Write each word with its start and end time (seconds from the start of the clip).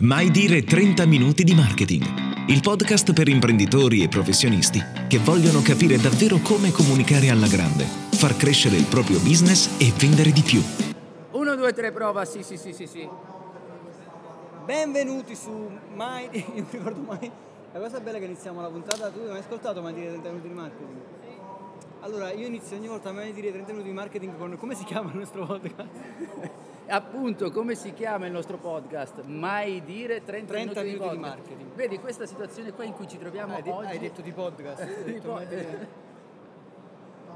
Mai 0.00 0.30
dire 0.30 0.62
30 0.62 1.06
minuti 1.06 1.42
di 1.42 1.54
marketing. 1.54 2.04
Il 2.46 2.60
podcast 2.62 3.12
per 3.12 3.26
imprenditori 3.26 4.04
e 4.04 4.06
professionisti 4.06 4.80
che 5.08 5.18
vogliono 5.18 5.60
capire 5.60 5.96
davvero 5.96 6.38
come 6.38 6.70
comunicare 6.70 7.30
alla 7.30 7.48
grande, 7.48 7.82
far 7.82 8.36
crescere 8.36 8.76
il 8.76 8.86
proprio 8.86 9.18
business 9.18 9.76
e 9.80 9.92
vendere 9.98 10.30
di 10.30 10.42
più. 10.42 10.62
1, 11.32 11.56
2, 11.56 11.72
3, 11.72 11.90
prova, 11.90 12.24
sì, 12.24 12.44
sì, 12.44 12.56
sì, 12.56 12.72
sì, 12.72 12.86
sì. 12.86 13.08
Benvenuti 14.64 15.34
su 15.34 15.68
Mai... 15.96 16.28
Io 16.30 16.44
non 16.54 16.68
ricordo 16.70 17.00
mai... 17.00 17.28
La 17.72 17.80
cosa 17.80 17.98
bella 17.98 18.18
è 18.18 18.20
che 18.20 18.26
iniziamo 18.26 18.60
la 18.60 18.68
puntata, 18.68 19.10
tu 19.10 19.18
hai 19.18 19.30
mai 19.30 19.40
ascoltato 19.40 19.82
Mai 19.82 19.94
dire 19.94 20.10
30 20.10 20.28
minuti 20.28 20.46
di 20.46 20.54
marketing? 20.54 21.00
Allora, 22.02 22.32
io 22.32 22.46
inizio 22.46 22.76
ogni 22.76 22.86
volta 22.86 23.08
a 23.08 23.12
Mai 23.12 23.32
dire 23.32 23.50
30 23.50 23.72
minuti 23.72 23.88
di 23.88 23.94
marketing 23.96 24.38
con... 24.38 24.56
Come 24.56 24.76
si 24.76 24.84
chiama 24.84 25.10
il 25.10 25.18
nostro 25.18 25.44
podcast? 25.44 26.67
Appunto, 26.90 27.50
come 27.50 27.74
si 27.74 27.92
chiama 27.92 28.24
il 28.26 28.32
nostro 28.32 28.56
podcast? 28.56 29.20
Mai 29.24 29.82
dire 29.84 30.24
30, 30.24 30.52
30 30.52 30.80
minuti, 30.80 30.80
minuti 30.80 30.90
di 30.92 30.96
podcast. 31.20 31.36
marketing. 31.38 31.74
Vedi 31.74 31.98
questa 31.98 32.24
situazione 32.24 32.72
qua 32.72 32.84
in 32.84 32.94
cui 32.94 33.06
ci 33.06 33.18
troviamo 33.18 33.54
Hai, 33.56 33.62
oggi. 33.68 33.86
hai 33.90 33.98
detto 33.98 34.22
di 34.22 34.32
podcast. 34.32 34.80
hai 34.88 35.04
Di 35.04 35.12
detto 35.12 35.28
po- 35.32 35.38
dire- 35.46 35.88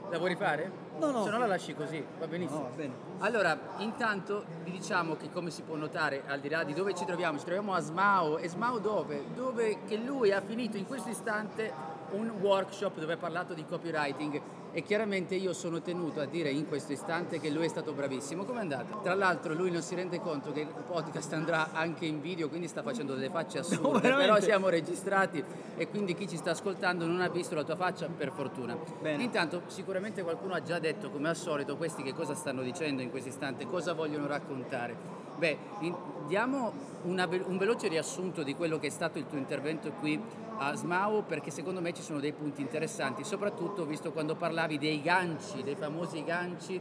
La 0.08 0.16
vuoi 0.18 0.30
rifare? 0.30 0.70
No, 0.98 1.10
no. 1.10 1.24
Se 1.24 1.30
no 1.30 1.38
la 1.38 1.46
lasci 1.46 1.74
così, 1.74 2.02
va 2.18 2.26
benissimo. 2.26 2.60
No, 2.60 2.68
va 2.70 2.74
bene. 2.76 2.92
Allora, 3.18 3.58
intanto 3.78 4.44
vi 4.64 4.70
diciamo 4.70 5.16
che 5.16 5.30
come 5.30 5.50
si 5.50 5.60
può 5.62 5.76
notare, 5.76 6.22
al 6.26 6.40
di 6.40 6.48
là 6.48 6.64
di 6.64 6.72
dove 6.72 6.94
ci 6.94 7.04
troviamo, 7.04 7.36
ci 7.38 7.44
troviamo 7.44 7.74
a 7.74 7.80
Smao. 7.80 8.38
E 8.38 8.48
Smao 8.48 8.78
dove? 8.78 9.22
Dove 9.34 9.78
che 9.86 9.96
lui 9.96 10.32
ha 10.32 10.40
finito 10.40 10.78
in 10.78 10.86
questo 10.86 11.10
istante 11.10 11.72
un 12.12 12.30
workshop 12.40 12.98
dove 12.98 13.14
ha 13.14 13.16
parlato 13.16 13.54
di 13.54 13.64
copywriting 13.64 14.40
e 14.74 14.82
chiaramente 14.82 15.34
io 15.34 15.52
sono 15.52 15.82
tenuto 15.82 16.20
a 16.20 16.24
dire 16.24 16.50
in 16.50 16.66
questo 16.66 16.92
istante 16.92 17.38
che 17.38 17.50
lui 17.50 17.66
è 17.66 17.68
stato 17.68 17.92
bravissimo. 17.92 18.44
Com'è 18.44 18.60
andata? 18.60 18.96
Tra 19.02 19.14
l'altro 19.14 19.52
lui 19.52 19.70
non 19.70 19.82
si 19.82 19.94
rende 19.94 20.18
conto 20.18 20.50
che 20.50 20.60
il 20.60 20.68
podcast 20.86 21.32
andrà 21.34 21.72
anche 21.72 22.06
in 22.06 22.22
video, 22.22 22.48
quindi 22.48 22.68
sta 22.68 22.82
facendo 22.82 23.14
delle 23.14 23.28
facce 23.28 23.58
assurde, 23.58 24.00
veramente? 24.00 24.30
però 24.30 24.40
siamo 24.40 24.68
registrati 24.70 25.44
e 25.76 25.88
quindi 25.88 26.14
chi 26.14 26.26
ci 26.26 26.36
sta 26.36 26.52
ascoltando 26.52 27.04
non 27.06 27.20
ha 27.20 27.28
visto 27.28 27.54
la 27.54 27.64
tua 27.64 27.76
faccia 27.76 28.06
per 28.06 28.32
fortuna. 28.32 28.76
Bene. 29.00 29.22
Intanto 29.22 29.62
sicuramente 29.66 30.22
qualcuno 30.22 30.54
ha 30.54 30.62
già 30.62 30.78
detto 30.78 31.10
come 31.10 31.28
al 31.28 31.36
solito 31.36 31.76
questi 31.76 32.02
che 32.02 32.14
cosa 32.14 32.34
stanno 32.34 32.62
dicendo 32.62 33.02
in 33.02 33.10
questo 33.10 33.28
istante, 33.28 33.66
cosa 33.66 33.92
vogliono 33.92 34.26
raccontare. 34.26 35.20
Beh, 35.36 35.58
in- 35.80 35.96
diamo 36.26 36.72
una 37.02 37.28
un 37.28 37.58
veloce 37.58 37.88
riassunto 37.88 38.42
di 38.42 38.54
quello 38.54 38.78
che 38.78 38.86
è 38.86 38.90
stato 38.90 39.18
il 39.18 39.26
tuo 39.26 39.38
intervento 39.38 39.90
qui 39.92 40.20
a 40.58 40.74
Smau 40.74 41.24
perché 41.24 41.50
secondo 41.50 41.80
me 41.80 41.92
ci 41.92 42.02
sono 42.02 42.20
dei 42.20 42.32
punti 42.32 42.60
interessanti, 42.60 43.24
soprattutto 43.24 43.84
visto 43.84 44.12
quando 44.12 44.34
parlavi 44.34 44.78
dei 44.78 45.00
ganci, 45.02 45.62
dei 45.62 45.74
famosi 45.74 46.24
ganci 46.24 46.80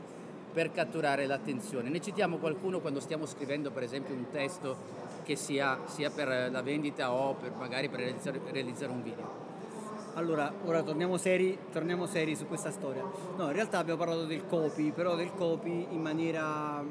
per 0.51 0.71
catturare 0.71 1.25
l'attenzione. 1.25 1.89
Ne 1.89 2.01
citiamo 2.01 2.37
qualcuno 2.37 2.79
quando 2.79 2.99
stiamo 2.99 3.25
scrivendo 3.25 3.71
per 3.71 3.83
esempio 3.83 4.13
un 4.13 4.29
testo 4.29 4.77
che 5.23 5.35
sia, 5.35 5.79
sia 5.85 6.09
per 6.09 6.49
la 6.51 6.61
vendita 6.61 7.11
o 7.11 7.33
per, 7.35 7.51
magari 7.57 7.89
per 7.89 7.99
realizzare, 7.99 8.39
realizzare 8.51 8.91
un 8.91 9.01
video. 9.01 9.49
Allora, 10.15 10.51
ora 10.65 10.83
torniamo 10.83 11.15
seri, 11.15 11.57
torniamo 11.71 12.05
seri 12.05 12.35
su 12.35 12.45
questa 12.45 12.69
storia. 12.69 13.01
No, 13.37 13.45
in 13.45 13.53
realtà 13.53 13.77
abbiamo 13.77 13.99
parlato 13.99 14.25
del 14.25 14.45
copy, 14.45 14.91
però 14.91 15.15
del 15.15 15.33
copy 15.33 15.87
in 15.89 16.01
maniera 16.01 16.83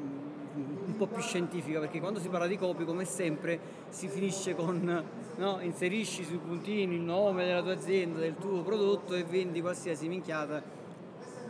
po' 1.07 1.13
più 1.13 1.21
scientifica, 1.21 1.79
perché 1.79 1.99
quando 1.99 2.19
si 2.19 2.27
parla 2.27 2.47
di 2.47 2.57
copy, 2.57 2.85
come 2.85 3.05
sempre, 3.05 3.59
si 3.89 4.07
finisce 4.07 4.53
con 4.55 5.03
no, 5.35 5.59
inserisci 5.61 6.23
sui 6.23 6.37
puntini 6.37 6.95
il 6.95 7.01
nome 7.01 7.45
della 7.45 7.61
tua 7.61 7.73
azienda, 7.73 8.19
del 8.19 8.35
tuo 8.37 8.61
prodotto 8.61 9.15
e 9.15 9.23
vendi 9.23 9.61
qualsiasi 9.61 10.07
minchiata. 10.07 10.61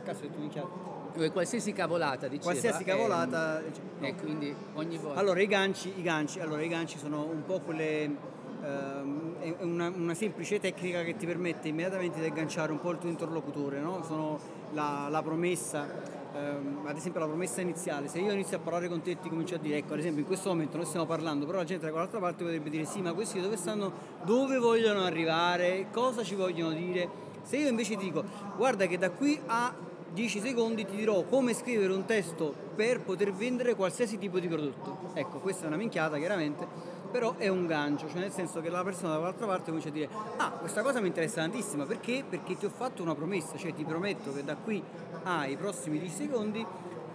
Cazzo, 0.03 0.27
tu 0.27 0.39
minchiata? 0.39 0.89
Eh, 1.17 1.31
Qualsiasi 1.31 1.73
cavolata 1.73 2.27
diceva. 2.27 2.51
Qualsiasi 2.51 2.83
ehm, 2.83 2.87
cavolata. 2.87 3.61
no. 3.99 4.05
E 4.07 4.15
quindi 4.15 4.55
ogni 4.75 4.97
volta. 4.97 5.19
Allora 5.19 5.41
i 5.41 5.47
ganci, 5.47 5.91
i 5.97 6.01
ganci, 6.01 6.39
allora, 6.39 6.61
i 6.61 6.69
ganci 6.69 6.97
sono 6.97 7.23
un 7.23 7.43
po' 7.45 7.59
quelle. 7.59 8.29
è 8.61 9.55
una, 9.59 9.89
una 9.89 10.13
semplice 10.13 10.59
tecnica 10.59 11.03
che 11.03 11.17
ti 11.17 11.25
permette 11.25 11.67
immediatamente 11.67 12.19
di 12.19 12.25
agganciare 12.25 12.71
un 12.71 12.79
po' 12.79 12.91
il 12.91 12.99
tuo 12.99 13.09
interlocutore, 13.09 13.79
no? 13.79 14.03
Sono 14.03 14.39
la, 14.71 15.07
la 15.09 15.21
promessa, 15.21 15.85
ehm, 16.33 16.81
ad 16.85 16.95
esempio 16.97 17.19
la 17.19 17.27
promessa 17.27 17.61
iniziale. 17.61 18.07
Se 18.07 18.19
io 18.19 18.31
inizio 18.31 18.57
a 18.57 18.59
parlare 18.59 18.87
con 18.87 19.01
te 19.01 19.11
e 19.11 19.19
ti 19.19 19.29
comincio 19.29 19.55
a 19.55 19.57
dire, 19.57 19.77
ecco, 19.77 19.93
ad 19.93 19.99
esempio 19.99 20.21
in 20.21 20.27
questo 20.27 20.49
momento 20.49 20.77
noi 20.77 20.85
stiamo 20.85 21.05
parlando, 21.05 21.45
però 21.45 21.59
la 21.59 21.63
gente 21.63 21.85
da 21.85 21.91
quell'altra 21.91 22.19
parte 22.19 22.43
potrebbe 22.43 22.69
dire 22.69 22.85
sì, 22.85 23.01
ma 23.01 23.13
questi 23.13 23.39
dove 23.39 23.57
stanno, 23.57 23.91
dove 24.23 24.57
vogliono 24.57 25.03
arrivare, 25.03 25.87
cosa 25.91 26.23
ci 26.23 26.35
vogliono 26.35 26.73
dire. 26.73 27.29
Se 27.43 27.57
io 27.57 27.67
invece 27.67 27.95
ti 27.97 28.05
dico, 28.05 28.23
guarda 28.55 28.85
che 28.85 28.97
da 28.97 29.09
qui 29.09 29.39
a 29.47 29.73
10 30.13 30.39
secondi 30.41 30.85
ti 30.85 30.95
dirò 30.95 31.23
come 31.23 31.53
scrivere 31.53 31.93
un 31.93 32.05
testo 32.05 32.53
per 32.75 33.01
poter 33.01 33.31
vendere 33.31 33.75
qualsiasi 33.75 34.17
tipo 34.17 34.39
di 34.39 34.47
prodotto. 34.47 35.11
Ecco, 35.13 35.39
questa 35.39 35.63
è 35.63 35.67
una 35.67 35.77
minchiata 35.77 36.17
chiaramente, 36.17 36.67
però 37.11 37.35
è 37.35 37.47
un 37.49 37.67
gancio, 37.67 38.07
cioè 38.07 38.19
nel 38.19 38.31
senso 38.31 38.61
che 38.61 38.69
la 38.69 38.83
persona 38.83 39.13
dall'altra 39.13 39.45
parte 39.45 39.65
comincia 39.65 39.89
a 39.89 39.91
dire 39.91 40.09
ah, 40.37 40.51
questa 40.51 40.81
cosa 40.81 41.01
mi 41.01 41.07
interessa 41.07 41.41
tantissimo, 41.41 41.85
perché? 41.85 42.23
Perché 42.27 42.57
ti 42.57 42.65
ho 42.65 42.69
fatto 42.69 43.03
una 43.03 43.13
promessa, 43.13 43.57
cioè 43.57 43.73
ti 43.73 43.83
prometto 43.83 44.33
che 44.33 44.43
da 44.43 44.55
qui 44.55 44.81
ai 45.23 45.57
prossimi 45.57 45.99
10 45.99 46.13
secondi 46.13 46.65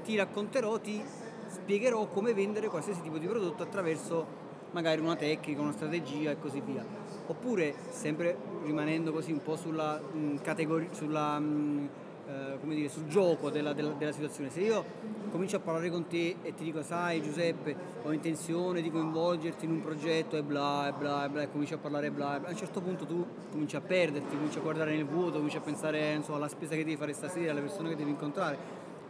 ti 0.04 0.16
racconterò, 0.16 0.78
ti 0.78 1.02
spiegherò 1.48 2.06
come 2.06 2.34
vendere 2.34 2.68
qualsiasi 2.68 3.00
tipo 3.00 3.18
di 3.18 3.26
prodotto 3.26 3.62
attraverso 3.62 4.44
magari 4.72 5.00
una 5.00 5.16
tecnica, 5.16 5.60
una 5.60 5.72
strategia 5.72 6.30
e 6.30 6.38
così 6.38 6.60
via. 6.60 6.84
Oppure, 7.26 7.74
sempre 7.88 8.36
rimanendo 8.64 9.10
così 9.12 9.32
un 9.32 9.42
po' 9.42 9.56
sulla 9.56 9.98
mh, 9.98 10.42
categoria, 10.42 10.88
sulla, 10.92 11.38
mh, 11.38 11.88
eh, 12.28 12.58
come 12.60 12.74
dire, 12.74 12.88
sul 12.88 13.06
gioco 13.06 13.50
della, 13.50 13.72
della- 13.72 13.92
della 13.92 14.12
situazione, 14.12 14.50
se 14.50 14.60
io 14.60 14.84
comincio 15.30 15.56
a 15.56 15.60
parlare 15.60 15.90
con 15.90 16.06
te 16.06 16.36
e 16.42 16.54
ti 16.54 16.64
dico, 16.64 16.82
sai 16.82 17.22
Giuseppe, 17.22 17.76
ho 18.02 18.12
intenzione 18.12 18.82
di 18.82 18.90
coinvolgerti 18.90 19.64
in 19.64 19.70
un 19.70 19.80
progetto 19.80 20.36
e 20.36 20.42
bla 20.42 20.88
e 20.88 20.92
bla 20.92 21.24
e 21.24 21.28
bla, 21.28 21.42
e 21.42 21.50
cominci 21.50 21.74
a 21.74 21.78
parlare 21.78 22.10
bla, 22.10 22.36
e 22.36 22.38
bla, 22.40 22.48
a 22.48 22.50
un 22.50 22.56
certo 22.56 22.80
punto 22.80 23.04
tu 23.04 23.24
cominci 23.50 23.76
a 23.76 23.80
perderti, 23.80 24.34
cominci 24.34 24.58
a 24.58 24.60
guardare 24.60 24.94
nel 24.94 25.04
vuoto, 25.04 25.36
cominci 25.36 25.56
a 25.56 25.60
pensare 25.60 26.20
so, 26.22 26.34
alla 26.34 26.48
spesa 26.48 26.74
che 26.74 26.84
devi 26.84 26.96
fare 26.96 27.12
stasera, 27.12 27.52
alle 27.52 27.60
persone 27.60 27.90
che 27.90 27.96
devi 27.96 28.10
incontrare. 28.10 28.58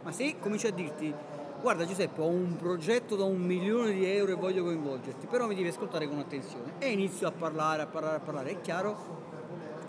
Ma 0.03 0.11
se 0.11 0.35
cominci 0.39 0.67
a 0.67 0.71
dirti, 0.71 1.13
guarda 1.61 1.85
Giuseppe, 1.85 2.21
ho 2.21 2.27
un 2.27 2.55
progetto 2.55 3.15
da 3.15 3.23
un 3.23 3.41
milione 3.41 3.93
di 3.93 4.05
euro 4.05 4.33
e 4.33 4.35
voglio 4.35 4.63
coinvolgerti, 4.63 5.25
però 5.27 5.47
mi 5.47 5.55
devi 5.55 5.69
ascoltare 5.69 6.07
con 6.07 6.19
attenzione. 6.19 6.73
E 6.77 6.91
inizio 6.91 7.27
a 7.27 7.31
parlare, 7.31 7.81
a 7.81 7.87
parlare, 7.87 8.17
a 8.17 8.19
parlare. 8.19 8.51
È 8.51 8.61
chiaro 8.61 9.25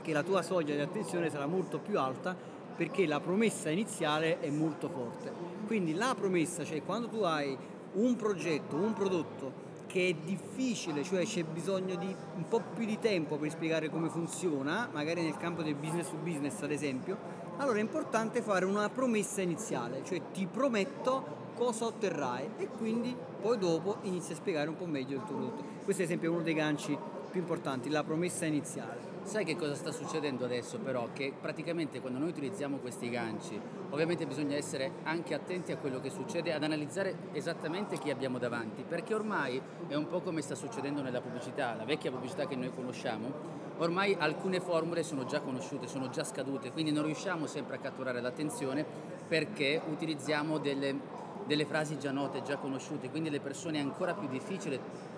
che 0.02 0.12
la 0.12 0.22
tua 0.22 0.40
soglia 0.42 0.74
di 0.74 0.80
attenzione 0.80 1.28
sarà 1.28 1.46
molto 1.46 1.78
più 1.78 1.98
alta 1.98 2.56
perché 2.78 3.08
la 3.08 3.18
promessa 3.18 3.70
iniziale 3.70 4.38
è 4.38 4.50
molto 4.50 4.88
forte. 4.88 5.32
Quindi 5.66 5.94
la 5.94 6.14
promessa, 6.16 6.64
cioè 6.64 6.80
quando 6.84 7.08
tu 7.08 7.22
hai 7.22 7.58
un 7.94 8.14
progetto, 8.14 8.76
un 8.76 8.92
prodotto 8.92 9.66
che 9.88 10.10
è 10.10 10.14
difficile, 10.24 11.02
cioè 11.02 11.24
c'è 11.24 11.42
bisogno 11.42 11.96
di 11.96 12.06
un 12.36 12.46
po' 12.46 12.62
più 12.76 12.86
di 12.86 13.00
tempo 13.00 13.36
per 13.36 13.50
spiegare 13.50 13.90
come 13.90 14.08
funziona, 14.08 14.88
magari 14.92 15.22
nel 15.22 15.36
campo 15.36 15.62
del 15.62 15.74
business 15.74 16.08
to 16.08 16.18
business 16.22 16.62
ad 16.62 16.70
esempio, 16.70 17.16
allora 17.56 17.78
è 17.78 17.80
importante 17.80 18.42
fare 18.42 18.64
una 18.64 18.88
promessa 18.90 19.42
iniziale, 19.42 20.04
cioè 20.04 20.20
ti 20.32 20.46
prometto 20.46 21.46
cosa 21.56 21.86
otterrai 21.86 22.50
e 22.58 22.68
quindi 22.68 23.12
poi 23.40 23.58
dopo 23.58 23.96
inizi 24.02 24.30
a 24.32 24.36
spiegare 24.36 24.68
un 24.68 24.76
po' 24.76 24.86
meglio 24.86 25.16
il 25.16 25.24
tuo 25.24 25.34
prodotto. 25.34 25.64
Questo 25.82 26.04
è 26.04 26.26
uno 26.26 26.42
dei 26.42 26.54
ganci 26.54 26.96
più 27.28 27.40
importanti, 27.40 27.90
la 27.90 28.04
promessa 28.04 28.46
iniziale. 28.46 29.17
Sai 29.28 29.44
che 29.44 29.56
cosa 29.56 29.74
sta 29.74 29.92
succedendo 29.92 30.46
adesso 30.46 30.78
però? 30.78 31.10
Che 31.12 31.34
praticamente 31.38 32.00
quando 32.00 32.18
noi 32.18 32.30
utilizziamo 32.30 32.78
questi 32.78 33.10
ganci, 33.10 33.60
ovviamente 33.90 34.26
bisogna 34.26 34.56
essere 34.56 34.90
anche 35.02 35.34
attenti 35.34 35.70
a 35.70 35.76
quello 35.76 36.00
che 36.00 36.08
succede, 36.08 36.54
ad 36.54 36.62
analizzare 36.62 37.14
esattamente 37.32 37.98
chi 37.98 38.08
abbiamo 38.08 38.38
davanti, 38.38 38.84
perché 38.88 39.12
ormai 39.12 39.60
è 39.86 39.94
un 39.94 40.08
po' 40.08 40.22
come 40.22 40.40
sta 40.40 40.54
succedendo 40.54 41.02
nella 41.02 41.20
pubblicità, 41.20 41.74
la 41.74 41.84
vecchia 41.84 42.10
pubblicità 42.10 42.46
che 42.46 42.56
noi 42.56 42.72
conosciamo, 42.74 43.30
ormai 43.76 44.16
alcune 44.18 44.60
formule 44.60 45.02
sono 45.02 45.26
già 45.26 45.40
conosciute, 45.40 45.88
sono 45.88 46.08
già 46.08 46.24
scadute, 46.24 46.72
quindi 46.72 46.90
non 46.90 47.04
riusciamo 47.04 47.46
sempre 47.46 47.76
a 47.76 47.80
catturare 47.80 48.22
l'attenzione 48.22 48.82
perché 49.28 49.78
utilizziamo 49.86 50.56
delle, 50.56 50.98
delle 51.44 51.66
frasi 51.66 51.98
già 51.98 52.12
note, 52.12 52.40
già 52.40 52.56
conosciute, 52.56 53.10
quindi 53.10 53.28
le 53.28 53.40
persone 53.40 53.76
è 53.76 53.82
ancora 53.82 54.14
più 54.14 54.26
difficile 54.26 55.17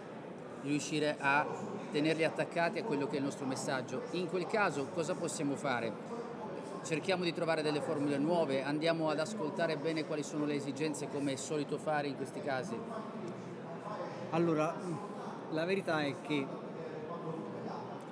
riuscire 0.62 1.16
a 1.18 1.46
tenerli 1.90 2.24
attaccati 2.24 2.78
a 2.78 2.84
quello 2.84 3.06
che 3.06 3.14
è 3.14 3.18
il 3.18 3.24
nostro 3.24 3.46
messaggio. 3.46 4.02
In 4.12 4.28
quel 4.28 4.46
caso 4.46 4.86
cosa 4.92 5.14
possiamo 5.14 5.56
fare? 5.56 6.18
Cerchiamo 6.82 7.24
di 7.24 7.34
trovare 7.34 7.62
delle 7.62 7.80
formule 7.80 8.16
nuove, 8.18 8.62
andiamo 8.62 9.10
ad 9.10 9.18
ascoltare 9.20 9.76
bene 9.76 10.06
quali 10.06 10.22
sono 10.22 10.44
le 10.46 10.54
esigenze 10.54 11.08
come 11.10 11.32
è 11.32 11.36
solito 11.36 11.76
fare 11.76 12.06
in 12.08 12.16
questi 12.16 12.40
casi. 12.40 12.74
Allora, 14.30 14.74
la 15.50 15.64
verità 15.64 16.00
è 16.02 16.14
che 16.22 16.46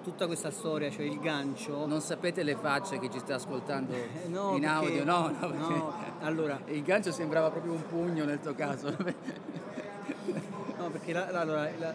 tutta 0.02 0.26
questa 0.26 0.50
storia, 0.50 0.90
cioè 0.90 1.04
il 1.04 1.18
gancio, 1.20 1.86
Non 1.86 2.00
sapete 2.00 2.42
le 2.42 2.56
facce 2.56 2.98
che 2.98 3.08
ci 3.10 3.18
sta 3.20 3.34
ascoltando 3.36 3.92
no, 4.28 4.54
in 4.54 4.60
perché- 4.60 4.66
audio, 4.66 5.04
no, 5.04 5.28
no, 5.28 5.38
perché 5.38 5.56
no, 5.74 5.92
allora, 6.20 6.58
il 6.66 6.82
gancio 6.82 7.12
sembrava 7.12 7.50
proprio 7.50 7.72
un 7.72 7.86
pugno 7.86 8.24
nel 8.24 8.40
tuo 8.40 8.54
caso. 8.54 8.94
no, 10.76 10.90
perché 10.90 11.12
la- 11.12 11.30
la- 11.30 11.40
allora, 11.40 11.68
la- 11.78 11.94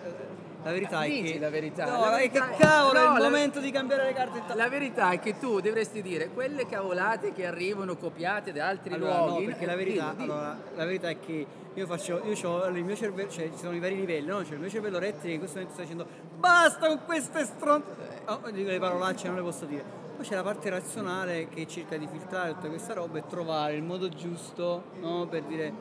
La 0.63 0.71
verità 0.71 1.03
è 1.03 1.09
Dici 1.09 1.33
che. 1.33 1.39
la 1.39 1.49
verità. 1.49 1.85
No, 1.85 1.99
La 2.05 2.09
verità- 2.11 2.47
che 2.49 2.55
cavolo, 2.63 2.99
no, 2.99 3.05
è 3.05 3.15
il 3.15 3.21
la- 3.21 3.29
momento 3.29 3.59
di 3.59 3.71
cambiare 3.71 4.05
le 4.05 4.13
carte. 4.13 4.55
La 4.55 4.69
verità 4.69 5.11
è 5.11 5.19
che 5.19 5.37
tu 5.37 5.59
dovresti 5.59 6.01
dire 6.01 6.29
quelle 6.29 6.65
cavolate 6.65 7.33
che 7.33 7.45
arrivano 7.45 7.97
copiate 7.97 8.51
da 8.53 8.67
altri 8.67 8.93
Allora, 8.93 9.17
luoghi. 9.25 9.39
no, 9.41 9.49
perché 9.49 9.65
la 9.65 9.75
verità, 9.75 10.09
Dillo, 10.11 10.21
dillo. 10.21 10.33
allora, 10.33 10.57
la 10.75 10.85
verità 10.85 11.09
è 11.09 11.19
che 11.19 11.45
io 11.73 11.85
faccio, 11.85 12.21
io 12.25 12.49
ho 12.49 12.65
il 12.67 12.83
mio 12.83 12.95
cervello, 12.95 13.29
cioè 13.29 13.49
ci 13.51 13.57
sono 13.57 13.75
i 13.75 13.79
vari 13.79 13.95
livelli, 13.95 14.27
no? 14.27 14.43
Cioè 14.43 14.53
il 14.53 14.59
mio 14.61 14.69
cervello 14.69 14.99
rettile 14.99 15.27
che 15.27 15.31
in 15.33 15.39
questo 15.39 15.57
momento 15.57 15.73
sta 15.81 15.83
dicendo 15.89 16.07
basta 16.37 16.87
con 16.87 16.99
queste 17.05 17.43
stronze. 17.45 17.89
Oh, 18.25 18.39
dico 18.51 18.69
le 18.69 18.79
parolacce 18.79 19.27
non 19.27 19.35
le 19.35 19.41
posso 19.41 19.65
dire. 19.65 19.83
Poi 20.15 20.23
c'è 20.25 20.35
la 20.35 20.43
parte 20.43 20.69
razionale 20.69 21.49
che 21.49 21.67
cerca 21.67 21.97
di 21.97 22.07
filtrare 22.07 22.53
tutta 22.53 22.69
questa 22.69 22.93
roba 22.93 23.17
e 23.17 23.23
trovare 23.27 23.73
il 23.73 23.81
modo 23.83 24.07
giusto, 24.09 24.83
no? 25.01 25.25
Per 25.27 25.41
dire 25.43 25.73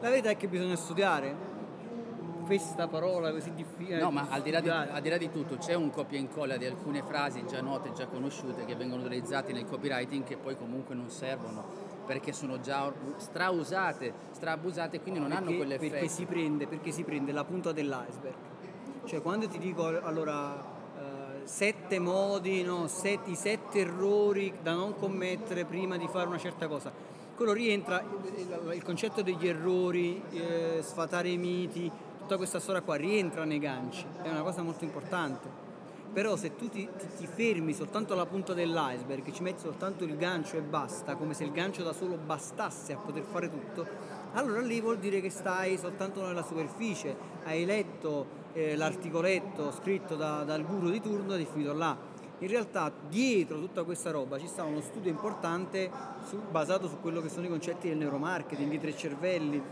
la 0.00 0.08
verità 0.08 0.30
è 0.30 0.36
che 0.36 0.46
bisogna 0.46 0.76
studiare 0.76 1.34
questa 2.46 2.86
parola 2.86 3.32
così 3.32 3.52
difficile. 3.52 3.98
No, 3.98 4.10
ma 4.10 4.28
al 4.30 4.40
di, 4.40 4.50
là 4.50 4.60
di, 4.60 4.68
al 4.70 5.00
di 5.02 5.08
là 5.08 5.16
di 5.16 5.30
tutto 5.30 5.56
c'è 5.56 5.74
un 5.74 5.90
copia 5.90 6.16
e 6.16 6.20
incolla 6.20 6.56
di 6.56 6.64
alcune 6.64 7.02
frasi 7.02 7.44
già 7.46 7.60
note, 7.60 7.92
già 7.92 8.06
conosciute, 8.06 8.64
che 8.64 8.76
vengono 8.76 9.02
utilizzate 9.02 9.52
nel 9.52 9.66
copywriting 9.66 10.24
che 10.24 10.36
poi 10.36 10.56
comunque 10.56 10.94
non 10.94 11.10
servono 11.10 11.94
perché 12.06 12.32
sono 12.32 12.60
già 12.60 12.92
strausate, 13.16 14.12
straabusate, 14.30 15.00
quindi 15.00 15.18
non 15.18 15.32
hanno 15.32 15.46
perché, 15.46 15.56
quell'effetto. 15.56 15.90
perché 15.90 16.08
si, 16.08 16.24
prende, 16.24 16.66
perché 16.68 16.92
si 16.92 17.02
prende 17.02 17.32
la 17.32 17.44
punta 17.44 17.72
dell'iceberg. 17.72 18.34
Cioè 19.04 19.20
quando 19.20 19.48
ti 19.48 19.58
dico 19.58 19.84
allora 19.84 20.54
eh, 20.56 21.46
sette 21.46 21.98
modi, 21.98 22.62
no, 22.62 22.86
set- 22.86 23.26
i 23.26 23.34
sette 23.34 23.80
errori 23.80 24.54
da 24.62 24.74
non 24.74 24.94
commettere 24.94 25.64
prima 25.64 25.96
di 25.96 26.06
fare 26.06 26.28
una 26.28 26.38
certa 26.38 26.68
cosa, 26.68 26.92
quello 27.36 27.52
rientra 27.52 28.00
il, 28.00 28.72
il 28.74 28.82
concetto 28.82 29.22
degli 29.22 29.46
errori, 29.46 30.22
eh, 30.30 30.78
sfatare 30.82 31.28
i 31.28 31.36
miti, 31.36 31.90
tutta 32.26 32.38
questa 32.38 32.58
storia 32.58 32.82
qua 32.82 32.96
rientra 32.96 33.44
nei 33.44 33.60
ganci, 33.60 34.04
è 34.20 34.28
una 34.28 34.42
cosa 34.42 34.60
molto 34.60 34.82
importante. 34.82 35.48
Però 36.12 36.34
se 36.34 36.56
tu 36.56 36.68
ti, 36.68 36.88
ti- 36.98 37.06
ti 37.18 37.26
fermi 37.28 37.72
soltanto 37.72 38.14
alla 38.14 38.26
punta 38.26 38.52
dell'iceberg, 38.52 39.30
ci 39.30 39.44
metti 39.44 39.60
soltanto 39.60 40.02
il 40.02 40.16
gancio 40.16 40.56
e 40.56 40.60
basta, 40.62 41.14
come 41.14 41.34
se 41.34 41.44
il 41.44 41.52
gancio 41.52 41.84
da 41.84 41.92
solo 41.92 42.16
bastasse 42.16 42.94
a 42.94 42.96
poter 42.96 43.22
fare 43.22 43.48
tutto, 43.48 43.86
allora 44.32 44.60
lì 44.60 44.80
vuol 44.80 44.98
dire 44.98 45.20
che 45.20 45.30
stai 45.30 45.78
soltanto 45.78 46.26
nella 46.26 46.42
superficie, 46.42 47.14
hai 47.44 47.64
letto 47.64 48.44
eh, 48.54 48.74
l'articoletto 48.74 49.70
scritto 49.70 50.16
da- 50.16 50.42
dal 50.42 50.64
guru 50.66 50.90
di 50.90 51.00
turno 51.00 51.34
ed 51.34 51.42
è 51.42 51.46
finito 51.46 51.74
là. 51.74 51.96
In 52.38 52.48
realtà 52.48 52.90
dietro 53.08 53.60
tutta 53.60 53.84
questa 53.84 54.10
roba 54.10 54.36
ci 54.40 54.48
sta 54.48 54.64
uno 54.64 54.80
studio 54.80 55.10
importante 55.10 55.88
su- 56.26 56.42
basato 56.50 56.88
su 56.88 56.98
quello 57.00 57.20
che 57.20 57.28
sono 57.28 57.46
i 57.46 57.48
concetti 57.48 57.86
del 57.88 57.98
neuromarketing, 57.98 58.72
i 58.72 58.80
tre 58.80 58.96
cervelli, 58.96 59.62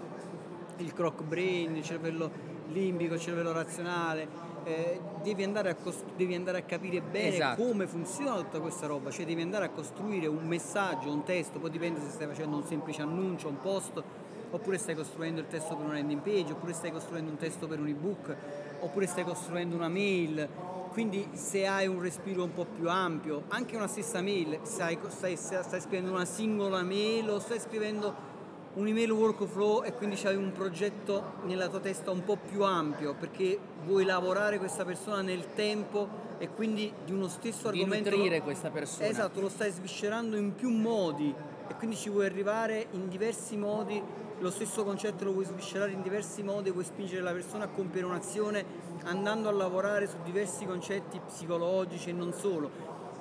il 0.79 0.93
croc 0.93 1.23
brain, 1.23 1.77
il 1.77 1.83
cervello 1.85 2.31
limbico, 2.69 3.15
il 3.15 3.21
cervello 3.21 3.53
razionale. 3.53 4.53
eh, 4.67 4.99
devi, 5.23 5.43
andare 5.43 5.69
a 5.69 5.75
cos- 5.75 6.03
devi 6.17 6.35
andare 6.35 6.57
a 6.57 6.63
capire 6.63 7.03
bene 7.03 7.35
Esatto. 7.35 7.63
come 7.63 7.87
funziona 7.87 8.37
tutta 8.37 8.61
questa 8.61 8.87
roba, 8.87 9.11
cioè 9.11 9.27
devi 9.27 9.43
andare 9.43 9.67
a 9.67 9.69
costruire 9.69 10.27
un 10.27 10.47
messaggio, 10.47 11.13
un 11.13 11.23
testo, 11.23 11.59
poi 11.59 11.69
dipende 11.69 12.01
se 12.01 12.09
stai 12.09 12.27
facendo 12.27 12.57
un 12.57 12.65
semplice 12.65 13.03
annuncio, 13.03 13.47
un 13.49 13.61
post, 13.61 14.03
oppure 14.51 14.79
stai 14.79 14.95
costruendo 14.95 15.41
il 15.41 15.49
testo 15.49 15.77
per 15.77 15.85
una 15.85 15.95
landing 15.97 16.23
page, 16.23 16.53
oppure 16.53 16.73
stai 16.73 16.93
costruendo 16.93 17.31
un 17.31 17.37
testo 17.37 17.67
per 17.67 17.79
un 17.79 17.89
ebook, 17.89 18.35
oppure 18.81 19.07
stai 19.07 19.25
costruendo 19.25 19.77
una 19.77 19.89
mail. 19.89 20.49
Quindi 20.93 21.29
se 21.33 21.67
hai 21.67 21.87
un 21.87 22.01
respiro 22.01 22.45
un 22.45 22.55
po' 22.55 22.65
più 22.65 22.89
ampio, 22.89 23.43
anche 23.49 23.77
una 23.77 23.89
stessa 23.89 24.23
mail, 24.23 24.61
stai, 24.63 24.97
stai, 25.09 25.37
stai 25.37 25.81
scrivendo 25.81 26.11
una 26.13 26.25
singola 26.25 26.83
mail 26.83 27.29
o 27.29 27.39
stai 27.39 27.59
scrivendo 27.61 28.33
un'email 28.75 29.11
workflow 29.11 29.85
e 29.85 29.93
quindi 29.93 30.17
c'hai 30.17 30.37
un 30.37 30.53
progetto 30.53 31.35
nella 31.45 31.69
tua 31.69 31.81
testa 31.81 32.11
un 32.11 32.25
po' 32.25 32.37
più 32.37 32.65
ampio 32.65 33.15
perché 33.15 33.59
vuoi 33.85 34.05
lavorare 34.05 34.59
questa 34.59 34.85
persona 34.85 35.23
nel 35.23 35.55
tempo 35.55 36.23
e 36.39 36.49
quindi 36.49 36.93
di 37.05 37.13
uno 37.13 37.29
stesso 37.29 37.71
Di 37.71 37.81
argomento 37.81 38.11
nutrire 38.11 38.41
questa 38.41 38.71
persona. 38.71 39.07
esatto 39.07 39.41
lo 39.41 39.49
stai 39.49 39.71
sviscerando 39.71 40.37
in 40.37 40.55
più 40.55 40.71
modi 40.71 41.33
e 41.69 41.75
quindi 41.77 41.97
ci 41.97 42.11
vuoi 42.11 42.27
arrivare 42.27 42.89
in 42.93 43.09
diversi 43.09 43.57
modi. 43.57 44.03
Lo 44.41 44.51
stesso 44.51 44.83
concetto 44.85 45.25
lo 45.25 45.33
vuoi 45.33 45.45
sviscerare 45.45 45.93
in 45.93 46.03
diversi 46.03 46.43
modi 46.43 46.71
vuoi 46.71 46.85
spingere 46.85 47.23
la 47.23 47.31
persona 47.33 47.65
a 47.65 47.69
compiere 47.69 48.07
un'azione 48.07 48.65
andando 49.05 49.49
a 49.49 49.53
lavorare 49.53 50.09
su 50.09 50.17
diversi 50.25 50.65
concetti 50.67 51.21
psicologici 51.25 52.11
e 52.11 52.13
non 52.13 52.33
solo. 52.33 52.69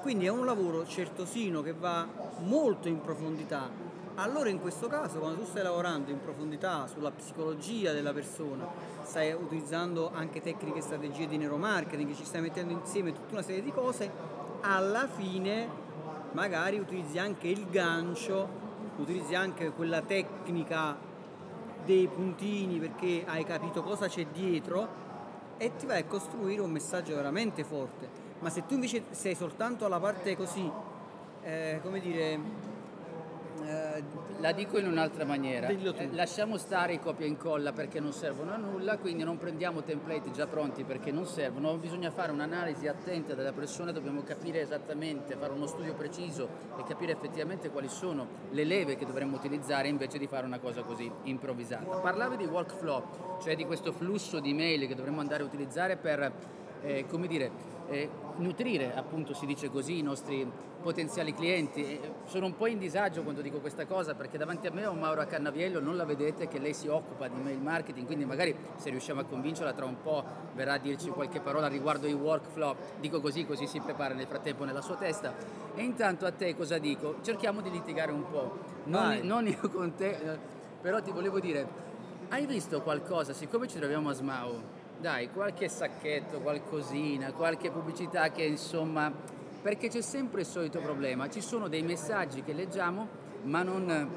Quindi 0.02 0.26
è 0.26 0.30
un 0.30 0.44
lavoro 0.44 0.86
certosino 0.86 1.62
che 1.62 1.74
va 1.74 2.06
molto 2.40 2.88
in 2.88 3.00
profondità 3.00 3.70
allora 4.15 4.50
in 4.50 4.60
questo 4.60 4.88
caso 4.88 5.19
quando 5.19 5.39
tu 5.39 5.45
stai 5.45 5.63
lavorando 5.63 6.12
in 6.12 6.19
profondità 6.19 6.88
sulla 6.88 7.12
psicologia 7.12 7.94
della 7.94 8.13
persona, 8.13 8.68
stai 9.04 9.31
utilizzando 9.33 10.12
anche 10.13 10.42
tecniche 10.42 10.80
e 10.80 10.81
strategie 10.81 11.27
di 11.27 11.38
neuromarketing, 11.38 12.13
ci 12.13 12.25
stai 12.25 12.42
mettendo 12.42 12.74
insieme 12.74 13.12
tutta 13.12 13.33
una 13.33 13.42
serie 13.42 13.63
di 13.63 13.71
cose, 13.71 14.12
alla 14.62 15.07
fine 15.07 15.81
magari 16.33 16.77
utilizzi 16.77 17.18
anche 17.18 17.48
il 17.48 17.68
gancio, 17.69 18.48
utilizzi 18.98 19.36
anche 19.36 19.71
quella 19.71 20.01
tecnica 20.01 20.95
dei 21.83 22.07
puntini 22.07 22.80
perché 22.80 23.24
hai 23.25 23.44
capito 23.44 23.81
cosa 23.81 24.07
c'è 24.07 24.25
dietro 24.27 25.01
e 25.57 25.75
ti 25.75 25.86
vai 25.86 26.01
a 26.01 26.06
costruire 26.06 26.62
un 26.62 26.71
messaggio 26.71 27.16
veramente 27.16 27.63
forte. 27.63 28.21
Ma 28.39 28.50
se 28.50 28.66
tu 28.66 28.74
invece 28.75 29.06
sei 29.12 29.36
soltanto 29.36 29.86
alla 29.86 30.00
parte 30.00 30.36
così, 30.36 30.69
eh, 31.44 31.80
come 31.81 32.00
dire, 32.00 32.39
eh, 33.65 34.04
La 34.39 34.51
dico 34.51 34.77
in 34.77 34.88
un'altra 34.88 35.25
maniera. 35.25 35.68
Eh, 35.68 36.10
lasciamo 36.12 36.57
stare 36.57 36.94
i 36.94 37.00
copia 37.00 37.25
e 37.25 37.30
incolla 37.30 37.71
perché 37.71 38.00
non 38.00 38.12
servono 38.12 38.51
a 38.51 38.57
nulla, 38.57 38.98
quindi 38.98 39.24
non 39.24 39.38
prendiamo 39.38 39.83
template 39.83 40.31
già 40.31 40.48
pronti 40.48 40.83
perché 40.83 41.12
non 41.12 41.25
servono. 41.25 41.77
Bisogna 41.77 42.12
fare 42.12 42.31
un'analisi 42.31 42.88
attenta 42.88 43.33
della 43.33 43.54
persona, 43.54 43.92
dobbiamo 43.92 44.24
capire 44.24 44.62
esattamente, 44.62 45.36
fare 45.36 45.54
uno 45.54 45.65
studio 45.65 45.94
preciso 45.94 46.48
e 46.77 46.83
capire 46.83 47.13
effettivamente 47.13 47.69
quali 47.69 47.88
sono 47.88 48.27
le 48.51 48.63
leve 48.63 48.95
che 48.95 49.06
dovremmo 49.06 49.38
utilizzare 49.38 49.88
invece 49.88 50.18
di 50.18 50.27
fare 50.27 50.45
una 50.45 50.59
cosa 50.59 50.81
così 50.83 51.09
improvvisata. 51.24 51.98
Parlavi 51.98 52.38
di 52.38 52.45
workflow, 52.45 53.39
cioè 53.42 53.56
di 53.56 53.66
questo 53.66 53.92
flusso 53.92 54.39
di 54.39 54.54
mail 54.54 54.88
che 54.88 54.95
dovremmo 54.95 55.19
andare 55.19 55.44
a 55.44 55.45
utilizzare 55.45 55.95
per, 55.95 56.31
eh, 56.81 57.06
come 57.07 57.27
dire, 57.27 57.73
eh, 57.88 58.09
nutrire, 58.38 58.94
appunto 58.95 59.33
si 59.33 59.45
dice 59.45 59.69
così, 59.69 60.00
i 60.00 60.01
nostri 60.01 60.50
potenziali 60.81 61.33
clienti. 61.33 61.83
E 61.83 62.00
sono 62.25 62.45
un 62.45 62.56
po' 62.56 62.68
in 62.68 62.77
disagio 62.77 63.24
quando 63.24 63.41
dico 63.41 63.59
questa 63.59 63.85
cosa 63.85 64.13
perché 64.13 64.38
davanti 64.38 64.68
a 64.68 64.71
me 64.71 64.85
ho 64.85 64.94
Maura 64.94 65.25
Cannaviello, 65.25 65.80
non 65.80 65.95
la 65.95 66.06
vedete 66.06 66.47
che 66.47 66.59
lei 66.59 66.74
si 66.74 66.88
occupa 66.88 67.27
di 67.27 67.39
mail 67.41 67.59
marketing, 67.59 68.06
quindi 68.06 68.25
magari 68.25 68.56
se 68.75 68.89
riusciamo 68.89 69.21
a 69.21 69.24
convincerla 69.24 69.74
tra 69.74 69.85
un 69.85 70.01
po' 70.01 70.24
verrà 70.53 70.74
a 70.74 70.77
dirci 70.77 71.09
qualche 71.09 71.39
parola 71.39 71.68
riguardo 71.68 72.07
i 72.07 72.13
workflow, 72.13 72.75
dico 73.00 73.21
così 73.21 73.45
così 73.45 73.65
si 73.65 73.80
prepara 73.80 74.13
nel 74.13 74.27
frattempo 74.27 74.65
nella 74.65 74.81
sua 74.81 74.95
testa. 74.95 75.33
E 75.75 75.81
intanto 75.81 76.25
a 76.25 76.31
te 76.31 76.56
cosa 76.56 76.77
dico? 76.77 77.15
Cerchiamo 77.21 77.62
di 77.62 77.71
litigare 77.71 78.12
un 78.12 78.30
po', 78.30 78.59
non, 78.85 79.19
non 79.24 79.47
io 79.47 79.69
con 79.69 79.95
te, 79.95 80.09
eh, 80.09 80.38
però 80.81 81.01
ti 81.01 81.12
volevo 81.12 81.39
dire, 81.39 81.65
hai 82.30 82.45
visto 82.45 82.81
qualcosa, 82.81 83.31
siccome 83.31 83.68
ci 83.68 83.77
troviamo 83.77 84.09
a 84.09 84.13
Smau, 84.13 84.62
dai, 85.04 85.30
qualche 85.30 85.68
sacchetto, 85.68 86.40
qualcosina, 86.40 87.34
qualche 87.34 87.70
pubblicità 87.70 88.32
che 88.32 88.44
insomma, 88.44 89.12
perché 89.62 89.90
c'è 89.90 90.00
sempre 90.00 90.40
il 90.40 90.48
solito 90.48 90.80
problema, 90.80 91.30
ci 91.30 91.42
sono 91.42 91.68
dei 91.68 91.81
messaggi 91.81 92.42
che 92.42 92.54
leggiamo 92.54 93.07
ma 93.44 93.64
non, 93.64 94.10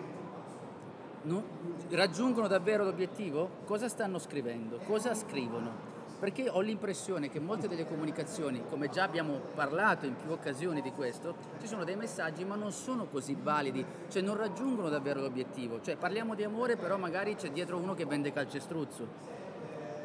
non 1.23 1.45
raggiungono 1.91 2.47
davvero 2.47 2.85
l'obiettivo? 2.85 3.51
Cosa 3.65 3.89
stanno 3.89 4.21
scrivendo? 4.21 4.79
Cosa 4.87 5.13
scrivono? 5.17 5.95
Perché 6.21 6.49
ho 6.49 6.61
l'impressione 6.61 7.31
che 7.31 7.41
molte 7.41 7.67
delle 7.67 7.85
comunicazioni, 7.85 8.63
come 8.71 8.89
già 8.89 9.03
abbiamo 9.03 9.41
parlato 9.57 10.07
in 10.07 10.15
più 10.15 10.31
occasioni 10.31 10.83
di 10.83 10.93
questo, 10.93 11.35
ci 11.61 11.67
sono 11.67 11.83
dei 11.83 11.97
messaggi 11.97 12.45
ma 12.45 12.55
non 12.55 12.71
sono 12.71 13.07
così 13.07 13.37
validi, 13.39 13.85
cioè 14.09 14.23
non 14.23 14.37
raggiungono 14.37 14.89
davvero 14.89 15.21
l'obiettivo. 15.21 15.81
Cioè 15.81 15.97
parliamo 15.97 16.37
di 16.37 16.45
amore 16.45 16.77
però 16.77 16.97
magari 16.97 17.35
c'è 17.35 17.51
dietro 17.51 17.77
uno 17.77 17.95
che 17.95 18.07
vende 18.07 18.33
calcestruzzo. 18.33 19.36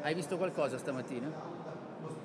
Hai 0.02 0.14
visto 0.14 0.36
qualcosa 0.36 0.78
stamattina? 0.78 1.30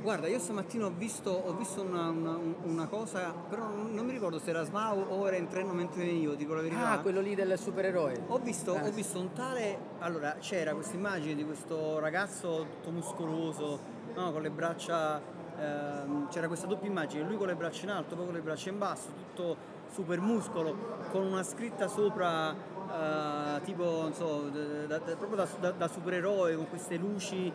Guarda, 0.01 0.27
io 0.27 0.39
stamattina 0.39 0.86
ho 0.86 0.91
visto, 0.96 1.29
ho 1.31 1.53
visto 1.53 1.81
una, 1.81 2.10
una- 2.10 2.39
una 2.63 2.88
cosa, 2.88 3.31
però 3.50 3.67
non 3.67 4.05
mi 4.05 4.12
ricordo 4.12 4.39
se 4.39 4.50
era 4.51 4.63
Smau 4.63 5.00
o 5.10 5.27
era 5.27 5.36
in 5.38 5.48
treno 5.48 5.74
mentre 5.74 6.03
venivo, 6.05 6.34
dico 6.36 6.53
la 6.53 6.62
verità. 6.62 6.91
Ah, 6.91 7.00
quello 7.00 7.19
lì 7.19 7.36
del 7.36 7.57
supereroe. 7.57 8.24
Ho 8.27 8.38
visto, 8.39 8.72
ho 8.74 8.91
visto 8.91 9.19
un 9.19 9.34
tale. 9.34 9.77
Allora, 10.00 10.36
c'era 10.39 10.74
questa 10.74 10.96
immagine 10.96 11.36
di 11.36 11.43
questo 11.43 12.00
ragazzo 12.00 12.65
tutto 12.72 12.91
muscoloso, 12.91 13.79
no, 14.15 14.31
con 14.31 14.41
le 14.41 14.50
braccia. 14.50 15.19
ehm, 15.60 16.29
c'era 16.29 16.48
questa 16.48 16.67
doppia 16.67 16.88
immagine, 16.88 17.24
lui 17.24 17.36
con 17.38 17.48
le 17.48 17.55
braccia 17.55 17.84
in 17.84 17.89
alto, 17.89 18.15
poi 18.15 18.25
con 18.25 18.34
le 18.36 18.41
braccia 18.41 18.69
in 18.69 18.77
basso, 18.77 19.07
tutto 19.34 19.57
super 19.91 20.20
muscolo, 20.20 20.75
con 21.12 21.24
una 21.24 21.44
scritta 21.44 21.88
sopra, 21.88 22.51
eh, 22.53 23.62
tipo, 23.63 23.84
non 23.84 24.13
so, 24.13 24.50
da- 24.88 24.98
da- 25.00 25.15
proprio 25.15 25.46
da, 25.60 25.72
da- 25.72 25.88
supereroe, 25.88 26.56
con 26.56 26.67
queste 26.70 26.96
luci. 26.98 27.51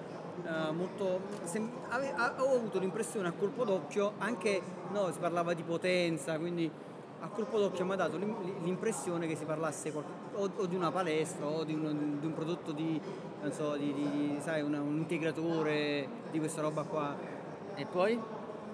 eh, 0.47 0.73
molto 0.73 1.21
sem- 1.45 1.71
ave- 1.91 2.15
a- 2.17 2.35
ho 2.39 2.55
avuto 2.57 2.79
l'impressione 2.79 3.29
a 3.29 3.33
colpo 3.33 3.65
d'occhio 3.67 4.15
anche 4.17 4.63
no, 4.91 5.13
si 5.13 5.19
parlava 5.19 5.53
di 5.53 5.63
potenza 5.63 6.39
quindi 6.39 6.69
a 7.21 7.29
colpo 7.29 7.59
d'occhio 7.59 7.85
mi 7.85 7.93
ha 7.93 7.97
dato 7.97 8.17
l'impressione 8.17 9.27
che 9.27 9.37
si 9.37 9.45
parlasse 9.45 9.93
o, 10.35 10.51
o 10.57 10.67
di 10.67 10.75
una 10.75 10.91
palestra 10.91 11.47
o 11.47 11.65
di 11.65 11.75
un, 11.75 12.17
di 12.19 12.25
un 12.25 12.33
prodotto 12.33 12.73
di, 12.73 12.99
so, 13.51 13.77
di, 13.77 13.93
di 13.93 14.39
sai, 14.41 14.63
una, 14.63 14.81
un 14.81 14.97
integratore 14.97 16.09
di 16.31 16.39
questa 16.39 16.63
roba 16.63 16.83
qua. 16.85 17.15
E 17.75 17.85
poi? 17.85 18.19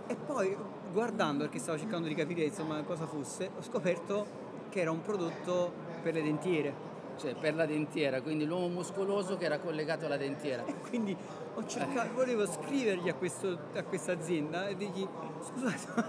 E 0.06 0.14
poi 0.14 0.56
guardando, 0.92 1.44
perché 1.44 1.58
stavo 1.58 1.78
cercando 1.78 2.08
di 2.08 2.14
capire 2.14 2.44
insomma 2.44 2.82
cosa 2.82 3.06
fosse, 3.06 3.50
ho 3.56 3.62
scoperto 3.62 4.26
che 4.68 4.80
era 4.80 4.90
un 4.90 5.00
prodotto 5.00 5.72
per 6.02 6.14
le 6.14 6.22
dentiere. 6.22 6.86
Cioè 7.18 7.34
per 7.34 7.56
la 7.56 7.66
dentiera, 7.66 8.20
quindi 8.22 8.44
l'uomo 8.46 8.68
muscoloso 8.68 9.36
che 9.36 9.44
era 9.44 9.58
collegato 9.58 10.06
alla 10.06 10.16
dentiera. 10.16 10.64
E 10.64 10.74
quindi 10.88 11.16
ho 11.54 11.66
cercato, 11.66 12.14
volevo 12.14 12.46
scrivergli 12.46 13.08
a, 13.08 13.14
questo, 13.14 13.58
a 13.74 13.82
questa 13.82 14.12
azienda 14.12 14.68
e 14.68 14.76
dirgli 14.76 15.04
scusate, 15.42 16.08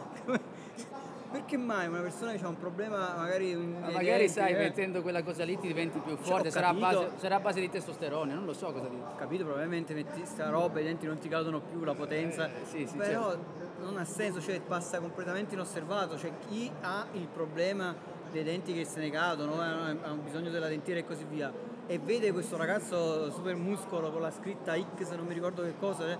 perché 1.31 1.57
mai 1.57 1.87
una 1.87 2.01
persona 2.01 2.33
che 2.33 2.43
ha 2.43 2.47
un 2.47 2.57
problema 2.57 3.15
magari 3.15 3.55
Ma 3.55 3.87
magari 3.87 4.03
denti, 4.03 4.29
sai 4.29 4.53
eh? 4.53 4.57
mettendo 4.57 5.01
quella 5.01 5.21
cosa 5.21 5.43
lì 5.43 5.57
ti 5.57 5.67
diventi 5.67 5.99
più 5.99 6.15
forte 6.17 6.49
sarà, 6.49 6.67
capito, 6.67 6.85
a 6.85 6.91
base, 6.91 7.11
sarà, 7.17 7.39
base, 7.39 7.59
di 7.59 7.69
testosterone 7.69 8.33
non 8.33 8.45
lo 8.45 8.53
so 8.53 8.71
cosa 8.71 8.87
dire 8.87 9.03
ho 9.03 9.15
capito 9.15 9.43
probabilmente 9.43 9.93
metti 9.93 10.25
sta 10.25 10.49
roba 10.49 10.79
i 10.79 10.83
denti 10.83 11.05
non 11.05 11.19
ti 11.19 11.29
cadono 11.29 11.61
più 11.61 11.83
la 11.83 11.93
potenza 11.93 12.47
eh, 12.47 12.65
sì, 12.65 12.87
sì, 12.87 12.97
però 12.97 13.29
certo. 13.29 13.83
non 13.83 13.97
ha 13.97 14.05
senso 14.05 14.41
cioè 14.41 14.59
passa 14.59 14.99
completamente 14.99 15.53
inosservato 15.53 16.17
cioè 16.17 16.31
chi 16.47 16.71
ha 16.81 17.05
il 17.11 17.27
problema 17.27 17.95
dei 18.31 18.43
denti 18.43 18.73
che 18.73 18.85
se 18.85 18.99
ne 18.99 19.11
cadono 19.11 19.53
eh, 19.63 19.97
ha 20.01 20.13
bisogno 20.13 20.49
della 20.49 20.67
dentiera 20.67 20.99
e 20.99 21.05
così 21.05 21.25
via 21.29 21.51
e 21.85 21.99
vede 21.99 22.31
questo 22.31 22.57
ragazzo 22.57 23.29
super 23.31 23.55
muscolo 23.55 24.11
con 24.11 24.21
la 24.21 24.31
scritta 24.31 24.73
X 24.75 25.11
non 25.15 25.25
mi 25.25 25.33
ricordo 25.33 25.61
che 25.61 25.73
cosa 25.79 26.11
eh, 26.11 26.17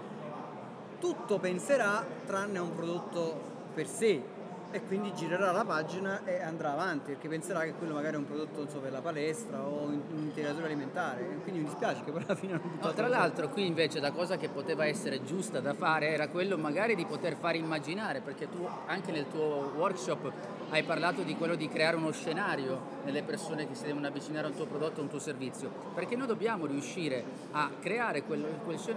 tutto 1.00 1.40
penserà 1.40 2.06
tranne 2.28 2.60
a 2.60 2.62
un 2.62 2.76
prodotto 2.76 3.48
per 3.74 3.88
sé 3.88 4.38
e 4.72 4.84
quindi 4.84 5.14
girerà 5.16 5.52
la 5.52 5.66
pagina 5.66 6.24
e 6.26 6.42
andrà 6.42 6.74
avanti 6.74 7.12
perché 7.12 7.28
penserà 7.28 7.62
che 7.62 7.74
quello 7.74 7.96
magari 7.96 8.16
è 8.16 8.18
un 8.18 8.26
prodotto 8.26 8.68
so, 8.70 8.80
per 8.80 8.92
la 8.92 9.02
palestra 9.02 9.66
o 9.66 9.86
un, 9.86 10.02
integratore 10.18 10.66
alimentare. 10.66 11.26
Quindi 11.42 11.62
mi 11.62 11.66
dispiace 11.66 12.04
che 12.04 12.12
poi 12.12 12.24
alla 12.24 12.36
fine 12.36 12.54
non 12.54 12.62
no, 12.80 12.94
tra 12.94 13.08
l'altro 13.08 13.50
qui 13.50 13.66
invece 13.66 14.00
la 14.00 14.12
cosa 14.12 14.38
che 14.38 14.50
poteva 14.50 14.86
essere 14.86 15.24
giusta 15.24 15.60
da 15.60 15.74
fare 15.74 16.10
era 16.10 16.28
quello 16.28 16.58
magari 16.58 16.96
di 16.96 17.06
poter 17.06 17.36
fare 17.36 17.58
immaginare 17.58 18.22
perché 18.22 18.48
tu 18.50 18.68
anche 18.86 19.12
nel 19.12 19.28
tuo 19.28 19.72
workshop 19.76 20.32
hai 20.70 20.84
parlato 20.84 21.24
di 21.24 21.36
quello 21.36 21.56
di 21.56 21.68
creare 21.68 21.96
uno 21.96 22.12
scenario 22.12 22.98
nelle 23.04 23.24
persone 23.24 23.68
che 23.68 23.74
si 23.74 23.86
devono 23.86 24.06
avvicinare 24.06 24.46
a 24.46 24.50
un 24.50 24.56
tuo 24.56 24.66
prodotto 24.66 24.98
o 24.98 25.00
a 25.00 25.04
un 25.04 25.10
tuo 25.10 25.20
servizio. 25.20 25.72
Perché 25.96 26.16
noi 26.16 26.28
dobbiamo 26.28 26.68
riuscire 26.68 27.24
a 27.52 27.72
creare 27.80 28.22
quello, 28.24 28.48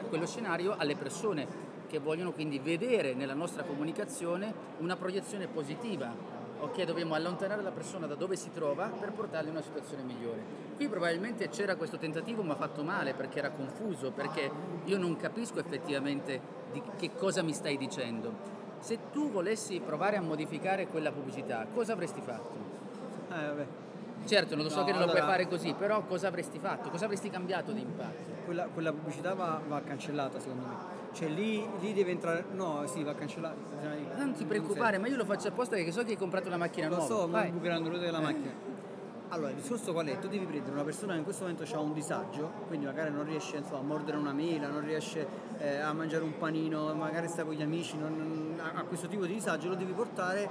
quello 0.08 0.26
scenario 0.26 0.74
alle 0.76 0.96
persone 0.96 1.71
che 1.92 1.98
vogliono 1.98 2.32
quindi 2.32 2.58
vedere 2.58 3.12
nella 3.12 3.34
nostra 3.34 3.64
comunicazione 3.64 4.54
una 4.78 4.96
proiezione 4.96 5.46
positiva, 5.46 6.10
ok? 6.60 6.84
Dobbiamo 6.84 7.12
allontanare 7.12 7.60
la 7.60 7.70
persona 7.70 8.06
da 8.06 8.14
dove 8.14 8.34
si 8.34 8.50
trova 8.50 8.86
per 8.86 9.12
portarla 9.12 9.50
in 9.50 9.56
una 9.56 9.62
situazione 9.62 10.02
migliore. 10.02 10.42
Qui 10.74 10.88
probabilmente 10.88 11.50
c'era 11.50 11.76
questo 11.76 11.98
tentativo 11.98 12.42
ma 12.42 12.54
fatto 12.54 12.82
male 12.82 13.12
perché 13.12 13.40
era 13.40 13.50
confuso, 13.50 14.10
perché 14.10 14.50
io 14.86 14.96
non 14.96 15.16
capisco 15.16 15.58
effettivamente 15.58 16.40
di 16.72 16.82
che 16.96 17.12
cosa 17.14 17.42
mi 17.42 17.52
stai 17.52 17.76
dicendo. 17.76 18.60
Se 18.78 19.10
tu 19.12 19.30
volessi 19.30 19.78
provare 19.84 20.16
a 20.16 20.22
modificare 20.22 20.86
quella 20.86 21.12
pubblicità, 21.12 21.66
cosa 21.74 21.92
avresti 21.92 22.22
fatto? 22.22 22.54
Eh, 23.28 23.34
vabbè. 23.34 23.66
Certo, 24.24 24.54
non 24.54 24.64
lo 24.64 24.70
so 24.70 24.78
no, 24.78 24.84
che 24.84 24.92
non 24.92 25.02
allora... 25.02 25.18
lo 25.18 25.24
puoi 25.24 25.30
fare 25.30 25.46
così, 25.46 25.74
però 25.74 26.02
cosa 26.04 26.28
avresti 26.28 26.58
fatto? 26.58 26.88
Cosa 26.88 27.04
avresti 27.04 27.28
cambiato 27.28 27.70
di 27.72 27.82
impatto? 27.82 28.30
Quella, 28.46 28.64
quella 28.72 28.92
pubblicità 28.92 29.34
va, 29.34 29.60
va 29.68 29.82
cancellata 29.82 30.40
secondo 30.40 30.66
me 30.66 31.01
cioè 31.12 31.28
lì, 31.28 31.66
lì, 31.80 31.92
deve 31.92 32.10
entrare. 32.10 32.44
No, 32.52 32.84
sì, 32.86 33.02
va 33.02 33.14
cancellato. 33.14 33.56
Non 34.16 34.32
ti 34.34 34.44
preoccupare, 34.44 34.98
ma 34.98 35.08
io 35.08 35.16
lo 35.16 35.24
faccio 35.24 35.48
apposta 35.48 35.76
perché 35.76 35.92
so 35.92 36.02
che 36.04 36.12
hai 36.12 36.16
comprato 36.16 36.48
una 36.48 36.56
macchina 36.56 36.88
lo 36.88 36.96
nuova. 36.96 37.14
Lo 37.14 37.20
so, 37.20 37.26
ma 37.28 37.44
bucherando 37.44 37.88
l'uovo 37.88 38.04
della 38.04 38.20
macchina. 38.20 38.70
Allora, 39.32 39.48
il 39.48 39.56
discorso 39.56 39.92
qual 39.92 40.06
è? 40.06 40.18
Tu 40.18 40.28
devi 40.28 40.44
prendere 40.44 40.74
una 40.74 40.84
persona 40.84 41.12
che 41.12 41.18
in 41.18 41.24
questo 41.24 41.44
momento 41.46 41.64
ha 41.74 41.80
un 41.80 41.94
disagio, 41.94 42.52
quindi 42.66 42.84
magari 42.84 43.10
non 43.10 43.24
riesce 43.24 43.56
insomma, 43.56 43.78
a 43.78 43.82
mordere 43.82 44.18
una 44.18 44.34
mela, 44.34 44.68
non 44.68 44.84
riesce 44.84 45.26
eh, 45.56 45.78
a 45.78 45.94
mangiare 45.94 46.22
un 46.22 46.36
panino, 46.36 46.92
magari 46.92 47.28
sta 47.28 47.42
con 47.42 47.54
gli 47.54 47.62
amici, 47.62 47.96
non, 47.96 48.60
ha 48.60 48.82
questo 48.82 49.08
tipo 49.08 49.24
di 49.24 49.32
disagio, 49.32 49.70
lo 49.70 49.74
devi 49.74 49.92
portare 49.92 50.46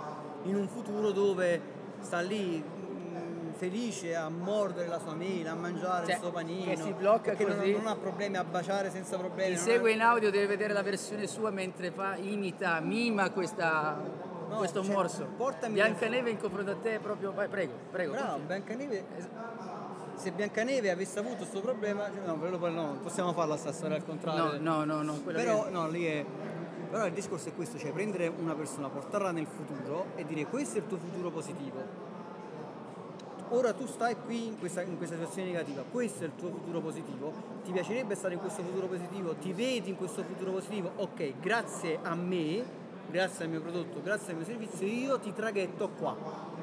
in 0.45 0.55
un 0.55 0.67
futuro 0.67 1.11
dove 1.11 1.61
sta 1.99 2.21
lì 2.21 2.63
felice 3.61 4.15
a 4.15 4.27
mordere 4.27 4.87
la 4.87 4.97
sua 4.97 5.13
mela, 5.13 5.51
a 5.51 5.55
mangiare 5.55 6.05
cioè, 6.05 6.15
il 6.15 6.19
suo 6.19 6.31
panino. 6.31 6.65
Che 6.65 6.77
si 6.77 6.93
blocca 6.93 7.35
così. 7.35 7.71
Non, 7.71 7.83
non, 7.83 7.87
ha 7.91 7.95
problemi 7.95 8.37
a 8.37 8.43
baciare 8.43 8.89
senza 8.89 9.19
problemi. 9.19 9.53
Chi 9.53 9.59
segue 9.59 9.91
ha... 9.91 9.93
in 9.93 10.01
audio 10.01 10.31
deve 10.31 10.47
vedere 10.47 10.73
la 10.73 10.81
versione 10.81 11.27
sua 11.27 11.51
mentre 11.51 11.91
fa, 11.91 12.15
imita, 12.15 12.79
mima 12.79 13.29
questa, 13.29 14.01
no, 14.49 14.57
questo 14.57 14.83
cioè, 14.83 14.91
morso. 14.91 15.27
Portami 15.37 15.75
Biancaneve 15.75 16.31
in 16.31 16.39
confronto 16.39 16.71
a 16.71 16.75
te 16.75 16.97
proprio. 16.97 17.33
Vai, 17.33 17.47
prego, 17.49 17.73
prego. 17.91 18.13
Bravo, 18.13 18.39
Biancaneve. 18.39 19.05
Se 20.15 20.31
Biancaneve 20.31 20.89
avesse 20.89 21.19
avuto 21.19 21.37
questo 21.37 21.61
problema, 21.61 22.05
cioè, 22.05 22.25
no, 22.25 22.39
però 22.39 22.69
no, 22.69 22.97
possiamo 23.03 23.31
farla 23.31 23.57
sta 23.57 23.71
storia 23.71 23.97
al 23.97 24.03
contrario. 24.03 24.59
No, 24.59 24.83
no, 24.83 24.85
no, 24.85 25.01
no 25.03 25.13
Però 25.23 25.65
che... 25.65 25.69
no, 25.69 25.87
lì 25.87 26.05
è. 26.05 26.25
Però 26.89 27.05
il 27.05 27.13
discorso 27.13 27.49
è 27.49 27.53
questo, 27.53 27.77
cioè 27.77 27.91
prendere 27.91 28.27
una 28.27 28.55
persona, 28.55 28.89
portarla 28.89 29.31
nel 29.31 29.45
futuro 29.45 30.07
e 30.15 30.25
dire 30.25 30.45
questo 30.47 30.79
è 30.79 30.81
il 30.81 30.87
tuo 30.87 30.97
futuro 30.97 31.29
positivo 31.29 32.10
ora 33.51 33.73
tu 33.73 33.85
stai 33.85 34.15
qui 34.25 34.47
in 34.47 34.59
questa, 34.59 34.81
in 34.81 34.97
questa, 34.97 35.15
situazione 35.15 35.51
negativa, 35.51 35.83
questo 35.89 36.23
è 36.23 36.27
il 36.27 36.35
tuo 36.35 36.49
futuro 36.49 36.79
positivo, 36.79 37.33
ti 37.63 37.71
piacerebbe 37.71 38.15
stare 38.15 38.33
in 38.33 38.39
questo 38.39 38.63
futuro 38.63 38.87
positivo, 38.87 39.35
ti 39.35 39.51
vedi 39.53 39.89
in 39.89 39.97
questo 39.97 40.23
futuro 40.23 40.51
positivo, 40.51 40.91
ok, 40.95 41.39
grazie 41.39 41.99
a 42.01 42.15
me, 42.15 42.63
grazie 43.09 43.45
al 43.45 43.51
mio 43.51 43.61
prodotto, 43.61 44.01
grazie 44.01 44.31
al 44.31 44.37
mio 44.37 44.45
servizio, 44.45 44.87
io 44.87 45.19
ti 45.19 45.33
traghetto 45.33 45.89
qua. 45.89 46.59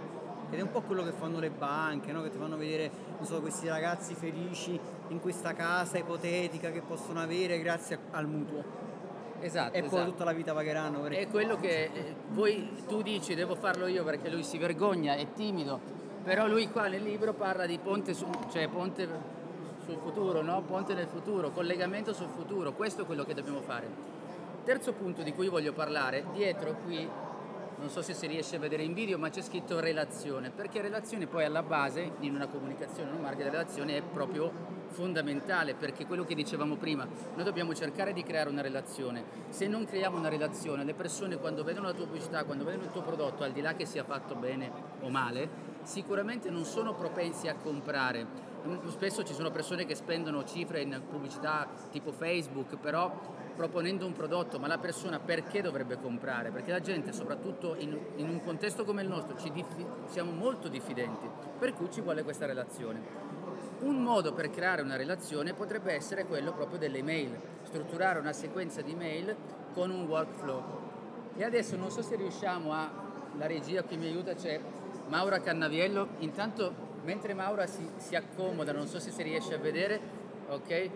Ed 0.50 0.58
è 0.58 0.62
un 0.62 0.70
po' 0.70 0.80
quello 0.80 1.04
che 1.04 1.12
fanno 1.12 1.40
le 1.40 1.50
banche, 1.50 2.10
no? 2.10 2.22
che 2.22 2.30
ti 2.30 2.38
fanno 2.38 2.56
vedere 2.56 2.90
so, 3.20 3.38
questi 3.42 3.68
ragazzi 3.68 4.14
felici 4.14 4.80
in 5.08 5.20
questa 5.20 5.52
casa 5.52 5.98
ipotetica 5.98 6.70
che 6.70 6.80
possono 6.80 7.20
avere 7.20 7.58
grazie 7.58 7.98
al 8.12 8.26
mutuo. 8.26 8.86
Esatto, 9.40 9.76
e 9.76 9.80
poi 9.80 9.88
esatto. 9.88 10.10
tutta 10.10 10.24
la 10.24 10.32
vita 10.32 10.54
pagheranno. 10.54 11.04
È 11.04 11.28
quello 11.28 11.58
che 11.58 11.90
eh, 11.92 12.14
voi 12.30 12.82
tu 12.88 13.02
dici 13.02 13.34
devo 13.34 13.56
farlo 13.56 13.86
io 13.86 14.04
perché 14.04 14.30
lui 14.30 14.42
si 14.42 14.56
vergogna, 14.56 15.16
è 15.16 15.30
timido, 15.32 15.97
però 16.22 16.46
lui 16.46 16.68
qua 16.70 16.88
nel 16.88 17.02
libro 17.02 17.32
parla 17.32 17.66
di 17.66 17.78
ponte, 17.78 18.14
su, 18.14 18.26
cioè 18.50 18.68
ponte 18.68 19.08
sul 19.84 19.98
futuro, 19.98 20.42
no? 20.42 20.62
ponte 20.62 20.94
nel 20.94 21.06
futuro, 21.06 21.50
collegamento 21.50 22.12
sul 22.12 22.28
futuro, 22.28 22.72
questo 22.72 23.02
è 23.02 23.06
quello 23.06 23.24
che 23.24 23.34
dobbiamo 23.34 23.60
fare. 23.60 24.16
Terzo 24.64 24.92
punto 24.92 25.22
di 25.22 25.32
cui 25.32 25.48
voglio 25.48 25.72
parlare, 25.72 26.26
dietro 26.34 26.76
qui, 26.84 27.08
non 27.78 27.88
so 27.88 28.02
se 28.02 28.12
si 28.12 28.26
riesce 28.26 28.56
a 28.56 28.58
vedere 28.58 28.82
in 28.82 28.92
video, 28.92 29.18
ma 29.18 29.30
c'è 29.30 29.40
scritto 29.40 29.80
relazione, 29.80 30.50
perché 30.50 30.82
relazione 30.82 31.26
poi 31.26 31.44
alla 31.44 31.62
base 31.62 32.12
in 32.20 32.34
una 32.34 32.48
comunicazione, 32.48 33.08
in 33.08 33.16
un 33.16 33.22
marketing, 33.22 33.46
la 33.46 33.58
relazione 33.58 33.96
è 33.96 34.02
proprio 34.02 34.52
fondamentale, 34.88 35.74
perché 35.74 36.04
quello 36.04 36.24
che 36.24 36.34
dicevamo 36.34 36.76
prima, 36.76 37.06
noi 37.34 37.44
dobbiamo 37.44 37.74
cercare 37.74 38.12
di 38.12 38.22
creare 38.22 38.48
una 38.48 38.62
relazione. 38.62 39.24
Se 39.48 39.68
non 39.68 39.86
creiamo 39.86 40.18
una 40.18 40.28
relazione, 40.28 40.84
le 40.84 40.94
persone 40.94 41.36
quando 41.36 41.62
vedono 41.62 41.86
la 41.86 41.92
tua 41.92 42.06
pubblicità, 42.06 42.44
quando 42.44 42.64
vedono 42.64 42.84
il 42.84 42.90
tuo 42.90 43.02
prodotto, 43.02 43.44
al 43.44 43.52
di 43.52 43.60
là 43.60 43.74
che 43.74 43.86
sia 43.86 44.02
fatto 44.04 44.34
bene 44.34 44.70
o 45.00 45.08
male, 45.08 45.67
sicuramente 45.82 46.50
non 46.50 46.64
sono 46.64 46.94
propensi 46.94 47.48
a 47.48 47.54
comprare. 47.54 48.46
Spesso 48.88 49.22
ci 49.22 49.34
sono 49.34 49.50
persone 49.50 49.86
che 49.86 49.94
spendono 49.94 50.44
cifre 50.44 50.80
in 50.82 51.00
pubblicità 51.08 51.68
tipo 51.90 52.12
Facebook, 52.12 52.76
però 52.76 53.36
proponendo 53.54 54.06
un 54.06 54.12
prodotto, 54.12 54.58
ma 54.58 54.66
la 54.66 54.78
persona 54.78 55.18
perché 55.18 55.62
dovrebbe 55.62 55.98
comprare? 56.00 56.50
Perché 56.50 56.70
la 56.70 56.80
gente, 56.80 57.12
soprattutto 57.12 57.74
in, 57.78 57.98
in 58.16 58.28
un 58.28 58.42
contesto 58.42 58.84
come 58.84 59.02
il 59.02 59.08
nostro, 59.08 59.34
diffi- 59.50 59.86
siamo 60.06 60.30
molto 60.30 60.68
diffidenti, 60.68 61.26
per 61.58 61.72
cui 61.74 61.90
ci 61.90 62.00
vuole 62.00 62.22
questa 62.22 62.46
relazione. 62.46 63.00
Un 63.80 64.02
modo 64.02 64.32
per 64.32 64.50
creare 64.50 64.82
una 64.82 64.96
relazione 64.96 65.54
potrebbe 65.54 65.92
essere 65.92 66.24
quello 66.24 66.52
proprio 66.52 66.78
delle 66.78 66.98
email, 66.98 67.36
strutturare 67.62 68.18
una 68.18 68.32
sequenza 68.32 68.80
di 68.80 68.94
mail 68.94 69.34
con 69.72 69.90
un 69.90 70.06
workflow. 70.06 70.62
E 71.36 71.44
adesso 71.44 71.76
non 71.76 71.90
so 71.90 72.02
se 72.02 72.16
riusciamo 72.16 72.72
a, 72.72 72.90
la 73.36 73.46
regia 73.46 73.82
qui 73.82 73.96
mi 73.96 74.06
aiuta, 74.06 74.34
c'è 74.34 74.60
Maura 75.08 75.40
Cannaviello, 75.40 76.08
intanto 76.18 76.86
mentre 77.04 77.34
Maura 77.34 77.66
si, 77.66 77.88
si 77.96 78.14
accomoda, 78.14 78.72
non 78.72 78.86
so 78.86 78.98
se 78.98 79.10
si 79.10 79.22
riesce 79.22 79.54
a 79.54 79.58
vedere, 79.58 80.00
ok? 80.48 80.90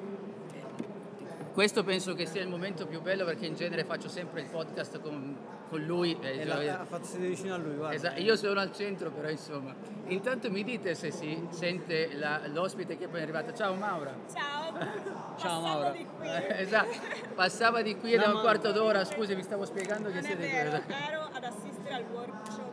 Questo 1.53 1.85
penso 1.85 2.15
che 2.15 2.25
sia 2.25 2.41
il 2.41 2.49
momento 2.49 2.87
più 2.87 3.03
bello 3.03 3.27
perché 3.27 3.45
in 3.45 3.55
genere 3.55 3.85
faccio 3.85 4.09
sempre 4.09 4.41
il 4.41 4.47
podcast 4.47 5.01
con, 5.01 5.37
con 5.69 5.83
lui. 5.83 6.17
Eh, 6.21 6.47
la, 6.47 6.81
ha 6.81 6.85
fatto 6.87 7.05
sedere 7.05 7.29
vicino 7.29 7.55
a 7.55 7.59
lui, 7.59 7.75
guarda. 7.75 7.95
Esatto, 7.95 8.21
io 8.21 8.37
sono 8.37 8.59
al 8.59 8.73
centro 8.73 9.11
però 9.11 9.29
insomma. 9.29 9.75
Intanto 10.07 10.51
mi 10.51 10.65
dite 10.65 10.95
se 10.95 11.11
si 11.11 11.47
sente 11.51 12.15
la, 12.15 12.41
l'ospite 12.47 12.97
che 12.97 13.07
poi 13.07 13.21
è 13.21 13.23
arrivata. 13.23 13.53
Ciao 13.53 13.75
Maura. 13.75 14.15
Ciao. 14.33 15.37
Ciao 15.37 15.61
Maura. 15.61 15.91
Di 15.91 16.07
qui. 16.17 16.27
Eh, 16.33 16.63
esatto, 16.63 16.97
passava 17.35 17.83
di 17.83 17.97
qui 17.99 18.17
da 18.17 18.33
un 18.33 18.41
quarto 18.41 18.73
d'ora, 18.73 19.05
scusi 19.05 19.35
mi 19.35 19.43
stavo 19.43 19.67
spiegando 19.67 20.09
che 20.09 20.15
non 20.15 20.23
siete 20.23 20.49
vero, 20.49 20.81
ero 20.87 21.29
ad 21.33 21.45
assistere 21.45 21.95
al 21.95 22.05
workshop 22.11 22.72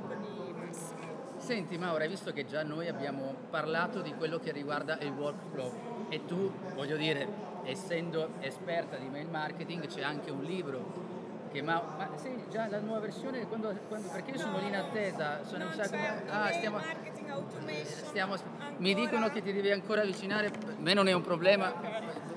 Senti 1.50 1.80
Maura, 1.80 2.04
hai 2.04 2.10
visto 2.10 2.32
che 2.32 2.46
già 2.46 2.62
noi 2.62 2.88
abbiamo 2.88 3.34
parlato 3.50 4.02
di 4.02 4.14
quello 4.14 4.38
che 4.38 4.52
riguarda 4.52 5.00
il 5.00 5.10
workflow 5.10 6.06
e 6.08 6.24
tu, 6.26 6.52
voglio 6.76 6.96
dire, 6.96 7.28
essendo 7.64 8.34
esperta 8.42 8.98
di 8.98 9.08
mail 9.10 9.28
marketing, 9.30 9.88
c'è 9.88 10.04
anche 10.04 10.30
un 10.30 10.44
libro 10.44 11.08
Che 11.52 11.64
ma, 11.64 11.82
ma 11.98 12.08
sì, 12.18 12.44
già 12.52 12.68
la 12.68 12.78
nuova 12.78 13.00
versione, 13.00 13.48
quando, 13.48 13.76
quando- 13.88 14.10
perché 14.10 14.30
io 14.30 14.38
sono 14.38 14.60
lì 14.60 14.68
in 14.68 14.76
attesa, 14.76 15.44
sono 15.44 15.66
un 15.66 15.72
sacco- 15.72 15.96
ah, 16.30 16.52
stiamo, 16.52 16.78
marketing 16.78 17.30
automation. 17.32 18.06
stiamo- 18.06 18.36
mi 18.78 18.94
dicono 18.94 19.30
che 19.32 19.42
ti 19.42 19.52
devi 19.52 19.72
ancora 19.72 20.02
avvicinare, 20.02 20.46
a 20.50 20.52
me 20.78 20.94
non 20.94 21.08
è 21.08 21.14
un 21.14 21.24
problema, 21.24 21.74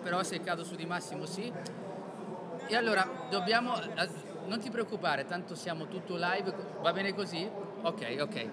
però 0.02 0.23
se 0.23 0.40
cado 0.40 0.64
su 0.64 0.75
di 0.75 0.87
Massimo 0.87 1.26
sì. 1.26 1.52
E 2.66 2.75
allora 2.76 3.07
dobbiamo, 3.28 3.78
eh, 3.78 4.09
non 4.47 4.59
ti 4.59 4.71
preoccupare, 4.71 5.26
tanto 5.26 5.54
siamo 5.54 5.87
tutto 5.88 6.14
live, 6.16 6.54
va 6.81 6.92
bene 6.95 7.12
così? 7.14 7.47
Ok, 7.83 8.16
ok. 8.19 8.47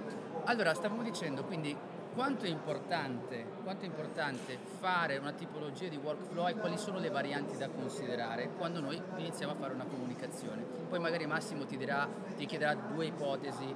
Allora 0.50 0.74
stavamo 0.74 1.04
dicendo 1.04 1.44
quindi 1.44 1.78
quanto 2.16 2.46
è 2.46 2.50
importante, 2.50 3.46
quanto 3.62 3.84
è 3.84 3.88
importante 3.88 4.58
fare 4.80 5.18
una 5.18 5.32
tipologia 5.32 5.88
di 5.88 5.96
workflow 5.96 6.48
e 6.48 6.56
quali 6.56 6.76
sono 6.76 6.98
le 6.98 7.10
varianti 7.10 7.56
da 7.56 7.70
considerare 7.70 8.50
quando 8.58 8.80
noi 8.80 9.00
iniziamo 9.18 9.54
a 9.54 9.56
fare 9.56 9.74
una 9.76 9.86
comunicazione. 9.86 10.64
Poi 10.64 10.98
magari 10.98 11.28
Massimo 11.28 11.68
ti, 11.68 11.78
dirà, 11.78 12.10
ti 12.36 12.48
chiederà 12.48 12.74
due 12.74 13.06
ipotesi, 13.06 13.76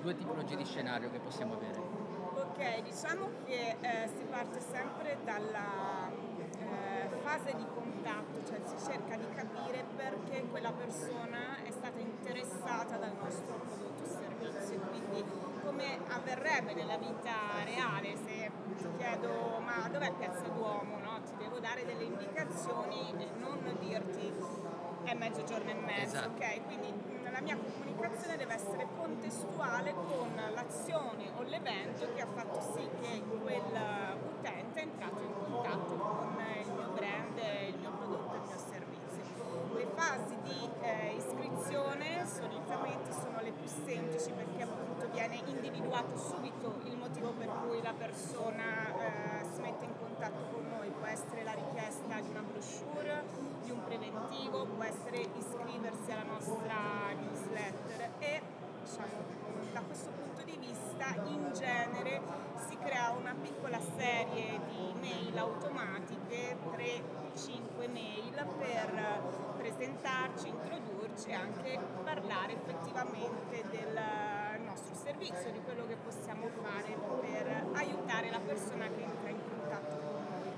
due 0.00 0.14
tipologie 0.14 0.54
di 0.54 0.64
scenario 0.64 1.10
che 1.10 1.18
possiamo 1.18 1.54
avere. 1.54 1.80
Ok, 1.80 2.82
diciamo 2.82 3.30
che 3.44 3.76
eh, 3.80 4.08
si 4.16 4.22
parte 4.30 4.60
sempre 4.60 5.18
dalla 5.24 6.08
eh, 6.12 7.08
fase 7.24 7.56
di 7.56 7.66
contatto, 7.74 8.40
cioè 8.46 8.60
si 8.62 8.88
cerca 8.88 9.16
di 9.16 9.26
capire 9.34 9.84
perché 9.96 10.46
quella 10.48 10.70
persona 10.70 11.60
è 11.64 11.72
stata 11.72 11.98
interessata 11.98 12.98
dal 12.98 13.14
nostro 13.20 13.54
prodotto 13.54 13.81
come 15.64 15.98
avverrebbe 16.08 16.74
nella 16.74 16.96
vita 16.96 17.32
reale 17.64 18.16
se 18.26 18.50
ti 18.76 18.86
chiedo 18.96 19.60
ma 19.64 19.88
dov'è 19.88 20.12
Piazza 20.12 20.48
Duomo, 20.48 20.98
no? 20.98 21.20
ti 21.24 21.32
devo 21.38 21.58
dare 21.58 21.84
delle 21.84 22.04
indicazioni 22.04 23.14
e 23.18 23.28
non 23.38 23.76
dirti 23.78 24.32
è 25.04 25.14
mezzogiorno 25.14 25.70
e 25.70 25.74
mezzo, 25.74 26.16
Esatto. 26.16 26.28
ok? 26.36 26.62
Quindi 26.64 26.92
la 27.30 27.40
mia 27.40 27.56
comunicazione 27.56 28.36
deve 28.36 28.54
essere 28.54 28.86
contestuale 28.96 29.92
con 29.92 30.30
l'azione 30.54 31.30
o 31.36 31.42
l'evento 31.42 32.06
che 32.14 32.20
ha 32.22 32.26
fatto 32.26 32.60
sì 32.74 32.88
che 33.00 33.22
quell'utente 33.22 34.80
è 34.80 34.82
entrato 34.82 35.20
in 35.20 35.32
contatto 35.34 35.94
con 35.96 36.36
il 36.62 36.72
mio 36.72 36.88
brand, 36.94 37.38
il 37.68 37.76
mio 37.78 37.90
prodotto 37.90 38.34
il 38.36 38.42
mio 38.46 38.58
servizio. 38.58 39.74
Le 39.74 39.86
fasi 39.94 40.36
di 40.42 40.70
eh, 40.82 41.14
iscrizione 41.16 42.26
solitamente 42.26 43.12
sono 43.12 43.40
le 43.40 43.50
più 43.50 43.66
semplici 43.66 44.30
perché 44.30 44.62
appunto 44.62 44.81
viene 45.28 45.40
individuato 45.46 46.16
subito 46.16 46.80
il 46.84 46.96
motivo 46.96 47.30
per 47.30 47.46
cui 47.46 47.80
la 47.80 47.92
persona 47.92 48.88
eh, 48.88 49.44
si 49.54 49.60
mette 49.60 49.84
in 49.84 49.92
contatto 49.96 50.42
con 50.52 50.66
noi, 50.68 50.90
può 50.90 51.06
essere 51.06 51.44
la 51.44 51.52
richiesta 51.52 52.18
di 52.20 52.28
una 52.28 52.40
brochure, 52.42 53.22
di 53.62 53.70
un 53.70 53.84
preventivo, 53.84 54.66
può 54.66 54.82
essere 54.82 55.20
iscriversi 55.20 56.10
alla 56.10 56.24
nostra 56.24 57.12
newsletter 57.14 58.10
e 58.18 58.42
diciamo, 58.82 59.70
da 59.72 59.80
questo 59.82 60.10
punto 60.10 60.42
di 60.42 60.56
vista 60.58 61.14
in 61.26 61.52
genere 61.52 62.20
si 62.66 62.76
crea 62.78 63.14
una 63.16 63.36
piccola 63.40 63.78
serie 63.80 64.58
di 64.66 64.92
mail 65.00 65.38
automatiche, 65.38 66.56
3-5 66.74 67.92
mail 67.92 68.44
per 68.58 69.22
presentarci, 69.56 70.48
introdurci 70.48 71.28
e 71.28 71.34
anche 71.34 71.78
parlare 72.02 72.54
effettivamente 72.54 73.62
del 73.70 74.41
nostro 74.72 74.94
servizio, 74.94 75.52
di 75.52 75.60
quello 75.60 75.86
che 75.86 75.96
possiamo 75.96 76.48
fare 76.62 76.96
per 77.20 77.66
aiutare 77.74 78.30
la 78.30 78.40
persona 78.40 78.88
che 78.88 79.02
entra 79.02 79.28
in 79.28 79.40
contatto 79.46 79.96
con 80.00 80.24
noi. 80.24 80.48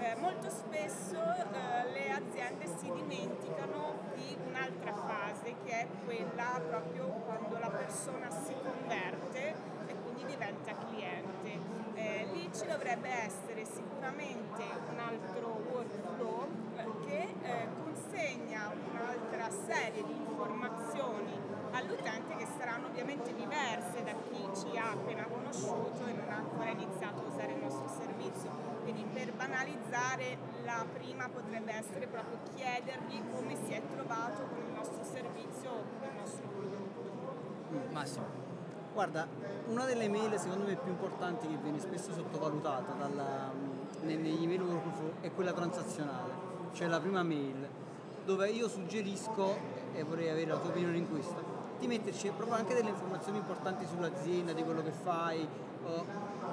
Eh, 0.00 0.16
molto 0.16 0.50
spesso 0.50 1.14
eh, 1.14 1.92
le 1.92 2.10
aziende 2.10 2.66
si 2.66 2.90
dimenticano 2.90 4.10
di 4.14 4.36
un'altra 4.44 4.92
fase 4.92 5.54
che 5.64 5.70
è 5.70 5.86
quella 6.04 6.60
proprio 6.66 7.06
quando 7.24 7.58
la 7.58 7.70
persona 7.70 8.28
si 8.30 8.54
converte 8.60 9.54
e 9.86 9.94
quindi 10.02 10.24
diventa 10.24 10.74
cliente. 10.74 11.78
Eh, 11.94 12.26
lì 12.32 12.50
ci 12.52 12.66
dovrebbe 12.66 13.08
essere 13.08 13.64
sicuramente 13.64 14.62
un 14.90 14.98
altro 14.98 15.60
workflow 15.70 16.48
eh, 16.76 17.06
che 17.06 17.34
eh, 17.42 17.68
consegna 17.84 18.72
un'altra 18.90 19.48
serie 19.50 20.02
di 20.02 20.12
informazioni 20.12 20.89
all'utente 21.80 22.36
che 22.36 22.46
saranno 22.58 22.86
ovviamente 22.86 23.34
diverse 23.34 24.04
da 24.04 24.12
chi 24.28 24.44
ci 24.54 24.76
ha 24.76 24.92
appena 24.92 25.24
conosciuto 25.24 26.06
e 26.06 26.12
non 26.12 26.28
ha 26.28 26.36
ancora 26.36 26.70
iniziato 26.70 27.20
a 27.20 27.26
usare 27.26 27.52
il 27.52 27.62
nostro 27.62 27.88
servizio. 27.88 28.50
Quindi 28.82 29.04
per 29.12 29.32
banalizzare 29.32 30.38
la 30.64 30.84
prima 30.92 31.28
potrebbe 31.28 31.72
essere 31.72 32.06
proprio 32.06 32.38
chiedergli 32.54 33.22
come 33.34 33.56
si 33.56 33.72
è 33.72 33.82
trovato 33.92 34.42
con 34.48 34.62
il 34.66 34.72
nostro 34.72 35.04
servizio 35.04 35.70
o 35.70 35.82
con 35.98 36.08
il 36.08 36.20
nostro 36.20 36.48
prodotto. 36.48 37.92
Massimo. 37.92 38.48
Guarda, 38.92 39.26
una 39.66 39.84
delle 39.84 40.08
mail 40.08 40.38
secondo 40.38 40.66
me 40.66 40.74
più 40.74 40.90
importanti 40.90 41.46
che 41.46 41.56
viene 41.56 41.78
spesso 41.78 42.12
sottovalutata 42.12 42.92
dalla, 42.92 43.52
ne- 44.02 44.16
negli 44.16 44.42
email 44.42 44.62
workflow 44.62 45.12
è 45.20 45.30
quella 45.32 45.52
transazionale, 45.52 46.32
cioè 46.72 46.88
la 46.88 46.98
prima 46.98 47.22
mail, 47.22 47.68
dove 48.24 48.50
io 48.50 48.68
suggerisco, 48.68 49.78
e 49.92 50.02
vorrei 50.02 50.28
avere 50.28 50.46
la 50.46 50.56
tua 50.58 50.70
opinione 50.70 50.96
in 50.96 51.08
questo, 51.08 51.59
di 51.80 51.86
metterci 51.86 52.30
proprio 52.36 52.56
anche 52.56 52.74
delle 52.74 52.90
informazioni 52.90 53.38
importanti 53.38 53.86
sull'azienda, 53.86 54.52
di 54.52 54.62
quello 54.62 54.82
che 54.82 54.92
fai, 54.92 55.48
o 55.82 56.04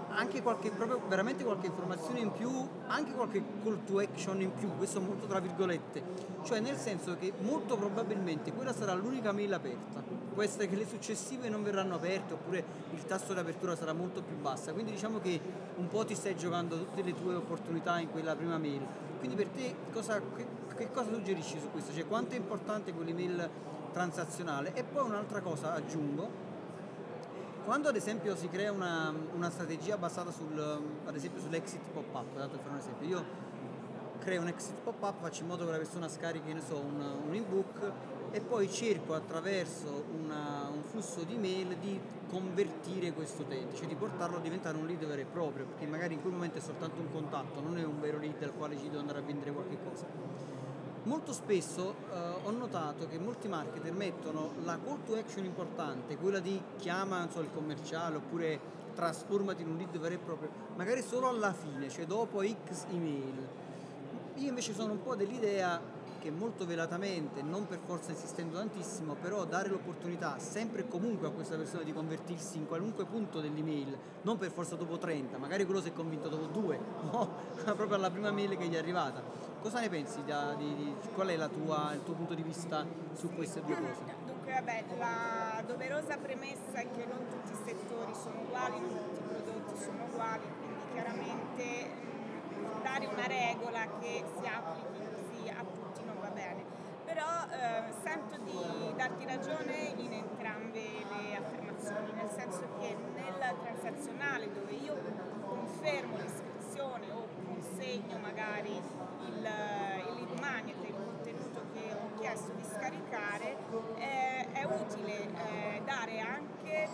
anche 0.09 0.41
qualche, 0.41 0.71
proprio 0.71 1.01
veramente 1.07 1.43
qualche 1.43 1.67
informazione 1.67 2.19
in 2.19 2.31
più, 2.31 2.49
anche 2.87 3.11
qualche 3.11 3.43
call 3.61 3.83
to 3.83 3.99
action 3.99 4.41
in 4.41 4.53
più, 4.53 4.69
questo 4.77 5.01
molto 5.01 5.27
tra 5.27 5.39
virgolette, 5.39 6.01
cioè 6.43 6.59
nel 6.59 6.77
senso 6.77 7.17
che 7.19 7.33
molto 7.41 7.77
probabilmente 7.77 8.51
quella 8.53 8.73
sarà 8.73 8.93
l'unica 8.93 9.31
mail 9.31 9.53
aperta, 9.53 10.01
può 10.33 10.41
essere 10.41 10.67
che 10.67 10.75
le 10.75 10.87
successive 10.87 11.49
non 11.49 11.61
verranno 11.61 11.95
aperte 11.95 12.33
oppure 12.33 12.63
il 12.93 13.05
tasso 13.05 13.33
di 13.33 13.39
apertura 13.39 13.75
sarà 13.75 13.93
molto 13.93 14.21
più 14.21 14.37
bassa, 14.37 14.71
quindi 14.71 14.91
diciamo 14.91 15.19
che 15.19 15.39
un 15.75 15.87
po' 15.87 16.05
ti 16.05 16.15
stai 16.15 16.35
giocando 16.35 16.77
tutte 16.77 17.03
le 17.03 17.13
tue 17.13 17.35
opportunità 17.35 17.99
in 17.99 18.09
quella 18.09 18.35
prima 18.35 18.57
mail, 18.57 18.81
quindi 19.19 19.35
per 19.35 19.47
te 19.47 19.75
cosa, 19.91 20.21
che, 20.35 20.45
che 20.75 20.91
cosa 20.91 21.11
suggerisci 21.11 21.59
su 21.59 21.69
questo? 21.71 21.93
Cioè 21.93 22.07
quanto 22.07 22.33
è 22.33 22.37
importante 22.37 22.93
quell'email 22.93 23.49
transazionale? 23.91 24.73
E 24.73 24.84
poi 24.84 25.04
un'altra 25.04 25.41
cosa 25.41 25.73
aggiungo, 25.73 26.45
quando 27.65 27.89
ad 27.89 27.95
esempio 27.95 28.36
si 28.36 28.47
crea 28.47 28.71
una, 28.71 29.13
una 29.34 29.50
strategia 29.50 29.97
basata 29.97 30.32
sul, 30.32 30.58
ad 31.06 31.15
esempio 31.15 31.41
sull'exit 31.41 31.82
pop-up, 31.91 32.36
dato 32.38 32.58
fare 32.58 32.69
un 32.69 32.78
esempio, 32.78 33.08
io 33.08 33.26
creo 34.19 34.41
un 34.41 34.47
exit 34.47 34.76
pop-up, 34.84 35.21
faccio 35.21 35.41
in 35.41 35.47
modo 35.47 35.65
che 35.65 35.71
la 35.71 35.78
persona 35.78 36.08
scarichi, 36.08 36.54
ne 36.54 36.62
so, 36.62 36.78
un, 36.78 37.02
un 37.28 37.34
ebook 37.34 37.91
e 38.32 38.41
poi 38.41 38.69
cerco 38.69 39.13
attraverso 39.13 40.06
una- 40.17 40.69
un 40.71 40.82
flusso 40.84 41.23
di 41.23 41.38
mail 41.38 41.78
di 41.78 42.00
convertire 42.30 43.13
questo 43.13 43.43
utente, 43.43 43.76
cioè 43.76 43.88
di 43.88 43.95
portarlo 43.95 44.38
a 44.38 44.39
diventare 44.39 44.78
un 44.78 44.86
lead 44.86 45.06
vero 45.06 45.21
e 45.21 45.26
proprio, 45.26 45.65
perché 45.65 45.86
magari 45.86 46.15
in 46.15 46.21
quel 46.21 46.34
momento 46.34 46.58
è 46.58 46.62
soltanto 46.62 47.00
un 47.00 47.12
contatto, 47.12 47.62
non 47.62 47.78
è 47.78 47.84
un 47.86 48.00
vero 48.00 48.17
lead 48.17 48.41
al 48.43 48.54
quale 48.54 48.78
ci 48.78 48.89
devo 48.89 49.00
andare 49.00 49.19
a 49.19 49.21
vendere 49.21 49.52
qualche 49.52 49.78
cosa. 49.84 50.06
Molto 51.07 51.31
spesso 51.31 51.95
eh, 52.11 52.17
ho 52.43 52.51
notato 52.51 53.07
che 53.07 53.17
molti 53.17 53.47
marketer 53.47 53.93
mettono 53.93 54.51
la 54.65 54.77
call 54.77 55.05
to 55.05 55.15
action 55.15 55.45
importante, 55.45 56.17
quella 56.17 56.39
di 56.39 56.61
chiama 56.75 57.25
so, 57.31 57.39
il 57.39 57.47
commerciale 57.53 58.17
oppure 58.17 58.59
trasformati 58.93 59.61
in 59.61 59.69
un 59.69 59.77
lead 59.77 59.97
vero 59.99 60.15
e 60.15 60.17
proprio, 60.17 60.49
magari 60.75 61.01
solo 61.01 61.29
alla 61.29 61.53
fine, 61.53 61.89
cioè 61.89 62.05
dopo 62.05 62.41
X 62.43 62.87
email. 62.91 63.47
Io 64.35 64.49
invece 64.49 64.73
sono 64.73 64.91
un 64.91 65.01
po' 65.01 65.15
dell'idea 65.15 65.79
che 66.19 66.29
molto 66.29 66.65
velatamente, 66.65 67.41
non 67.41 67.67
per 67.67 67.79
forza 67.85 68.11
insistendo 68.11 68.57
tantissimo, 68.57 69.15
però 69.15 69.45
dare 69.45 69.69
l'opportunità 69.69 70.37
sempre 70.39 70.81
e 70.81 70.87
comunque 70.89 71.27
a 71.27 71.31
questa 71.31 71.55
persona 71.55 71.83
di 71.83 71.93
convertirsi 71.93 72.57
in 72.57 72.67
qualunque 72.67 73.05
punto 73.05 73.39
dell'email, 73.39 73.97
non 74.23 74.37
per 74.37 74.51
forza 74.51 74.75
dopo 74.75 74.97
30, 74.97 75.37
magari 75.37 75.63
quello 75.63 75.81
si 75.81 75.87
è 75.87 75.93
convinto 75.93 76.27
dopo 76.27 76.47
due, 76.47 76.77
no, 77.11 77.29
proprio 77.63 77.95
alla 77.95 78.11
prima 78.11 78.29
mail 78.31 78.57
che 78.57 78.67
gli 78.67 78.73
è 78.73 78.77
arrivata. 78.77 79.47
Cosa 79.67 79.82
ne 79.82 79.89
pensi? 79.89 80.23
da- 80.23 80.53
di- 80.53 80.75
di- 80.75 80.95
qual 81.13 81.27
è 81.27 81.36
la 81.36 81.49
tua- 81.49 81.91
il 81.91 82.01
tuo 82.06 82.13
punto 82.13 82.34
di 82.34 82.41
vista 82.41 82.86
su 83.15 83.27
queste 83.36 83.62
due 83.62 83.75
cose? 83.75 83.99
Dunque, 84.25 84.53
vabbè, 84.53 84.84
la 84.97 85.62
doverosa 85.67 86.15
premessa 86.15 86.75
è 86.80 86.88
che 86.89 87.03
non 87.03 87.27
tutti 87.27 87.51
i 87.51 87.58
settori 87.65 88.15
sono 88.15 88.43
uguali, 88.43 88.80
non 88.80 88.95
tutti 88.95 89.19
i 89.19 89.27
prodotti 89.27 89.77
sono 89.84 90.06
uguali, 90.06 90.43
quindi 90.58 90.80
chiaramente 90.93 91.89
dare 92.82 93.06
una 93.08 93.27
regola 93.27 93.84
che 93.99 94.23
si 94.39 94.47
applichi 94.47 95.03
così 95.03 95.49
a 95.49 95.62
tutti 95.62 96.01
non 96.06 96.15
va 96.21 96.30
bene. 96.30 96.63
Però 97.03 97.27
eh, 97.51 97.91
sento 98.08 98.38
di 98.45 98.93
darti 98.95 99.25
ragione 99.25 99.91
in 99.97 100.13
entrambe 100.13 100.80
le 100.80 101.36
affermazioni, 101.36 102.13
nel 102.13 102.30
senso 102.34 102.63
che 102.80 102.95
nel 103.15 103.56
transazionale 103.63 104.49
dove 104.53 104.71
io 104.71 104.95
confermo 105.45 106.15
l'iscrizione 106.15 106.46
o 107.67 107.75
consegno 107.75 108.17
magari 108.19 108.71
il, 108.71 109.49
il 110.19 110.39
magnet, 110.39 110.84
il 110.84 110.95
contenuto 110.95 111.65
che 111.73 111.93
ho 111.93 112.19
chiesto 112.19 112.53
di 112.53 112.63
scaricare, 112.63 113.58
eh, 113.97 114.51
è 114.53 114.63
utile 114.63 115.27
eh, 115.27 115.82
dare 115.84 116.19
anche 116.19 116.88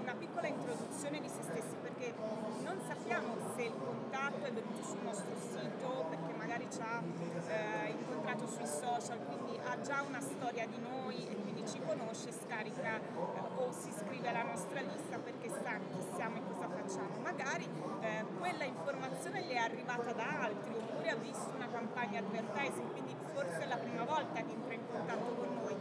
una 0.00 0.14
piccola 0.14 0.46
introduzione 0.46 1.20
di 1.20 1.28
se 1.28 1.42
stessi 1.42 1.74
perché 1.82 2.14
non 2.62 2.80
sappiamo 2.86 3.36
se 3.54 3.62
il 3.62 3.74
contatto 3.78 4.44
è 4.44 4.52
venuto 4.52 4.82
sul 4.82 5.00
nostro 5.02 5.34
sito 5.50 6.06
perché 6.08 6.32
magari 6.34 6.68
ci 6.70 6.80
ha 6.80 7.02
eh, 7.48 7.90
incontrato 7.90 8.46
sui 8.46 8.66
social, 8.66 9.18
quindi 9.26 9.58
ha 9.64 9.80
già 9.80 10.02
una 10.02 10.20
storia 10.20 10.66
di 10.66 10.78
noi 10.78 11.26
e 11.28 11.34
quindi 11.36 11.66
ci 11.66 11.80
conosce, 11.84 12.32
scarica 12.32 12.96
eh, 12.96 13.40
o 13.56 13.72
si 13.72 13.88
iscrive 13.88 14.28
alla 14.28 14.44
nostra 14.44 14.80
lista 14.80 15.18
perché 15.18 15.48
sa 15.48 15.78
chi 15.90 16.00
siamo 16.14 16.40
cosa 16.40 16.51
facciamo. 16.82 17.20
Magari 17.22 17.68
eh, 18.00 18.24
quella 18.38 18.64
informazione 18.64 19.44
le 19.46 19.54
è 19.54 19.58
arrivata 19.58 20.12
da 20.12 20.42
altri 20.42 20.74
oppure 20.74 21.10
ha 21.10 21.16
visto 21.16 21.50
una 21.54 21.68
campagna 21.70 22.18
advertising, 22.18 22.90
quindi 22.90 23.16
forse 23.32 23.60
è 23.62 23.66
la 23.66 23.76
prima 23.76 24.04
volta 24.04 24.42
che 24.42 24.52
entra 24.52 24.74
in 24.74 24.86
contatto 24.90 25.34
con 25.34 25.54
noi. 25.62 25.76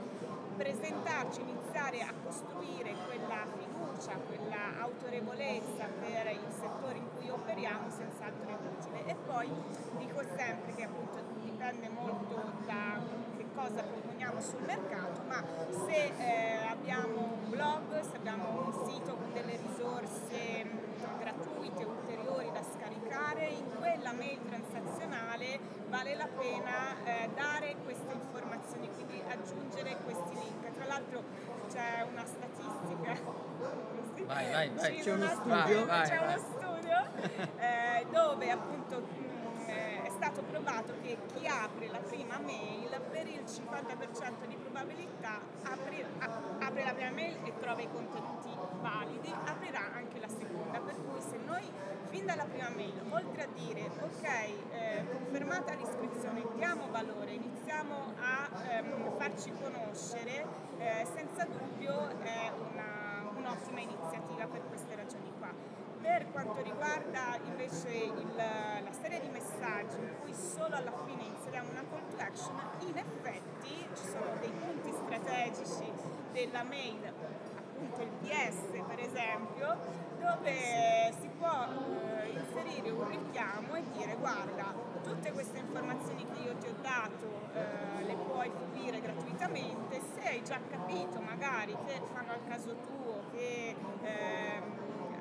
Presentarci, 0.55 1.41
iniziare 1.41 2.01
a 2.01 2.13
costruire 2.23 2.93
quella 3.07 3.47
fiducia, 3.57 4.13
quella 4.27 4.79
autorevolezza 4.81 5.87
per 5.99 6.31
il 6.33 6.53
settore 6.53 6.97
in 6.97 7.07
cui 7.17 7.29
operiamo 7.29 7.89
senz'altro 7.89 8.47
è 8.47 8.57
utile. 8.69 9.05
E 9.05 9.15
poi 9.25 9.49
dico 9.97 10.21
sempre 10.37 10.75
che 10.75 10.83
appunto 10.83 11.17
dipende 11.39 11.89
molto 11.89 12.35
da 12.65 12.99
che 13.37 13.45
cosa 13.55 13.81
proponiamo 13.81 14.39
sul 14.39 14.61
mercato, 14.61 15.21
ma 15.27 15.43
se 15.85 16.11
eh, 16.17 16.67
vale 26.01 26.15
la 26.15 26.27
pena 26.27 26.95
eh, 27.03 27.29
dare 27.35 27.75
queste 27.83 28.11
informazioni, 28.11 28.89
quindi 28.95 29.21
aggiungere 29.29 29.97
questi 30.03 30.33
link. 30.33 30.71
Tra 30.73 30.85
l'altro 30.85 31.23
c'è 31.71 32.03
una 32.11 32.25
statistica. 32.25 33.19
Vai, 34.25 34.51
vai, 34.51 34.69
vai. 34.69 34.99
C'è 34.99 35.13
uno 35.13 35.27
studio, 35.27 35.85
vai, 35.85 36.07
c'è 36.07 36.17
vai. 36.17 36.27
uno 36.27 36.43
studio 36.57 36.97
eh, 37.57 38.05
dove 38.09 38.49
appunto 38.49 38.99
mh, 38.99 39.69
eh, 39.69 40.01
è 40.03 40.09
stato 40.09 40.41
provato 40.41 40.93
che 41.03 41.17
chi 41.35 41.45
apre 41.45 41.87
la 41.87 41.99
prima 41.99 42.39
mail 42.39 42.99
per 43.11 43.27
il 43.27 43.43
50% 43.45 44.47
di 44.47 44.55
probabilità 44.55 45.39
apre, 45.63 46.05
apre 46.17 46.83
la 46.83 46.93
prima 46.93 47.11
mail 47.11 47.37
e 47.43 47.53
trova 47.59 47.81
i 47.81 47.89
contenuti 47.91 48.49
validi, 48.81 49.31
aprirà 49.45 49.93
anche 49.93 50.19
la 50.19 50.29
seconda. 50.29 50.79
Per 50.79 50.95
cui 50.95 51.21
se 51.21 51.37
noi 51.45 51.71
fin 52.11 52.25
dalla 52.25 52.43
prima 52.43 52.69
mail, 52.69 52.93
oltre 53.09 53.43
a 53.43 53.47
dire 53.55 53.89
ok, 54.01 54.23
eh, 54.23 55.05
confermata 55.09 55.73
l'iscrizione, 55.75 56.43
diamo 56.55 56.89
valore, 56.91 57.31
iniziamo 57.31 58.13
a 58.19 58.49
ehm, 58.69 59.17
farci 59.17 59.51
conoscere, 59.61 60.45
eh, 60.77 61.07
senza 61.15 61.45
dubbio 61.45 62.09
è 62.19 62.51
una- 62.69 63.29
un'ottima 63.33 63.79
iniziativa 63.79 64.45
per 64.45 64.61
queste 64.67 64.93
ragioni 64.95 65.31
qua. 65.39 65.49
Per 66.01 66.31
quanto 66.31 66.61
riguarda 66.61 67.37
invece 67.45 67.87
il- 67.89 68.35
la 68.35 68.91
serie 68.91 69.21
di 69.21 69.29
messaggi 69.29 69.97
in 69.97 70.13
cui 70.21 70.33
solo 70.33 70.75
alla 70.75 70.91
fine 71.05 71.23
inseriamo 71.23 71.69
una 71.69 71.83
call 71.89 72.07
to 72.09 72.17
action, 72.21 72.59
in 72.87 72.97
effetti 72.97 73.87
ci 73.95 74.05
sono 74.05 74.35
dei 74.41 74.51
punti 74.51 74.91
strategici 74.91 75.89
della 76.33 76.63
mail, 76.63 77.13
appunto 77.81 78.01
il 78.03 78.09
PS 78.21 78.83
per 78.85 78.99
esempio, 78.99 79.77
dove 80.19 81.13
si 81.19 81.27
può 81.37 81.65
eh, 81.65 82.29
inserire 82.29 82.91
un 82.91 83.07
richiamo 83.09 83.75
e 83.75 83.83
dire 83.93 84.15
guarda, 84.19 84.73
tutte 85.03 85.31
queste 85.31 85.57
informazioni 85.57 86.25
che 86.31 86.41
io 86.41 86.55
ti 86.57 86.67
ho 86.67 86.75
dato 86.81 87.25
eh, 87.55 88.03
le 88.03 88.15
puoi 88.15 88.51
fruire 88.69 89.01
gratuitamente, 89.01 89.99
se 90.13 90.27
hai 90.27 90.43
già 90.43 90.59
capito 90.69 91.19
magari 91.21 91.75
che 91.85 91.99
fanno 92.13 92.33
al 92.33 92.47
caso 92.47 92.75
tuo, 92.85 93.23
che 93.31 93.75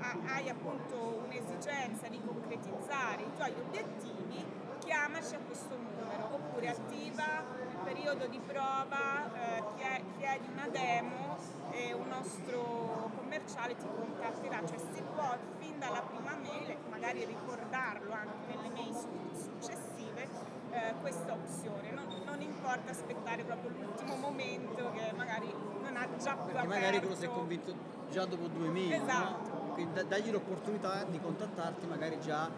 ha- 0.01 0.35
hai 0.35 0.49
appunto 0.49 1.23
un'esigenza 1.25 2.09
di 2.09 2.21
concretizzare 2.25 3.23
i 3.23 3.33
tuoi 3.37 3.55
obiettivi, 3.59 4.45
chiamaci 4.81 5.35
a 5.35 5.39
questo 5.39 5.77
numero. 5.77 6.35
Oppure 6.35 6.69
attiva 6.69 7.45
il 7.71 7.77
periodo 7.85 8.27
di 8.27 8.41
prova, 8.47 9.31
eh, 9.35 9.63
chie- 9.77 10.03
chiedi 10.19 10.49
una 10.53 10.69
demo 10.69 11.37
e 11.89 11.93
un 11.95 12.09
nostro 12.09 13.11
commerciale 13.17 13.75
ti 13.77 13.87
contatterà, 13.97 14.59
cioè 14.67 14.79
si 14.79 15.03
può 15.15 15.37
fin 15.59 15.79
dalla 15.79 16.03
prima 16.03 16.37
mail, 16.37 16.77
magari 16.91 17.25
ricordarlo 17.25 18.13
anche 18.13 18.55
nelle 18.55 18.69
mail 18.71 18.95
su- 18.95 19.09
successive, 19.35 20.29
eh, 20.73 20.95
questa 21.01 21.33
opzione, 21.33 21.91
non, 21.93 22.07
non 22.25 22.41
importa 22.43 22.91
aspettare 22.91 23.43
proprio 23.45 23.71
l'ultimo 23.71 24.17
momento 24.17 24.91
che 24.93 25.13
magari 25.17 25.53
non 25.81 25.97
ha 25.97 26.07
già 26.19 26.35
più 26.35 26.45
Perché 26.53 26.59
aperto. 26.59 26.69
magari 26.69 26.99
quello 26.99 27.15
si 27.17 27.25
è 27.25 27.29
convinto 27.29 27.75
già 28.11 28.25
dopo 28.27 28.47
due 28.49 28.69
mesi, 28.69 28.93
Esatto. 28.93 29.49
no? 29.53 29.73
Quindi 29.73 29.95
da- 29.95 30.03
dagli 30.05 30.31
l'opportunità 30.31 31.05
di 31.05 31.19
contattarti 31.19 31.87
magari 31.87 32.21
già 32.21 32.49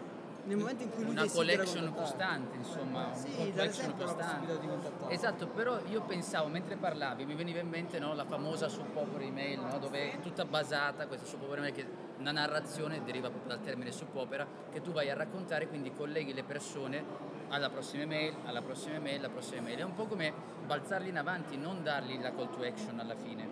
nel 0.45 0.57
momento 0.57 0.83
in 0.83 0.89
cui 0.91 1.03
lui 1.03 1.11
una 1.13 1.27
collection 1.27 1.93
costante, 1.93 2.57
insomma, 2.57 3.13
Sì, 3.13 3.27
un 3.27 3.35
call 3.35 3.45
to 3.45 3.55
dare 3.55 3.67
action 3.69 3.85
sempre 3.85 4.05
la 4.05 4.11
costante. 4.11 5.13
Esatto, 5.13 5.47
però 5.47 5.79
io 5.89 6.01
pensavo 6.01 6.47
mentre 6.47 6.75
parlavi, 6.75 7.25
mi 7.25 7.35
veniva 7.35 7.59
in 7.59 7.69
mente 7.69 7.99
no, 7.99 8.13
la 8.13 8.25
famosa 8.25 8.67
suppopera 8.67 9.23
email, 9.23 9.59
no, 9.59 9.79
dove 9.79 10.13
è 10.13 10.19
tutta 10.19 10.45
basata 10.45 11.07
questa 11.07 11.25
suppopera 11.25 11.59
email 11.59 11.73
che 11.73 11.85
una 12.17 12.31
narrazione 12.31 13.03
deriva 13.03 13.29
proprio 13.29 13.55
dal 13.55 13.63
termine 13.63 13.91
suppopera 13.91 14.45
che 14.71 14.81
tu 14.81 14.91
vai 14.91 15.09
a 15.09 15.15
raccontare, 15.15 15.67
quindi 15.67 15.91
colleghi 15.93 16.33
le 16.33 16.43
persone 16.43 17.03
alla 17.49 17.69
prossima 17.69 18.03
email, 18.03 18.35
alla 18.45 18.61
prossima 18.61 18.95
email, 18.95 19.19
alla 19.19 19.29
prossima 19.29 19.59
email. 19.59 19.77
È 19.77 19.83
un 19.83 19.93
po' 19.93 20.05
come 20.05 20.33
balzarli 20.65 21.09
in 21.09 21.17
avanti, 21.17 21.55
non 21.57 21.83
dargli 21.83 22.19
la 22.19 22.33
call 22.33 22.49
to 22.49 22.63
action 22.63 22.99
alla 22.99 23.15
fine. 23.15 23.47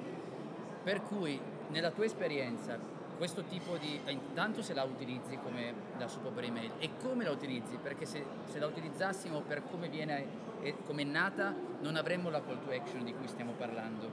Per 0.84 1.02
cui, 1.04 1.40
nella 1.68 1.92
tua 1.92 2.06
esperienza, 2.06 2.78
questo 3.22 3.44
tipo 3.44 3.78
di... 3.78 4.00
eh, 4.04 4.14
intanto 4.14 4.64
se 4.64 4.74
la 4.74 4.82
utilizzi 4.82 5.38
come 5.44 5.72
la 6.00 6.08
suppopera 6.08 6.48
email 6.48 6.72
e 6.80 6.90
come 7.04 7.24
la 7.24 7.30
utilizzi, 7.30 7.78
perché 7.78 8.08
se, 8.08 8.26
se 8.46 8.58
la 8.58 8.66
utilizzassimo 8.66 9.42
per 9.42 9.62
come 9.70 9.90
viene 9.90 10.26
e 10.64 10.78
come 10.88 11.04
è 11.04 11.06
nata, 11.06 11.54
non 11.82 11.98
avremmo 11.98 12.32
la 12.32 12.42
call 12.42 12.64
to 12.64 12.72
action 12.72 13.04
di 13.04 13.14
cui 13.14 13.28
stiamo 13.28 13.52
parlando. 13.52 14.10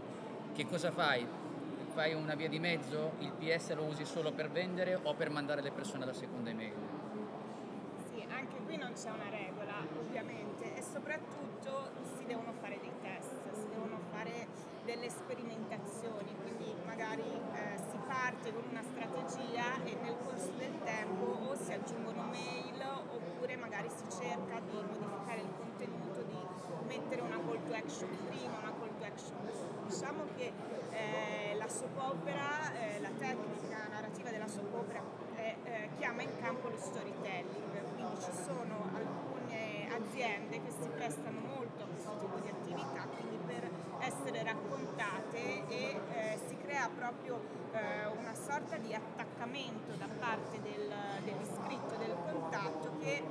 Che 0.52 0.66
cosa 0.66 0.90
fai? 0.90 1.26
Fai 1.94 2.12
una 2.12 2.34
via 2.34 2.50
di 2.50 2.58
mezzo? 2.58 3.12
Il 3.20 3.32
PS 3.32 3.74
lo 3.76 3.84
usi 3.84 4.04
solo 4.04 4.30
per 4.30 4.50
vendere 4.50 5.00
o 5.02 5.14
per 5.14 5.30
mandare 5.30 5.62
le 5.62 5.70
persone 5.70 6.02
alla 6.02 6.12
seconda 6.12 6.50
email? 6.50 6.74
Sì, 8.10 8.26
anche 8.28 8.56
qui 8.66 8.76
non 8.76 8.92
c'è 8.92 9.08
una 9.08 9.30
regola, 9.30 9.86
ovviamente, 9.98 10.76
e 10.76 10.82
soprattutto 10.82 11.92
si 12.18 12.26
devono 12.26 12.52
fare 12.60 12.78
dei 12.78 12.92
test, 13.00 13.32
si 13.54 13.68
devono 13.70 14.00
fare 14.12 14.48
delle 14.84 15.08
sperimentazioni, 15.08 16.36
quindi 16.42 16.74
magari 16.84 17.22
eh, 17.22 17.67
parte 18.28 18.52
con 18.52 18.62
una 18.68 18.82
strategia 18.82 19.82
e 19.84 19.96
nel 20.02 20.14
corso 20.22 20.52
del 20.58 20.76
tempo 20.84 21.48
o 21.48 21.56
si 21.56 21.72
aggiungono 21.72 22.24
mail 22.24 22.76
oppure 23.08 23.56
magari 23.56 23.88
si 23.88 24.04
cerca 24.20 24.60
di 24.60 24.76
modificare 24.76 25.40
il 25.40 25.48
contenuto, 25.56 26.22
di 26.24 26.36
mettere 26.86 27.22
una 27.22 27.40
call 27.40 27.58
to 27.66 27.72
action 27.72 28.10
prima, 28.28 28.58
una 28.58 28.74
call 28.78 28.92
to 28.98 29.04
action 29.04 29.34
dopo. 29.46 29.88
Diciamo 29.88 30.24
che 30.36 30.52
eh, 30.90 31.56
la 31.56 31.68
soap 31.68 31.96
opera, 31.96 32.70
eh, 32.74 33.00
la 33.00 33.12
tecnica 33.16 33.88
narrativa 33.88 34.28
della 34.28 34.48
soap 34.48 34.74
opera 34.74 35.00
eh, 35.36 35.88
chiama 35.96 36.20
in 36.20 36.30
campo 36.38 36.68
lo 36.68 36.76
storytelling, 36.76 37.94
quindi 37.94 38.20
ci 38.20 38.32
sono 38.44 38.90
alcune 38.92 39.88
aziende 39.90 40.60
che 40.62 40.70
si 40.70 40.88
prestano 40.88 41.40
molto 41.40 41.82
a 41.82 41.86
questo 41.86 42.14
tipo 42.20 42.38
di 42.40 42.48
attività, 42.50 43.08
quindi 43.08 43.38
per 43.46 43.70
essere 44.00 44.42
raccontate 44.42 45.66
e 45.68 46.00
eh, 46.12 46.38
crea 46.78 46.88
proprio 46.94 47.40
eh, 47.72 48.06
una 48.06 48.34
sorta 48.34 48.76
di 48.76 48.94
attaccamento 48.94 49.94
da 49.98 50.06
parte 50.20 50.60
del, 50.62 50.88
dell'iscritto, 51.24 51.96
del 51.96 52.14
contatto 52.30 52.96
che 53.00 53.22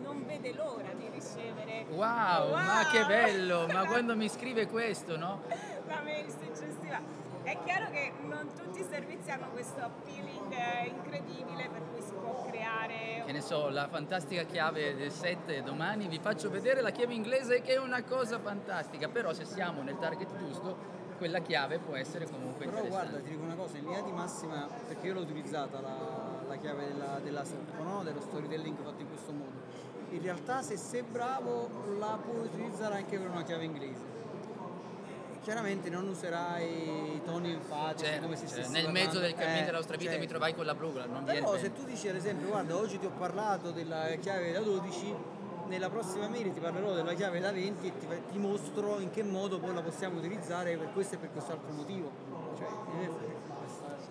non 0.00 0.24
vede 0.26 0.54
l'ora 0.54 0.92
di 0.94 1.08
ricevere 1.12 1.84
Wow, 1.90 2.52
ma 2.52 2.80
Wow! 2.80 2.90
che 2.90 3.04
bello! 3.04 3.66
Ma 3.66 3.84
quando 3.86 4.16
mi 4.16 4.28
scrive 4.30 4.66
questo, 4.66 5.18
no? 5.18 5.42
la 5.86 6.00
mail 6.02 6.30
successiva. 6.30 7.00
È 7.42 7.58
chiaro 7.62 7.90
che 7.90 8.12
non 8.22 8.48
tutti 8.54 8.80
i 8.80 8.86
servizi 8.88 9.30
hanno 9.30 9.50
questo 9.50 9.80
appealing 9.80 10.50
eh, 10.50 10.86
incredibile 10.86 11.68
per 11.68 11.82
cui 11.92 12.00
si 12.00 12.12
può 12.12 12.46
creare 12.48 13.22
Che 13.26 13.32
ne 13.32 13.42
so, 13.42 13.68
la 13.68 13.86
fantastica 13.88 14.44
chiave 14.44 14.96
del 14.96 15.10
7 15.10 15.62
domani 15.62 16.08
vi 16.08 16.18
faccio 16.18 16.48
vedere 16.48 16.80
la 16.80 16.88
chiave 16.88 17.12
inglese 17.12 17.60
che 17.60 17.74
è 17.74 17.78
una 17.78 18.02
cosa 18.02 18.38
fantastica, 18.38 19.08
però 19.08 19.34
se 19.34 19.44
siamo 19.44 19.82
nel 19.82 19.98
target 19.98 20.34
giusto, 20.38 21.02
quella 21.16 21.40
chiave 21.40 21.78
può 21.78 21.94
essere 21.94 22.26
comunque 22.28 22.66
Però 22.66 22.84
guarda, 22.86 23.18
ti 23.18 23.30
dico 23.30 23.42
una 23.42 23.54
cosa, 23.54 23.76
in 23.76 23.84
linea 23.84 24.02
di 24.02 24.12
massima, 24.12 24.68
perché 24.86 25.06
io 25.06 25.14
l'ho 25.14 25.20
utilizzata 25.20 25.80
la, 25.80 26.42
la 26.46 26.56
chiave 26.56 26.86
della, 26.86 27.20
della 27.22 27.42
no? 27.82 28.02
dello 28.02 28.20
storytelling 28.20 28.76
fatto 28.82 29.00
in 29.00 29.08
questo 29.08 29.32
modo. 29.32 29.82
In 30.10 30.22
realtà 30.22 30.62
se 30.62 30.76
sei 30.76 31.02
bravo 31.02 31.68
la 31.98 32.18
puoi 32.22 32.44
utilizzare 32.44 32.96
anche 32.96 33.18
per 33.18 33.28
una 33.28 33.42
chiave 33.42 33.64
inglese. 33.64 34.12
Chiaramente 35.42 35.90
non 35.90 36.08
userai 36.08 37.20
toni 37.22 37.52
enfatici 37.52 38.10
Cioè, 38.10 38.20
come 38.20 38.34
se 38.34 38.46
cioè, 38.46 38.48
stessi 38.48 38.72
nel 38.72 38.84
parlando- 38.84 39.06
mezzo 39.06 39.20
del 39.20 39.34
cammino 39.34 39.58
eh, 39.60 39.64
della 39.64 39.76
nostra 39.76 39.96
vita 39.98 40.12
cioè, 40.12 40.20
mi 40.20 40.26
trovai 40.26 40.54
con 40.54 40.64
la 40.64 40.74
brugla, 40.74 41.04
non 41.04 41.24
Però 41.24 41.58
se 41.58 41.72
tu 41.74 41.84
dici 41.84 42.08
ad 42.08 42.14
esempio 42.16 42.48
guarda 42.48 42.74
oggi 42.76 42.98
ti 42.98 43.04
ho 43.04 43.10
parlato 43.10 43.70
della 43.70 44.06
chiave 44.20 44.52
da 44.52 44.60
12 44.60 45.14
nella 45.66 45.88
prossima 45.88 46.28
mail 46.28 46.52
ti 46.52 46.60
parlerò 46.60 46.92
della 46.92 47.14
chiave 47.14 47.40
da 47.40 47.52
20 47.52 47.86
e 47.86 47.98
ti, 47.98 48.06
ti 48.32 48.38
mostro 48.38 48.98
in 49.00 49.10
che 49.10 49.22
modo 49.22 49.58
poi 49.58 49.74
la 49.74 49.82
possiamo 49.82 50.18
utilizzare 50.18 50.76
per 50.76 50.92
questo 50.92 51.14
e 51.14 51.18
per 51.18 51.30
quest'altro 51.32 51.72
motivo. 51.72 52.10
Cioè, 52.56 52.66
eh, 53.00 53.33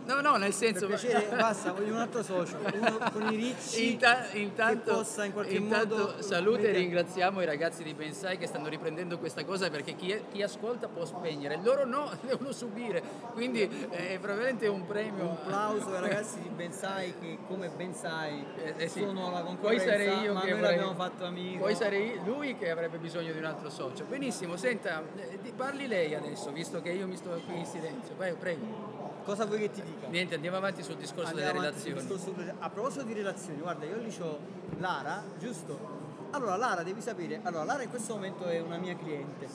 No, 0.05 0.21
no, 0.21 0.35
nel 0.35 0.53
senso... 0.53 0.87
per 0.87 0.99
piacere, 0.99 1.35
basta, 1.35 1.71
voglio 1.71 1.93
un 1.93 1.99
altro 1.99 2.23
socio, 2.23 2.57
uno 2.57 2.97
con 3.11 3.31
i 3.31 3.35
ricci 3.35 3.91
Inta- 3.93 4.31
intanto, 4.33 4.91
che 4.91 4.97
possa 4.97 5.23
in 5.25 5.31
qualche 5.31 5.55
intanto 5.55 5.95
modo 5.95 6.21
saluta 6.21 6.61
e 6.61 6.71
ringraziamo 6.71 7.41
i 7.41 7.45
ragazzi 7.45 7.83
di 7.83 7.93
Bensai 7.93 8.37
che 8.37 8.45
stanno 8.47 8.67
riprendendo 8.67 9.17
questa 9.17 9.45
cosa 9.45 9.69
perché 9.69 9.95
chi, 9.95 10.13
chi 10.31 10.41
ascolta 10.41 10.87
può 10.87 11.05
spegnere, 11.05 11.59
loro 11.63 11.85
no, 11.85 12.11
devono 12.21 12.51
subire, 12.51 13.01
quindi 13.33 13.61
è 13.61 14.17
probabilmente 14.19 14.67
un 14.67 14.85
premio. 14.85 15.23
Un 15.23 15.31
applauso 15.31 15.93
ai 15.93 16.01
ragazzi 16.01 16.41
di 16.41 16.49
Bensai 16.49 17.13
che 17.19 17.37
come 17.47 17.69
Bensai 17.69 18.45
Eh, 18.57 18.73
eh 18.77 18.87
sì. 18.89 18.99
sono 18.99 19.31
la 19.31 19.39
Poi 19.39 19.45
concorrenza, 19.45 19.85
sarei 19.85 20.19
io 20.19 20.33
ma 20.33 20.41
che 20.41 20.53
l'abbiamo 20.53 20.93
fatto 20.95 21.25
amico. 21.25 21.63
Poi 21.63 21.75
sarei 21.75 22.19
lui 22.25 22.57
che 22.57 22.69
avrebbe 22.69 22.97
bisogno 22.97 23.31
di 23.31 23.37
un 23.37 23.45
altro 23.45 23.69
socio. 23.69 24.03
Benissimo, 24.05 24.57
senta, 24.57 25.01
eh, 25.15 25.53
parli 25.55 25.87
lei 25.87 26.13
adesso, 26.13 26.51
visto 26.51 26.81
che 26.81 26.89
io 26.89 27.07
mi 27.07 27.15
sto 27.15 27.41
qui 27.45 27.57
in 27.59 27.65
silenzio. 27.65 28.15
Vai, 28.17 28.33
prego. 28.33 29.12
Cosa 29.23 29.45
vuoi 29.45 29.59
che 29.59 29.71
ti 29.71 29.81
dica? 29.81 30.07
Niente, 30.07 30.35
andiamo 30.35 30.57
avanti 30.57 30.83
sul 30.83 30.95
discorso 30.95 31.29
Andiamo 31.29 31.53
delle 31.53 31.65
relazioni. 31.67 31.99
discorso 31.99 32.33
A 32.59 32.69
proposito 32.69 33.03
di 33.03 33.13
relazioni, 33.13 33.59
guarda, 33.61 33.85
io 33.85 33.97
lì 33.97 34.13
ho 34.19 34.37
Lara, 34.79 35.23
giusto? 35.39 36.01
Allora, 36.31 36.57
Lara, 36.57 36.83
devi 36.83 36.99
sapere, 37.01 37.39
allora, 37.43 37.63
Lara 37.63 37.83
in 37.83 37.89
questo 37.89 38.13
momento 38.15 38.45
è 38.45 38.59
una 38.59 38.77
mia 38.77 38.95
cliente. 38.97 39.47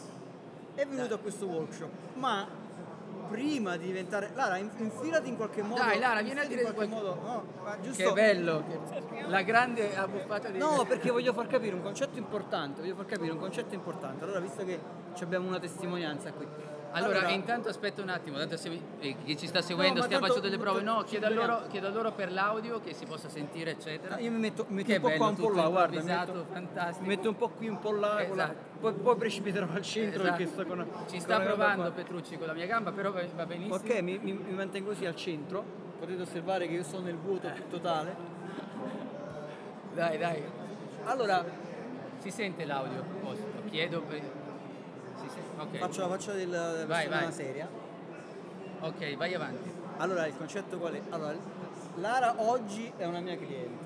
È 0.74 0.86
venuta 0.86 1.14
a 1.16 1.18
questo 1.18 1.46
workshop, 1.46 1.90
ma 2.14 2.46
prima 3.28 3.76
di 3.76 3.86
diventare... 3.86 4.30
Lara, 4.34 4.56
in- 4.56 4.70
infilati 4.78 5.28
in 5.28 5.36
qualche 5.36 5.60
modo... 5.62 5.82
Dai, 5.82 5.98
Lara, 5.98 6.22
vieni 6.22 6.40
a 6.40 6.44
dire 6.46 6.62
in 6.62 6.72
qualche 6.72 6.88
qualche- 6.94 7.08
modo... 7.10 7.20
No, 7.22 7.76
giusto... 7.82 8.02
Che 8.04 8.12
bello, 8.12 8.64
che- 8.66 9.26
la 9.26 9.42
grande 9.42 9.94
abbuffata 9.96 10.48
di... 10.48 10.58
No, 10.58 10.84
perché 10.88 11.10
voglio 11.10 11.32
far 11.34 11.46
capire 11.46 11.74
un 11.74 11.82
concetto 11.82 12.16
importante, 12.16 12.80
voglio 12.80 12.94
far 12.94 13.04
capire 13.06 13.32
un 13.32 13.38
concetto 13.38 13.74
importante. 13.74 14.24
Allora, 14.24 14.40
visto 14.40 14.64
che 14.64 14.80
abbiamo 15.20 15.46
una 15.46 15.58
testimonianza 15.58 16.32
qui. 16.32 16.46
Allora, 16.90 17.28
intanto 17.30 17.68
aspetta 17.68 18.00
un 18.02 18.08
attimo, 18.08 18.38
tanto 18.38 18.56
se 18.56 18.70
eh, 19.00 19.16
chi 19.24 19.36
ci 19.36 19.46
sta 19.46 19.60
seguendo 19.60 20.00
ma 20.00 20.04
stiamo 20.06 20.26
tanto- 20.26 20.40
facendo 20.40 20.56
delle 20.56 20.56
prove, 20.70 20.82
no, 20.82 21.02
ci 21.04 21.10
chiedo 21.18 21.26
a, 21.26 21.30
loro, 21.30 21.62
chiedo 21.68 21.86
a 21.86 21.90
loro 21.90 22.12
per 22.12 22.32
l'audio 22.32 22.80
che 22.80 22.94
si 22.94 23.04
possa 23.04 23.28
sentire, 23.28 23.72
eccetera. 23.72 24.18
Io 24.18 24.30
mi 24.30 24.38
metto, 24.38 24.64
mi 24.68 24.76
metto 24.76 24.88
Che 24.88 24.94
un 24.96 25.00
po' 25.02 25.08
bello, 25.08 25.18
qua, 25.18 25.28
un 25.28 25.34
po' 25.36 25.50
là, 25.50 25.68
guarda. 25.68 26.02
Metto, 26.02 26.46
fantastico. 26.50 27.06
metto 27.06 27.28
un 27.28 27.36
po' 27.36 27.48
qui, 27.50 27.68
un 27.68 27.78
po' 27.78 27.92
là, 27.92 28.24
con 28.26 28.38
Esatto. 28.40 28.54
poi, 28.80 28.92
poi 28.94 29.16
precipiterò 29.16 29.66
al 29.70 29.82
centro 29.82 30.22
Esatto. 30.22 30.36
perché 30.36 30.50
sto 30.52 30.64
con 30.66 30.78
Ci 30.78 31.10
con 31.10 31.20
sta 31.20 31.28
gamba 31.36 31.44
provando. 31.52 31.92
Petrucci 31.92 32.38
con 32.38 32.46
la 32.46 32.52
mia 32.54 32.66
gamba, 32.66 32.90
però 32.92 33.12
va 33.12 33.22
va 33.34 33.46
benissimo. 33.46 33.74
Ok, 33.76 34.00
mi, 34.00 34.18
mi- 34.22 34.32
mi 34.32 34.54
mantengo 34.54 34.88
così 34.90 35.04
al 35.06 35.14
centro. 35.16 35.62
Potete 35.98 36.22
osservare 36.22 36.66
che 36.68 36.74
io 36.74 36.84
sono 36.84 37.04
nel 37.04 37.16
vuoto 37.16 37.48
totale. 37.68 38.16
Dai, 39.94 40.16
dai. 40.18 40.42
Allora, 41.04 41.44
Si 42.18 42.30
sente 42.30 42.64
l'audio 42.64 43.00
a 43.00 43.02
proposito? 43.04 43.46
Chiedo 43.70 44.00
per... 44.02 44.20
Si 45.40 45.56
sente? 45.56 45.76
Ok. 45.76 45.78
faccio 45.78 46.00
la 46.02 46.08
faccia 46.08 46.32
del, 46.32 46.48
della 46.48 46.86
Vai, 46.86 47.08
vai. 47.08 47.32
seria. 47.32 47.68
Ok, 48.80 49.16
vai 49.16 49.34
avanti. 49.34 49.70
Allora, 49.98 50.26
il 50.26 50.36
concetto 50.36 50.78
qual 50.78 50.92
è? 50.94 51.00
Allora, 51.10 51.34
Lara 51.96 52.34
oggi 52.38 52.92
è 52.96 53.04
una 53.04 53.18
mia 53.20 53.36
cliente, 53.36 53.84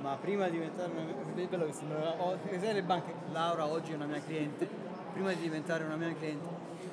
ma 0.00 0.16
prima 0.20 0.46
di 0.46 0.52
diventare 0.52 0.90
una 0.90 1.02
mia 1.02 1.44
è 1.44 1.46
bello 1.46 1.66
che 1.66 1.72
sembra 1.72 2.14
che 2.48 2.58
sai 2.58 2.72
le 2.74 2.82
banche, 2.82 3.12
Laura 3.32 3.66
oggi 3.66 3.92
è 3.92 3.94
una 3.94 4.06
mia 4.06 4.22
cliente, 4.22 4.66
prima 5.12 5.32
di 5.32 5.40
diventare 5.40 5.84
una 5.84 5.96
mia 5.96 6.14
cliente 6.14 6.48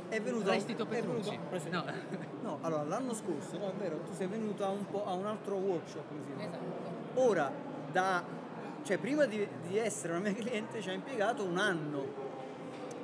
è 0.09 0.19
venuta 0.21 0.49
Prestito 0.49 0.83
è 0.83 0.87
Petrucci. 0.87 1.29
venuta- 1.29 1.49
prestito- 1.49 1.83
No. 1.83 1.93
no, 2.41 2.57
allora 2.61 2.83
l'anno 2.83 3.13
scorso, 3.13 3.57
no, 3.57 3.69
è 3.69 3.73
vero, 3.77 3.99
tu 3.99 4.13
sei 4.13 4.27
venuta 4.27 4.65
a 4.65 4.69
un, 4.69 4.85
po', 4.85 5.05
a 5.05 5.13
un 5.13 5.25
altro 5.25 5.55
workshop, 5.55 6.03
chiama? 6.25 6.41
Esatto. 6.43 7.21
Ora, 7.21 7.51
da, 7.91 8.21
cioè 8.83 8.97
prima 8.97 9.25
di, 9.25 9.47
di 9.67 9.77
essere 9.77 10.13
una 10.13 10.21
mia 10.23 10.33
cliente 10.33 10.81
ci 10.81 10.89
ha 10.89 10.93
impiegato 10.93 11.45
un 11.45 11.57
anno. 11.57 12.18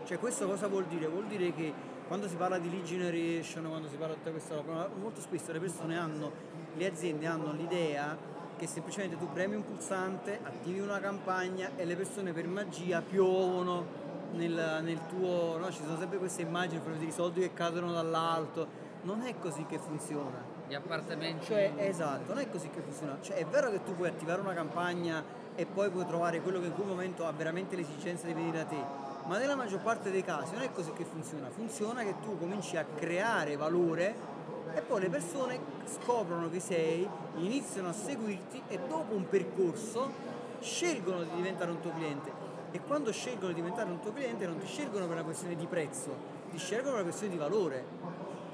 Cioè 0.05 0.19
questo 0.19 0.47
cosa 0.47 0.67
vuol 0.67 0.85
dire? 0.85 1.07
Vuol 1.07 1.25
dire 1.25 1.51
che 1.51 1.73
quando 2.07 2.27
si 2.27 2.35
parla 2.35 2.59
di 2.59 2.69
lead 2.69 2.83
generation, 2.83 3.65
quando 3.67 3.87
si 3.87 3.95
parla 3.95 4.13
di 4.13 4.19
tutta 4.19 4.29
questa 4.29 4.53
roba, 4.53 4.87
molto 4.99 5.19
spesso 5.19 5.51
le 5.51 5.59
persone 5.59 5.97
hanno, 5.97 6.31
le 6.75 6.85
aziende 6.85 7.25
hanno 7.25 7.51
l'idea 7.53 8.15
che 8.55 8.67
semplicemente 8.67 9.17
tu 9.17 9.27
premi 9.31 9.55
un 9.55 9.65
pulsante, 9.65 10.39
attivi 10.43 10.79
una 10.79 10.99
campagna 10.99 11.71
e 11.75 11.85
le 11.85 11.95
persone 11.95 12.33
per 12.33 12.47
magia 12.47 13.01
piovono 13.01 14.03
nel, 14.33 14.81
nel 14.83 14.99
tuo... 15.07 15.57
No? 15.57 15.71
Ci 15.71 15.81
sono 15.83 15.97
sempre 15.97 16.19
queste 16.19 16.43
immagini, 16.43 16.79
per 16.81 16.91
vedere 16.91 17.09
i 17.09 17.13
soldi 17.13 17.39
che 17.41 17.53
cadono 17.53 17.91
dall'alto. 17.91 18.83
Non 19.01 19.23
è 19.23 19.33
così 19.39 19.65
che 19.65 19.79
funziona. 19.79 20.53
Gli 20.67 20.75
appartamenti... 20.75 21.45
Cioè, 21.45 21.73
esatto, 21.77 22.31
non 22.31 22.43
è 22.43 22.49
così 22.49 22.69
che 22.69 22.79
funziona. 22.79 23.17
Cioè, 23.21 23.37
è 23.37 23.45
vero 23.45 23.71
che 23.71 23.83
tu 23.83 23.95
puoi 23.95 24.07
attivare 24.07 24.39
una 24.39 24.53
campagna 24.53 25.23
e 25.55 25.65
poi 25.65 25.89
puoi 25.89 26.05
trovare 26.05 26.41
quello 26.41 26.59
che 26.59 26.67
in 26.67 26.73
quel 26.73 26.87
momento 26.87 27.25
ha 27.25 27.31
veramente 27.31 27.75
l'esigenza 27.75 28.27
di 28.27 28.33
venire 28.33 28.59
a 28.59 28.65
te, 28.65 29.04
ma 29.25 29.37
nella 29.37 29.55
maggior 29.55 29.79
parte 29.79 30.11
dei 30.11 30.23
casi 30.23 30.53
non 30.53 30.61
è 30.61 30.71
così 30.71 30.91
che 30.93 31.03
funziona. 31.03 31.49
Funziona 31.49 32.03
che 32.03 32.15
tu 32.21 32.37
cominci 32.37 32.77
a 32.77 32.85
creare 32.85 33.55
valore 33.55 34.33
e 34.73 34.81
poi 34.81 35.01
le 35.01 35.09
persone 35.09 35.59
scoprono 35.85 36.49
chi 36.49 36.59
sei, 36.59 37.07
iniziano 37.37 37.89
a 37.89 37.93
seguirti 37.93 38.63
e 38.67 38.79
dopo 38.87 39.15
un 39.15 39.27
percorso 39.27 40.11
scelgono 40.59 41.23
di 41.23 41.35
diventare 41.35 41.71
un 41.71 41.79
tuo 41.79 41.91
cliente. 41.93 42.43
E 42.71 42.81
quando 42.81 43.11
scelgono 43.11 43.49
di 43.49 43.55
diventare 43.55 43.89
un 43.89 43.99
tuo 43.99 44.11
cliente 44.11 44.45
non 44.45 44.57
ti 44.57 44.65
scelgono 44.65 45.05
per 45.05 45.15
una 45.15 45.23
questione 45.23 45.55
di 45.55 45.65
prezzo, 45.65 46.13
ti 46.51 46.57
scelgono 46.57 46.95
per 46.95 47.01
una 47.01 47.03
questione 47.03 47.31
di 47.31 47.39
valore. 47.39 47.85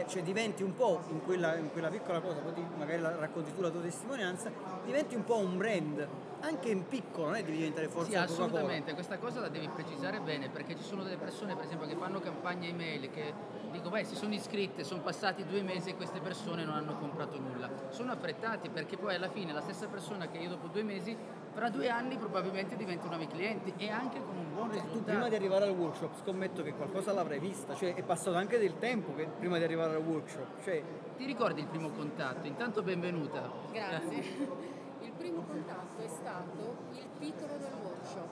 Eh, 0.02 0.08
Cioè 0.08 0.24
diventi 0.24 0.64
un 0.64 0.74
po' 0.74 1.00
in 1.10 1.22
quella, 1.24 1.56
in 1.58 1.72
quella 1.72 1.90
piccola 1.90 2.20
cosa, 2.22 2.40
poi 2.40 2.54
ti- 2.54 2.66
magari 2.78 3.00
la- 3.02 3.16
racconti 3.18 3.54
tu 3.54 3.62
la 3.62 3.70
tua 3.70 3.82
testimonianza, 3.82 4.52
diventi 4.84 5.14
un 5.16 5.24
po' 5.24 5.38
un 5.38 5.58
brand, 5.58 6.08
anche 6.42 6.70
in 6.70 6.88
piccolo, 6.88 7.28
non 7.28 7.36
è 7.36 7.44
devi 7.44 7.58
diventare 7.58 7.88
forza 7.88 8.10
Sì, 8.10 8.16
assolutamente, 8.16 8.94
questa 8.94 9.20
cosa 9.20 9.42
la 9.42 9.50
devi 9.50 9.68
precisare 9.70 10.20
bene 10.20 10.50
perché 10.50 10.76
ci 10.76 10.84
sono 10.84 11.04
delle 11.04 11.18
persone 11.18 11.56
per 11.56 11.66
esempio 11.66 11.88
che 11.88 11.96
fanno 11.96 12.20
campagne 12.20 12.70
email 12.70 13.12
che 13.12 13.32
dico 13.72 13.90
beh 13.90 14.04
si 14.04 14.16
sono 14.16 14.34
iscritte, 14.34 14.84
sono 14.84 15.02
passati 15.02 15.46
due 15.46 15.62
mesi 15.62 15.90
e 15.90 15.96
queste 15.96 16.20
persone 16.20 16.64
non 16.64 16.76
hanno 16.76 16.98
comprato 16.98 17.40
nulla. 17.40 17.70
Sono 17.90 18.12
affrettati 18.12 18.70
perché 18.70 18.98
poi 18.98 19.16
alla 19.16 19.30
fine 19.30 19.54
la 19.54 19.62
stessa 19.62 19.88
persona 19.88 20.28
che 20.28 20.38
io 20.38 20.50
dopo 20.50 20.68
due 20.68 20.84
mesi, 20.84 21.16
fra 21.54 21.70
due 21.70 21.90
anni 21.90 22.18
probabilmente 22.18 22.76
diventa 22.76 23.08
una 23.08 23.18
mia 23.18 23.28
cliente 23.28 23.74
e 23.78 23.90
anche 23.90 24.20
con 24.24 24.36
un 24.38 24.54
buon 24.54 24.70
Eh, 24.70 24.74
risultato. 24.74 24.98
Tu 25.00 25.04
prima 25.04 25.28
di 25.30 25.36
arrivare 25.36 25.66
al 25.66 25.72
workshop 25.72 26.22
scommetto 26.24 26.64
che 26.64 26.74
qualcosa 26.74 27.12
l'avrai 27.14 27.40
vista, 27.40 27.76
cioè 27.76 27.94
è 27.96 28.04
passato 28.04 28.38
anche 28.38 28.58
del 28.58 28.78
tempo 28.78 29.14
che- 29.16 29.28
prima 29.40 29.58
di 29.58 29.64
arrivare 29.64 29.96
al 29.96 30.02
workshop. 30.06 30.64
Cioè, 30.64 30.84
Ti 31.18 31.26
ricordi 31.26 31.62
il 31.62 31.68
primo 31.68 31.90
contatto? 31.92 32.48
Intanto 32.48 32.82
benvenuta. 32.84 33.50
Grazie. 33.72 34.70
Il 35.02 35.12
primo 35.14 35.42
contatto 35.42 36.04
è 36.04 36.08
stato 36.08 36.78
il 36.94 37.06
titolo 37.20 37.58
del 37.58 37.74
workshop. 37.84 38.30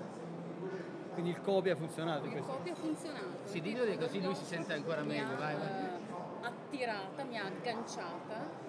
Quindi 1.20 1.38
il 1.38 1.42
copy 1.42 1.70
ha 1.70 1.76
funzionato. 1.76 2.26
Il 2.26 2.32
questo. 2.32 2.52
copy 2.52 2.70
ha 2.70 2.76
funzionato. 2.76 3.38
Si 3.44 3.58
Il 3.58 3.64
dillo 3.64 3.84
titolo 3.84 4.06
così 4.06 4.22
lui 4.22 4.36
si 4.36 4.46
sente 4.46 4.74
ancora 4.74 5.02
mi 5.02 5.08
meglio, 5.08 5.34
ha, 5.34 5.38
vai, 5.38 5.56
vai. 5.56 5.68
attirata, 6.42 7.24
mi 7.24 7.38
ha 7.38 7.46
agganciata. 7.46 8.68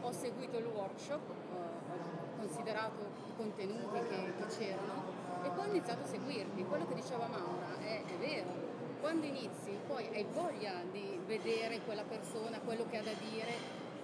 Ho 0.00 0.12
seguito 0.12 0.56
il 0.56 0.64
workshop, 0.64 1.20
eh, 1.28 1.54
ho 1.54 2.38
considerato 2.38 3.02
i 3.28 3.36
contenuti 3.36 3.98
che, 4.08 4.32
che 4.34 4.46
c'erano 4.46 5.18
e 5.44 5.50
poi 5.50 5.66
ho 5.66 5.70
iniziato 5.70 6.04
a 6.04 6.06
seguirti. 6.06 6.64
Quello 6.64 6.86
che 6.86 6.94
diceva 6.94 7.26
Maura 7.26 7.78
è, 7.80 8.02
è 8.02 8.16
vero. 8.18 8.68
Quando 9.00 9.26
inizi 9.26 9.78
poi 9.86 10.08
hai 10.14 10.24
voglia 10.32 10.72
di 10.90 11.20
vedere 11.26 11.80
quella 11.84 12.04
persona, 12.04 12.60
quello 12.60 12.86
che 12.88 12.96
ha 12.96 13.02
da 13.02 13.12
dire, 13.30 13.52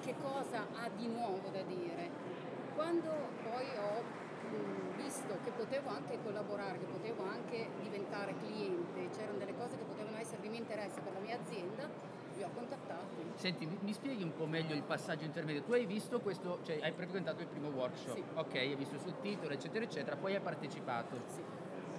che 0.03 0.15
cosa 0.23 0.67
ha 0.75 0.89
di 0.95 1.09
nuovo 1.09 1.49
da 1.51 1.63
dire. 1.63 2.35
Quando 2.75 3.09
poi 3.43 3.65
ho 3.79 4.25
visto 4.97 5.39
che 5.45 5.51
potevo 5.51 5.89
anche 5.91 6.19
collaborare, 6.23 6.79
che 6.79 6.85
potevo 6.87 7.25
anche 7.25 7.69
diventare 7.81 8.35
cliente, 8.39 9.09
c'erano 9.17 9.39
delle 9.39 9.55
cose 9.57 9.77
che 9.77 9.85
potevano 9.85 10.17
essere 10.19 10.41
di 10.41 10.49
mio 10.49 10.59
interesse 10.59 11.01
per 11.01 11.13
la 11.13 11.21
mia 11.21 11.39
azienda, 11.41 11.89
vi 12.35 12.43
ho 12.43 12.51
contattati. 12.55 13.25
Senti, 13.37 13.67
mi, 13.67 13.79
mi 13.81 13.93
spieghi 13.93 14.23
un 14.23 14.35
po' 14.35 14.47
meglio 14.47 14.75
il 14.75 14.83
passaggio 14.83 15.25
intermedio. 15.25 15.63
Tu 15.63 15.73
hai 15.73 15.87
visto 15.87 16.21
questo, 16.21 16.59
cioè 16.65 16.79
hai 16.83 16.93
frequentato 16.93 17.41
il 17.41 17.49
primo 17.49 17.69
workshop, 17.69 18.15
Sì. 18.15 18.23
ok, 18.35 18.55
hai 18.55 18.75
visto 18.75 18.95
il 18.97 19.01
sottotitolo, 19.01 19.53
eccetera, 19.53 19.85
eccetera, 19.85 20.17
poi 20.17 20.35
hai 20.35 20.41
partecipato. 20.41 21.21
Sì. 21.27 21.41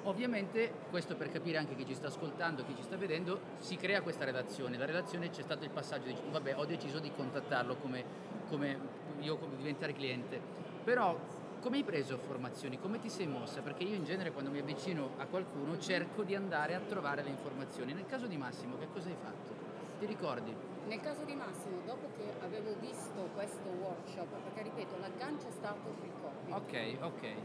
Ovviamente, 0.04 0.72
questo 0.90 1.16
per 1.16 1.30
capire 1.30 1.58
anche 1.58 1.76
chi 1.76 1.86
ci 1.86 1.94
sta 1.94 2.08
ascoltando, 2.08 2.64
chi 2.66 2.76
ci 2.76 2.84
sta 2.84 2.96
vedendo, 2.96 3.42
si 3.60 3.76
crea 3.76 4.02
questa 4.02 4.24
relazione. 4.24 4.78
La 4.78 4.86
relazione 4.86 5.30
c'è 5.30 5.42
stato 5.42 5.66
il 5.66 5.70
passaggio, 5.70 6.14
tu, 6.14 6.30
vabbè, 6.30 6.58
ho 6.58 6.66
deciso 6.66 7.00
di 7.00 7.12
contattarlo 7.14 7.76
come, 7.76 8.04
come 8.48 8.80
io 9.20 9.38
come 9.38 9.58
diventare 9.58 9.94
cliente. 9.94 10.40
Però 10.84 11.18
come 11.68 11.80
hai 11.80 11.84
preso 11.84 12.18
formazioni? 12.18 12.80
Come 12.80 12.98
ti 12.98 13.10
sei 13.10 13.28
mossa? 13.28 13.60
Perché 13.60 13.84
io 13.84 13.94
in 13.96 14.06
genere 14.06 14.32
quando 14.32 14.50
mi 14.50 14.60
avvicino 14.60 15.10
a 15.18 15.26
qualcuno 15.26 15.78
cerco 15.78 16.24
di 16.24 16.34
andare 16.34 16.76
a 16.76 16.80
trovare 16.80 17.24
le 17.24 17.30
informazioni. 17.30 17.92
Nel 17.92 18.06
caso 18.06 18.26
di 18.26 18.38
Massimo, 18.38 18.78
che 18.78 18.88
cosa 18.88 19.10
hai 19.10 19.18
fatto? 19.22 19.52
Ti 20.00 20.06
ricordi? 20.06 20.56
Nel 20.88 21.02
caso 21.02 21.26
di 21.26 21.36
Massimo, 21.36 21.82
dopo 21.86 22.08
che 22.16 22.24
avevo 22.42 22.74
visto 22.80 23.28
questo 23.34 23.68
workshop, 23.68 24.32
perché 24.44 24.62
ripeto, 24.62 24.98
l'aggancio 24.98 25.50
è 25.50 25.52
stato 25.52 25.94
il 26.04 26.12
copy, 26.22 26.52
Ok, 26.54 27.04
ok. 27.04 27.36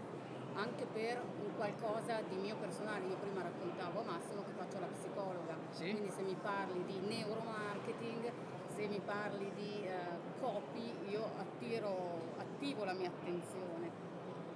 anche 0.54 0.86
per 0.92 1.20
un 1.42 1.56
qualcosa 1.56 2.20
di 2.28 2.36
mio 2.36 2.54
personale, 2.58 3.04
io 3.06 3.16
prima 3.16 3.42
raccontavo 3.42 4.02
a 4.02 4.04
Massimo 4.04 4.44
che 4.44 4.52
faccio 4.54 4.78
la 4.78 4.86
psicologa, 4.86 5.56
Sì. 5.70 5.90
quindi 5.90 6.12
se 6.12 6.22
mi 6.22 6.36
parli 6.40 6.84
di 6.84 7.00
neuromarketing, 7.00 8.30
se 8.68 8.86
mi 8.86 9.00
parli 9.04 9.50
di 9.56 9.82
eh, 9.84 10.30
copy, 10.38 11.10
io 11.10 11.24
attiro, 11.38 12.20
attivo 12.38 12.84
la 12.84 12.92
mia 12.92 13.08
attenzione. 13.08 14.01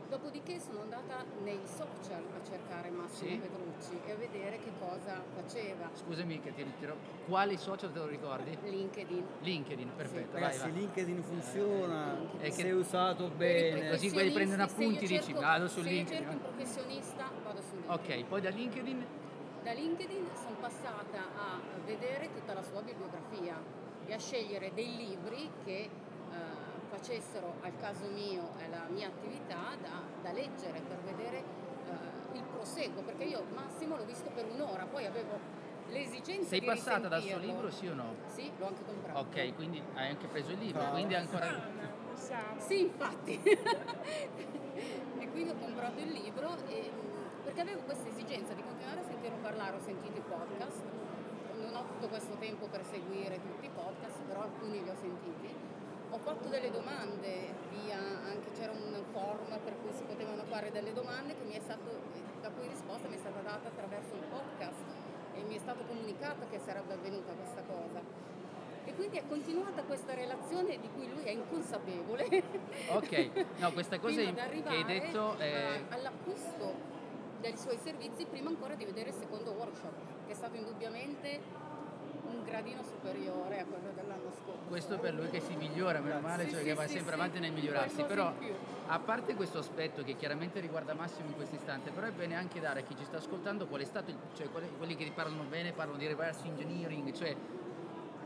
Dopodiché 0.08 0.60
sono 0.60 0.82
andata 0.82 1.24
nei 1.42 1.58
social 1.64 2.22
a 2.22 2.44
cercare 2.48 2.90
Massimo 2.90 3.28
Sì. 3.30 3.36
Petrucci 3.38 4.00
e 4.06 4.12
a 4.12 4.14
vedere 4.14 4.58
che 4.58 4.70
cosa 4.78 5.20
faceva. 5.34 5.90
Scusami 5.94 6.40
che 6.40 6.54
ti 6.54 6.62
ritiro. 6.62 6.96
Quali 7.26 7.56
social 7.56 7.92
te 7.92 7.98
lo 7.98 8.06
ricordi? 8.06 8.56
LinkedIn. 8.62 9.24
LinkedIn, 9.40 9.90
perfetto. 9.96 10.32
vai, 10.32 10.42
Ragazzi, 10.42 10.60
vai. 10.60 10.72
LinkedIn 10.74 11.22
funziona, 11.24 12.18
È 12.38 12.50
se 12.50 12.62
che- 12.62 12.70
usato 12.72 13.24
Per 13.30 13.32
i 13.34 13.72
bene. 13.72 13.90
Così 13.90 14.12
quelli 14.12 14.30
prendono 14.30 14.62
appunti, 14.62 15.06
se 15.06 15.14
io 15.14 15.20
dici, 15.20 15.32
vado 15.32 15.66
su 15.66 15.82
se 15.82 15.88
LinkedIn. 15.90 16.22
io 16.22 16.28
cerco 16.30 16.32
un 16.46 16.54
professionista, 16.54 17.30
vado 17.44 17.60
su 17.62 17.74
LinkedIn. 17.74 18.20
Ok, 18.20 18.28
poi 18.28 18.40
da 18.40 18.50
LinkedIn 18.50 19.06
Da 19.64 19.72
LinkedIn 19.72 20.28
sono 20.34 20.54
passata 20.60 21.18
a 21.36 21.58
vedere 21.84 22.30
tutta 22.32 22.54
la 22.54 22.62
sua 22.62 22.80
bibliografia 22.82 23.60
e 24.06 24.12
a 24.14 24.18
scegliere 24.18 24.70
dei 24.72 24.94
libri 24.96 25.50
che 25.64 25.72
eh, 25.78 25.90
facessero 26.88 27.55
al 27.62 27.72
caso 27.79 28.07
mio 28.09 28.51
e 28.59 28.64
alla 28.64 28.87
mia 28.88 29.09
attività 29.09 29.77
da, 29.81 30.03
da 30.22 30.33
leggere 30.33 30.81
per 30.81 30.99
vedere 31.05 31.38
eh, 31.38 32.37
il 32.37 32.42
proseguo, 32.42 33.03
perché 33.03 33.25
io 33.25 33.44
Massimo 33.55 33.96
l'ho 33.96 34.05
visto 34.05 34.31
per 34.35 34.46
un'ora, 34.51 34.87
poi 34.87 35.07
avevo 35.07 35.64
l'esigenza 35.88 36.49
sei 36.49 36.61
di 36.61 36.66
passata 36.66 37.09
dal 37.09 37.22
suo 37.22 37.38
libro, 37.38 37.70
sì 37.70 37.87
o 37.87 37.94
no? 37.94 38.14
Sì, 38.27 38.51
l'ho 38.59 38.66
anche 38.66 38.85
comprato. 38.85 39.18
Ok, 39.20 39.55
quindi 39.55 39.83
hai 39.94 40.09
anche 40.09 40.27
preso 40.27 40.51
il 40.51 40.59
libro, 40.59 40.81
Brava. 40.81 40.94
quindi 40.94 41.14
ancora... 41.14 41.75
Diciamo. 42.14 42.61
Sì, 42.61 42.81
infatti. 42.81 43.40
e 43.44 45.31
quindi 45.31 45.51
ho 45.51 45.57
comprato 45.59 46.01
il 46.01 46.11
libro 46.11 46.57
e, 46.66 46.90
mh, 46.90 47.44
perché 47.44 47.61
avevo 47.61 47.81
questa 47.81 48.09
esigenza 48.09 48.55
di 48.55 48.62
continuare 48.62 49.01
a 49.01 49.05
sentirlo 49.05 49.37
parlare, 49.42 49.77
ho 49.77 49.81
sentito 49.81 50.16
i 50.16 50.22
podcast, 50.27 50.83
non 51.61 51.75
ho 51.75 51.85
tutto 51.85 52.09
questo 52.09 52.35
tempo 52.38 52.66
per 52.66 52.85
seguire 52.85 53.40
tutti 53.40 53.66
i 53.66 53.70
podcast, 53.72 54.20
però 54.27 54.42
alcuni 54.42 54.83
li 54.83 54.88
ho 54.88 54.96
sentiti. 54.99 55.65
Ho 56.16 56.18
fatto 56.20 56.48
delle 56.48 56.70
domande 56.70 57.52
via, 57.68 57.98
anche 57.98 58.50
c'era 58.57 58.72
un 58.72 59.05
forum 59.12 59.52
per 59.62 59.76
cui 59.83 59.92
si 59.92 60.02
potevano 60.05 60.44
fare 60.44 60.72
delle 60.72 60.94
domande 60.94 61.37
che 61.37 61.44
mi 61.44 61.52
è 61.52 61.61
stato, 61.61 61.92
la 62.40 62.48
cui 62.48 62.66
risposta 62.68 63.07
mi 63.07 63.16
è 63.16 63.18
stata 63.18 63.40
data 63.40 63.68
attraverso 63.68 64.14
un 64.14 64.22
podcast 64.31 64.81
e 65.35 65.42
mi 65.42 65.57
è 65.57 65.59
stato 65.59 65.85
comunicato 65.85 66.46
che 66.48 66.59
sarebbe 66.64 66.94
avvenuta 66.94 67.33
questa 67.33 67.61
cosa. 67.68 68.00
E 68.87 68.94
quindi 68.94 69.18
è 69.18 69.24
continuata 69.29 69.83
questa 69.83 70.14
relazione 70.14 70.81
di 70.81 70.88
cui 70.94 71.07
lui 71.07 71.22
è 71.24 71.33
inconsapevole. 71.33 72.42
Ok, 72.92 73.31
no, 73.59 73.72
questa 73.72 73.98
cosa 74.00 74.16
che 74.16 74.62
hai 74.68 74.85
detto 74.85 75.33
a- 75.33 75.37
è... 75.37 75.83
all'acquisto 75.90 76.72
dei 77.40 77.59
suoi 77.59 77.76
servizi 77.76 78.24
prima 78.24 78.48
ancora 78.48 78.74
di 78.74 78.87
vedere 78.87 79.11
il 79.11 79.16
secondo 79.16 79.50
workshop, 79.50 80.24
che 80.26 80.33
è 80.33 80.35
stato 80.35 80.57
indubbiamente 80.57 81.40
un 82.28 82.42
gradino 82.44 82.82
superiore 82.82 83.60
a 83.60 83.64
quello 83.64 83.92
dell'anno 83.94 84.30
scorso. 84.42 84.60
Questo 84.68 84.98
per 84.98 85.14
lui 85.14 85.28
che 85.30 85.40
si 85.40 85.54
migliora, 85.56 86.00
meno 86.00 86.20
male, 86.20 86.44
Sì, 86.44 86.50
cioè 86.50 86.58
sì, 86.60 86.64
che 86.66 86.74
va 86.74 86.86
sì, 86.86 86.92
sempre 86.94 87.14
avanti 87.14 87.38
nel 87.38 87.52
migliorarsi. 87.52 88.02
Però, 88.04 88.32
a 88.88 88.98
parte 88.98 89.34
questo 89.34 89.58
aspetto 89.58 90.02
che 90.02 90.14
chiaramente 90.16 90.60
riguarda 90.60 90.94
Massimo 90.94 91.28
in 91.28 91.34
questo 91.34 91.54
istante, 91.56 91.90
però 91.90 92.06
è 92.06 92.12
bene 92.12 92.34
anche 92.36 92.60
dare 92.60 92.80
a 92.80 92.82
chi 92.82 92.96
ci 92.96 93.04
sta 93.04 93.16
ascoltando 93.18 93.66
qual 93.66 93.80
è 93.80 93.84
stato, 93.84 94.10
il- 94.10 94.18
cioè 94.34 94.48
quelli 94.48 94.96
che 94.96 95.10
parlano 95.14 95.42
bene 95.44 95.72
parlano 95.72 95.98
di 95.98 96.06
reverse 96.06 96.46
engineering, 96.46 97.12
cioè 97.12 97.34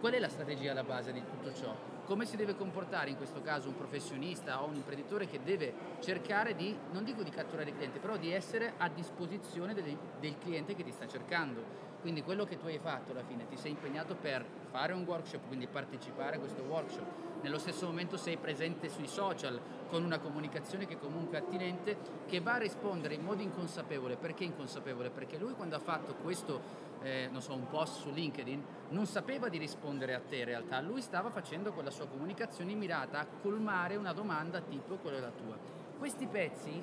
qual 0.01 0.15
è 0.15 0.19
la 0.19 0.31
strategia 0.31 0.71
alla 0.71 0.83
base 0.83 1.13
di 1.13 1.23
tutto 1.23 1.53
ciò? 1.53 1.77
Come 2.07 2.25
si 2.25 2.37
deve 2.37 2.57
comportare 2.57 3.11
in 3.11 3.17
questo 3.17 3.43
caso 3.43 3.69
un 3.69 3.77
professionista 3.77 4.63
o 4.63 4.67
un 4.67 4.75
imprenditore 4.75 5.29
che 5.29 5.41
deve 5.45 5.75
cercare 6.01 6.57
di, 6.57 6.75
non 6.91 7.05
dico 7.05 7.23
di 7.23 7.31
catturare 7.31 7.69
il 7.69 7.77
cliente, 7.77 7.99
però 7.99 8.17
di 8.17 8.33
essere 8.33 8.73
a 8.79 8.89
disposizione 8.89 9.75
del, 9.75 9.97
del 10.19 10.39
cliente 10.39 10.75
che 10.75 10.83
ti 10.83 10.91
sta 10.91 11.07
cercando. 11.07 11.89
Quindi 12.01 12.23
quello 12.23 12.47
che 12.47 12.59
tu 12.59 12.65
hai 12.65 12.79
fatto 12.79 13.13
alla 13.13 13.23
fine, 13.23 13.47
ti 13.47 13.59
sei 13.59 13.73
impegnato 13.73 14.17
per 14.17 14.43
fare 14.71 14.95
un 14.95 15.05
workshop, 15.05 15.47
quindi 15.47 15.67
partecipare 15.67 16.37
a 16.37 16.39
questo 16.39 16.63
workshop. 16.63 17.30
Nello 17.43 17.59
stesso 17.59 17.87
momento 17.87 18.17
sei 18.17 18.37
presente 18.37 18.89
sui 18.89 19.07
social 19.07 19.59
con 19.89 20.05
una 20.05 20.19
comunicazione 20.19 20.87
che 20.87 20.99
comunque 20.99 21.39
è 21.39 21.41
attinente, 21.41 21.97
che 22.27 22.41
va 22.41 22.55
a 22.55 22.59
rispondere 22.59 23.15
in 23.15 23.23
modo 23.23 23.43
inconsapevole. 23.43 24.17
Perché 24.17 24.45
inconsapevole? 24.45 25.11
Perché 25.11 25.39
lui 25.39 25.55
quando 25.55 25.77
ha 25.77 25.81
fatto 25.81 26.15
questo 26.15 26.89
eh, 27.03 27.29
non 27.31 27.41
so, 27.41 27.55
un 27.55 27.67
post 27.69 28.01
su 28.01 28.11
LinkedIn, 28.11 28.63
non 28.91 29.07
sapeva 29.07 29.49
di 29.49 29.59
rispondere 29.59 30.15
a 30.15 30.21
te 30.21 30.37
in 30.37 30.45
realtà, 30.45 30.81
lui 30.81 31.01
stava 31.01 31.31
facendo 31.31 31.73
quella 31.73 31.91
sua 31.91 32.07
comunicazione 32.07 32.75
mirata 32.75 33.21
a 33.21 33.27
colmare 33.27 33.97
una 33.97 34.13
domanda 34.13 34.61
tipo 34.61 34.97
quella 34.97 35.19
della 35.19 35.33
tua. 35.33 35.57
Questi 35.99 36.27
pezzi, 36.27 36.83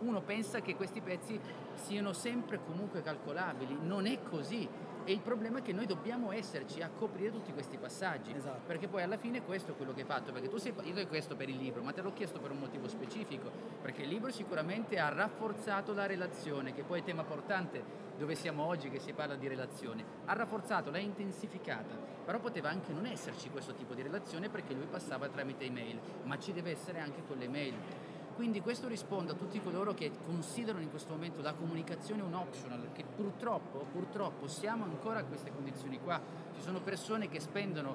uno 0.00 0.22
pensa 0.22 0.60
che 0.60 0.76
questi 0.76 1.00
pezzi 1.00 1.38
siano 1.74 2.12
sempre 2.12 2.60
comunque 2.64 3.02
calcolabili, 3.02 3.76
non 3.82 4.06
è 4.06 4.22
così. 4.22 4.68
E 5.04 5.12
il 5.12 5.20
problema 5.20 5.58
è 5.58 5.62
che 5.62 5.72
noi 5.72 5.86
dobbiamo 5.86 6.32
esserci 6.32 6.82
a 6.82 6.90
coprire 6.90 7.30
tutti 7.30 7.52
questi 7.52 7.78
passaggi. 7.78 8.32
Esatto. 8.34 8.60
Perché 8.66 8.88
poi 8.88 9.02
alla 9.02 9.16
fine 9.16 9.42
questo 9.42 9.72
è 9.72 9.76
quello 9.76 9.92
che 9.92 10.00
hai 10.00 10.06
fatto. 10.06 10.32
Perché 10.32 10.48
tu 10.48 10.58
sei. 10.58 10.74
Io 10.82 11.02
ho 11.02 11.06
questo 11.06 11.36
per 11.36 11.48
il 11.48 11.56
libro, 11.56 11.82
ma 11.82 11.92
te 11.92 12.02
l'ho 12.02 12.12
chiesto 12.12 12.38
per 12.38 12.50
un 12.50 12.58
motivo 12.58 12.88
specifico. 12.88 13.50
Perché 13.82 14.02
il 14.02 14.08
libro 14.08 14.30
sicuramente 14.30 14.98
ha 14.98 15.08
rafforzato 15.08 15.92
la 15.92 16.06
relazione, 16.06 16.74
che 16.74 16.82
poi 16.82 17.00
è 17.00 17.02
tema 17.04 17.24
portante 17.24 18.08
dove 18.20 18.34
siamo 18.34 18.64
oggi 18.66 18.90
che 18.90 19.00
si 19.00 19.14
parla 19.14 19.34
di 19.34 19.48
relazione. 19.48 20.04
Ha 20.26 20.34
rafforzato, 20.34 20.90
l'ha 20.90 20.98
intensificata. 20.98 21.96
Però 22.26 22.38
poteva 22.38 22.68
anche 22.68 22.92
non 22.92 23.06
esserci 23.06 23.48
questo 23.48 23.72
tipo 23.72 23.94
di 23.94 24.02
relazione 24.02 24.50
perché 24.50 24.74
lui 24.74 24.84
passava 24.84 25.28
tramite 25.28 25.64
email, 25.64 25.98
ma 26.24 26.38
ci 26.38 26.52
deve 26.52 26.70
essere 26.72 27.00
anche 27.00 27.22
con 27.26 27.38
le 27.38 27.48
mail. 27.48 27.74
Quindi 28.40 28.62
questo 28.62 28.88
risponde 28.88 29.32
a 29.32 29.34
tutti 29.34 29.60
coloro 29.60 29.92
che 29.92 30.12
considerano 30.24 30.82
in 30.82 30.88
questo 30.88 31.12
momento 31.12 31.42
la 31.42 31.52
comunicazione 31.52 32.22
un 32.22 32.32
optional, 32.32 32.88
che 32.94 33.04
purtroppo, 33.04 33.84
purtroppo 33.92 34.48
siamo 34.48 34.84
ancora 34.84 35.18
a 35.18 35.24
queste 35.24 35.52
condizioni 35.52 36.00
qua. 36.00 36.18
Ci 36.54 36.62
sono 36.62 36.80
persone 36.80 37.28
che 37.28 37.38
spendono 37.38 37.94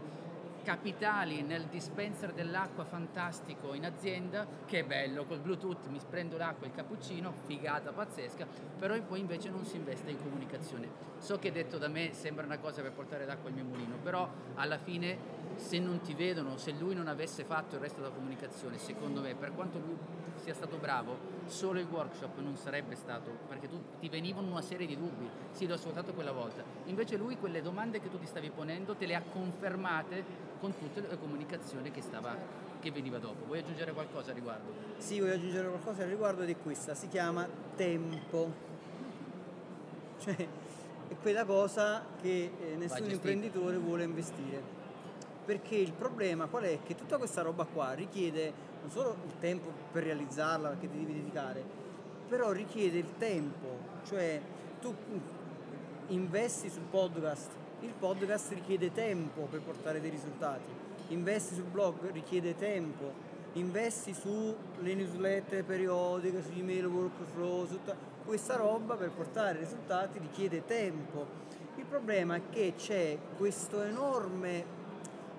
capitali 0.63 1.41
nel 1.41 1.63
dispenser 1.63 2.31
dell'acqua 2.31 2.83
fantastico 2.85 3.73
in 3.73 3.85
azienda, 3.85 4.45
che 4.67 4.81
è 4.81 4.83
bello, 4.83 5.25
col 5.25 5.39
Bluetooth 5.39 5.87
mi 5.87 5.99
prendo 6.07 6.37
l'acqua 6.37 6.67
e 6.67 6.69
il 6.69 6.75
cappuccino, 6.75 7.33
figata 7.47 7.91
pazzesca, 7.91 8.45
però 8.77 8.95
poi 9.01 9.21
invece 9.21 9.49
non 9.49 9.65
si 9.65 9.77
investe 9.77 10.11
in 10.11 10.21
comunicazione. 10.21 10.87
So 11.17 11.39
che 11.39 11.51
detto 11.51 11.79
da 11.79 11.87
me 11.87 12.13
sembra 12.13 12.45
una 12.45 12.59
cosa 12.59 12.83
per 12.83 12.91
portare 12.91 13.25
l'acqua 13.25 13.49
al 13.49 13.55
mio 13.55 13.63
mulino, 13.63 13.95
però 14.03 14.29
alla 14.53 14.77
fine 14.77 15.17
se 15.55 15.79
non 15.79 16.01
ti 16.01 16.13
vedono, 16.13 16.57
se 16.57 16.71
lui 16.71 16.93
non 16.93 17.07
avesse 17.07 17.43
fatto 17.43 17.75
il 17.75 17.81
resto 17.81 18.01
della 18.01 18.13
comunicazione, 18.13 18.77
secondo 18.77 19.21
me, 19.21 19.33
per 19.35 19.53
quanto 19.53 19.79
lui 19.79 19.97
sia 20.41 20.53
stato 20.53 20.77
bravo, 20.77 21.17
solo 21.45 21.79
il 21.79 21.87
workshop 21.89 22.39
non 22.39 22.55
sarebbe 22.55 22.95
stato, 22.95 23.29
perché 23.47 23.67
tu 23.67 23.81
ti 23.99 24.09
venivano 24.09 24.49
una 24.49 24.61
serie 24.61 24.87
di 24.87 24.97
dubbi, 24.97 25.29
sì 25.51 25.67
l'ho 25.67 25.75
ascoltato 25.75 26.13
quella 26.13 26.31
volta, 26.31 26.63
invece 26.85 27.17
lui 27.17 27.37
quelle 27.37 27.61
domande 27.61 27.99
che 27.99 28.09
tu 28.09 28.19
ti 28.19 28.25
stavi 28.25 28.49
ponendo 28.49 28.95
te 28.95 29.05
le 29.05 29.15
ha 29.15 29.21
confermate 29.21 30.23
con 30.59 30.73
tutte 30.77 31.01
le 31.01 31.19
comunicazioni 31.19 31.91
che, 31.91 32.01
stava, 32.01 32.35
che 32.79 32.91
veniva 32.91 33.17
dopo. 33.19 33.45
Vuoi 33.45 33.59
aggiungere 33.59 33.93
qualcosa 33.93 34.31
a 34.31 34.33
riguardo? 34.33 34.71
Sì, 34.97 35.19
voglio 35.19 35.33
aggiungere 35.33 35.67
qualcosa 35.67 36.03
al 36.03 36.09
riguardo 36.09 36.43
di 36.43 36.55
questa, 36.55 36.95
si 36.95 37.07
chiama 37.07 37.47
tempo. 37.75 38.63
Cioè, 40.17 40.47
è 41.07 41.15
quella 41.21 41.45
cosa 41.45 42.03
che 42.21 42.51
eh, 42.59 42.75
nessun 42.75 43.09
imprenditore 43.09 43.77
vuole 43.77 44.03
investire. 44.05 44.83
Perché 45.45 45.75
il 45.75 45.91
problema 45.91 46.47
qual 46.47 46.63
è? 46.63 46.79
Che 46.83 46.95
tutta 46.95 47.17
questa 47.17 47.43
roba 47.43 47.65
qua 47.65 47.93
richiede 47.93 48.73
non 48.85 48.91
solo 48.91 49.15
il 49.25 49.33
tempo 49.39 49.71
per 49.91 50.03
realizzarla, 50.03 50.69
perché 50.69 50.91
ti 50.91 50.99
devi 50.99 51.13
dedicare, 51.13 51.63
però 52.29 52.51
richiede 52.51 52.99
il 52.99 53.17
tempo. 53.17 53.93
Cioè, 54.05 54.39
tu 54.79 54.93
investi 56.09 56.69
sul 56.69 56.83
podcast, 56.91 57.49
il 57.79 57.93
podcast 57.97 58.51
richiede 58.51 58.91
tempo 58.91 59.47
per 59.49 59.61
portare 59.61 59.99
dei 59.99 60.11
risultati, 60.11 60.71
investi 61.07 61.55
sul 61.55 61.63
blog 61.63 62.11
richiede 62.11 62.55
tempo, 62.55 63.11
investi 63.53 64.13
sulle 64.13 64.93
newsletter 64.93 65.63
periodiche, 65.63 66.43
sugli 66.43 66.59
email 66.59 66.85
workflow, 66.85 67.65
su 67.65 67.73
tutta 67.77 67.95
questa 68.23 68.55
roba 68.55 68.95
per 68.95 69.09
portare 69.09 69.57
risultati 69.57 70.19
richiede 70.19 70.63
tempo. 70.65 71.43
Il 71.77 71.85
problema 71.85 72.35
è 72.35 72.41
che 72.51 72.73
c'è 72.77 73.17
questo 73.35 73.81
enorme 73.81 74.63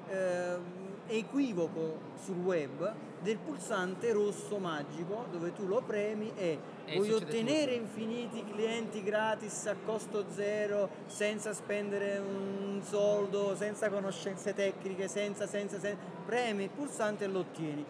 ehm, 0.09 0.62
equivoco 1.06 1.98
sul 2.16 2.38
web 2.38 2.94
del 3.26 3.38
pulsante 3.38 4.12
rosso 4.12 4.58
magico 4.58 5.24
dove 5.32 5.52
tu 5.52 5.66
lo 5.66 5.82
premi 5.84 6.30
e 6.36 6.58
E 6.84 6.94
succede 7.02 7.14
ottenere 7.24 7.72
tutto. 7.72 7.82
infiniti 7.82 8.44
clienti 8.44 9.02
gratis 9.02 9.66
a 9.66 9.74
costo 9.84 10.26
zero 10.32 10.88
senza 11.06 11.52
spendere 11.52 12.18
un 12.18 12.80
soldo, 12.84 13.56
senza 13.56 13.90
conoscenze 13.90 14.54
tecniche, 14.54 15.08
senza, 15.08 15.48
senza, 15.48 15.80
senza. 15.80 15.98
premi 16.24 16.62
il 16.64 16.70
pulsante 16.70 17.24
e 17.24 17.26
lo 17.26 17.40
ottieni. 17.40 17.84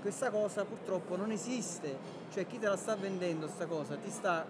Questa 0.00 0.30
cosa 0.30 0.64
purtroppo 0.64 1.14
non 1.16 1.30
esiste, 1.30 1.96
cioè 2.32 2.46
chi 2.46 2.58
te 2.58 2.66
la 2.66 2.76
sta 2.76 2.96
vendendo 2.96 3.46
sta 3.48 3.66
cosa 3.66 3.94
ti 3.96 4.10
sta, 4.10 4.44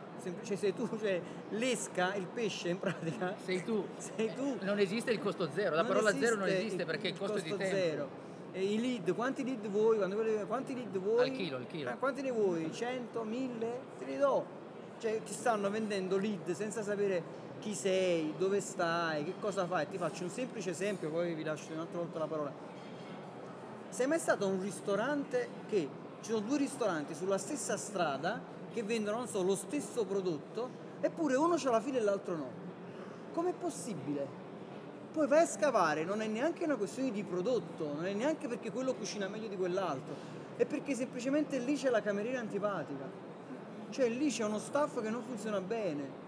cioè 0.44 0.56
sei 0.56 0.72
tu, 0.74 0.88
cioè 0.98 1.20
l'esca, 1.50 2.14
il 2.14 2.26
pesce 2.32 2.68
in 2.70 2.78
pratica, 2.78 3.34
Sei 3.44 3.62
tu. 3.64 3.84
sei 3.98 4.32
tu. 4.34 4.56
Non 4.60 4.78
esiste 4.78 5.10
il 5.10 5.18
costo 5.18 5.50
zero, 5.52 5.74
la 5.74 5.82
Non 5.82 5.90
parola 5.90 6.12
zero 6.12 6.36
non 6.36 6.44
esiste 6.46 6.60
esiste 6.66 6.82
il- 6.82 6.86
perché 6.88 7.08
il 7.08 7.18
costo, 7.18 7.38
di 7.40 7.48
tempo. 7.50 7.64
zero. 7.64 8.30
E 8.54 8.62
i 8.62 8.78
lead, 8.78 9.14
quanti 9.14 9.44
lead 9.44 9.66
vuoi? 9.68 9.96
Quanti 10.46 10.74
lead 10.74 10.98
vuoi? 10.98 11.30
Al 11.30 11.30
chilo, 11.34 11.56
al 11.56 11.66
chilo. 11.66 11.88
Ah, 11.90 11.94
quanti 11.94 12.20
ne 12.20 12.30
vuoi? 12.30 12.70
100, 12.70 13.22
1000? 13.22 13.80
Te 13.98 14.04
li 14.04 14.16
do. 14.18 14.44
Cioè 14.98 15.22
ti 15.22 15.32
stanno 15.32 15.70
vendendo 15.70 16.18
lead 16.18 16.52
senza 16.52 16.82
sapere 16.82 17.40
chi 17.60 17.74
sei, 17.74 18.34
dove 18.36 18.60
stai, 18.60 19.24
che 19.24 19.34
cosa 19.40 19.66
fai. 19.66 19.88
Ti 19.88 19.96
faccio 19.96 20.24
un 20.24 20.30
semplice 20.30 20.70
esempio, 20.70 21.10
poi 21.10 21.32
vi 21.34 21.42
lascio 21.42 21.72
un'altra 21.72 21.98
volta 21.98 22.18
la 22.18 22.26
parola. 22.26 22.52
Sei 23.88 24.06
mai 24.06 24.18
stato 24.18 24.44
a 24.44 24.48
un 24.48 24.60
ristorante 24.60 25.48
che 25.68 25.88
ci 26.20 26.30
sono 26.30 26.44
due 26.46 26.58
ristoranti 26.58 27.14
sulla 27.14 27.38
stessa 27.38 27.76
strada 27.76 28.40
che 28.72 28.82
vendono, 28.82 29.18
non 29.18 29.28
so, 29.28 29.42
lo 29.42 29.56
stesso 29.56 30.04
prodotto, 30.04 30.68
eppure 31.00 31.36
uno 31.36 31.56
c'ha 31.56 31.70
la 31.70 31.80
fila 31.80 31.98
e 31.98 32.02
l'altro 32.02 32.36
no. 32.36 32.50
Com'è 33.32 33.52
possibile? 33.52 34.41
Poi 35.12 35.26
vai 35.26 35.42
a 35.42 35.46
scavare, 35.46 36.04
non 36.04 36.22
è 36.22 36.26
neanche 36.26 36.64
una 36.64 36.76
questione 36.76 37.10
di 37.10 37.22
prodotto, 37.22 37.92
non 37.94 38.06
è 38.06 38.14
neanche 38.14 38.48
perché 38.48 38.70
quello 38.70 38.94
cucina 38.94 39.28
meglio 39.28 39.46
di 39.46 39.56
quell'altro, 39.56 40.14
è 40.56 40.64
perché 40.64 40.94
semplicemente 40.94 41.58
lì 41.58 41.76
c'è 41.76 41.90
la 41.90 42.00
cameriera 42.00 42.40
antipatica. 42.40 43.04
Cioè 43.90 44.08
lì 44.08 44.30
c'è 44.30 44.44
uno 44.44 44.58
staff 44.58 45.02
che 45.02 45.10
non 45.10 45.22
funziona 45.22 45.60
bene. 45.60 46.20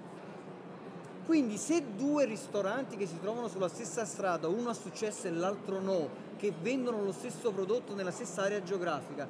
Quindi 1.25 1.57
se 1.57 1.83
due 1.97 2.27
ristoranti 2.27 2.99
che 2.99 3.07
si 3.07 3.19
trovano 3.19 3.49
sulla 3.49 3.69
stessa 3.69 4.05
strada, 4.05 4.49
uno 4.49 4.69
ha 4.69 4.75
successo 4.75 5.29
e 5.29 5.31
l'altro 5.31 5.81
no, 5.81 6.09
che 6.37 6.53
vendono 6.61 7.03
lo 7.03 7.13
stesso 7.13 7.53
prodotto 7.53 7.95
nella 7.95 8.11
stessa 8.11 8.43
area 8.43 8.63
geografica, 8.63 9.27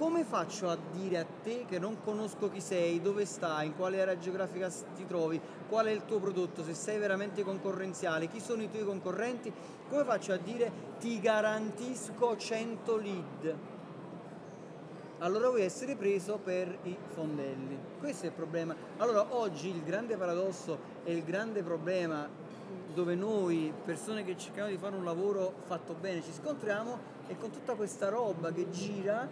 come 0.00 0.24
faccio 0.24 0.70
a 0.70 0.78
dire 0.92 1.18
a 1.18 1.26
te 1.42 1.66
che 1.68 1.78
non 1.78 1.98
conosco 2.02 2.48
chi 2.48 2.62
sei, 2.62 3.02
dove 3.02 3.26
stai, 3.26 3.66
in 3.66 3.76
quale 3.76 4.00
area 4.00 4.16
geografica 4.16 4.70
ti 4.96 5.04
trovi, 5.06 5.38
qual 5.68 5.88
è 5.88 5.90
il 5.90 6.06
tuo 6.06 6.18
prodotto, 6.18 6.64
se 6.64 6.72
sei 6.72 6.98
veramente 6.98 7.44
concorrenziale, 7.44 8.26
chi 8.28 8.40
sono 8.40 8.62
i 8.62 8.70
tuoi 8.70 8.84
concorrenti, 8.84 9.52
come 9.90 10.04
faccio 10.04 10.32
a 10.32 10.38
dire 10.38 10.72
ti 10.98 11.20
garantisco 11.20 12.34
100 12.34 12.96
lead? 12.96 13.56
allora 15.18 15.48
vuoi 15.48 15.64
essere 15.64 15.96
preso 15.96 16.38
per 16.42 16.78
i 16.84 16.96
fondelli. 17.12 17.78
Questo 17.98 18.24
è 18.24 18.28
il 18.28 18.34
problema. 18.34 18.74
Allora 18.96 19.34
oggi 19.34 19.68
il 19.68 19.82
grande 19.82 20.16
paradosso 20.16 20.78
e 21.04 21.12
il 21.12 21.22
grande 21.24 21.62
problema 21.62 22.26
dove 22.94 23.14
noi, 23.14 23.70
persone 23.84 24.24
che 24.24 24.34
cerchiamo 24.38 24.70
di 24.70 24.78
fare 24.78 24.96
un 24.96 25.04
lavoro 25.04 25.56
fatto 25.66 25.92
bene, 25.92 26.22
ci 26.22 26.32
scontriamo 26.32 27.18
è 27.26 27.36
con 27.36 27.50
tutta 27.50 27.74
questa 27.74 28.08
roba 28.08 28.50
che 28.50 28.70
gira 28.70 29.28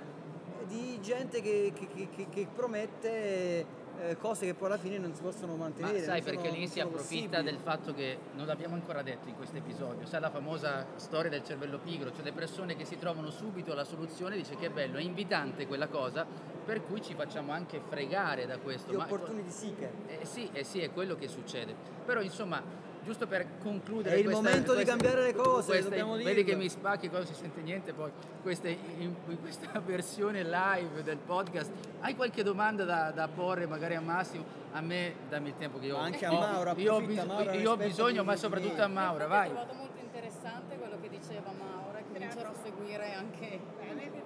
di 0.69 1.01
gente 1.01 1.41
che, 1.43 1.73
che, 1.75 2.09
che, 2.15 2.27
che 2.29 2.47
promette 2.55 3.67
eh, 4.01 4.17
cose 4.19 4.47
che 4.47 4.55
poi 4.55 4.69
alla 4.69 4.79
fine 4.79 4.99
non 4.99 5.13
si 5.15 5.23
possono 5.23 5.57
mantenere. 5.57 5.99
Ma 5.99 6.05
sai 6.05 6.23
sono- 6.23 6.41
perché 6.41 6.57
lì 6.57 6.69
si 6.69 6.79
approfitta 6.81 7.39
possibili. 7.39 7.43
del 7.51 7.59
fatto 7.59 7.95
che 7.95 8.19
non 8.35 8.47
l'abbiamo 8.47 8.75
ancora 8.75 9.03
detto 9.03 9.29
in 9.29 9.35
questo 9.37 9.57
episodio, 9.57 10.07
sai 10.07 10.21
la 10.21 10.31
famosa 10.31 10.87
storia 10.97 11.31
del 11.31 11.43
cervello 11.43 11.79
pigro, 11.79 12.13
cioè 12.15 12.23
le 12.23 12.33
persone 12.33 12.77
che 12.77 12.85
si 12.85 12.97
trovano 12.99 13.31
subito 13.31 13.75
la 13.75 13.85
soluzione, 13.85 14.37
dice 14.37 14.55
che 14.57 14.67
è 14.67 14.71
bello, 14.71 14.99
è 14.99 15.03
invitante 15.03 15.67
quella 15.67 15.89
cosa, 15.89 16.25
per 16.65 16.83
cui 16.85 17.03
ci 17.03 17.15
facciamo 17.15 17.51
anche 17.53 17.81
fregare 17.89 18.47
da 18.47 18.59
questo. 18.59 18.93
Gli 18.93 18.97
Ma- 18.97 19.05
opportunity 19.05 19.51
seeker. 19.51 19.91
Eh 20.07 20.25
sì, 20.25 20.49
eh 20.53 20.63
sì, 20.65 20.81
è 20.81 20.93
quello 20.93 21.17
che 21.17 21.27
succede. 21.27 21.75
Però 22.05 22.21
insomma, 22.21 22.63
giusto 23.09 23.27
per 23.27 23.47
concludere... 23.63 24.17
È 24.17 24.19
il 24.19 24.25
questa- 24.25 24.43
momento 24.43 24.75
di 24.75 24.85
questa- 24.85 24.91
cambiare 24.97 25.23
le 25.23 25.33
cose, 25.35 25.67
questa- 25.71 25.89
dobbiamo 25.89 26.13
Vedi 26.17 26.35
dirlo. 26.35 26.45
che 26.51 26.57
mi 26.57 26.69
spacchi 26.69 27.09
quando 27.09 27.27
si 27.27 27.35
sente 27.35 27.61
niente, 27.63 27.95
poi 27.95 28.11
questa, 28.43 28.69
in, 28.69 29.15
in 29.27 29.41
questa 29.41 29.81
versione 29.81 30.45
live 30.45 31.03
del 31.03 31.17
podcast. 31.17 31.71
Hai 32.01 32.15
qualche 32.15 32.43
domanda 32.43 32.85
da, 32.85 33.11
da 33.11 33.27
porre 33.29 33.67
magari 33.67 33.95
a 33.95 34.01
Massimo? 34.03 34.45
A 34.73 34.83
me, 34.83 35.15
dammi 35.31 35.49
il 35.49 35.55
tempo 35.57 35.79
che 35.79 35.87
io 35.87 35.97
Ma 35.97 36.05
anche 36.05 36.27
a 36.27 36.33
ho- 36.35 36.39
Mauro, 36.39 36.75
io 36.77 36.95
ho, 36.95 37.01
bis- 37.01 37.23
un 37.23 37.55
io 37.55 37.71
ho 37.73 37.77
bisogno, 37.79 38.21
di- 38.21 38.27
ma 38.27 38.35
di 38.35 38.39
soprattutto 38.39 38.83
a 38.83 38.89
Maura, 38.89 39.27
vai. 39.27 39.49
Ho 39.49 39.53
trovato 39.53 39.75
molto 39.75 39.99
interessante 40.03 40.77
quello 40.77 40.99
che 41.01 41.09
diceva 41.09 41.51
Maura, 41.59 41.99
e 41.99 42.05
comincerò 42.13 42.51
a 42.51 42.55
seguire 42.63 43.15
anche 43.15 43.61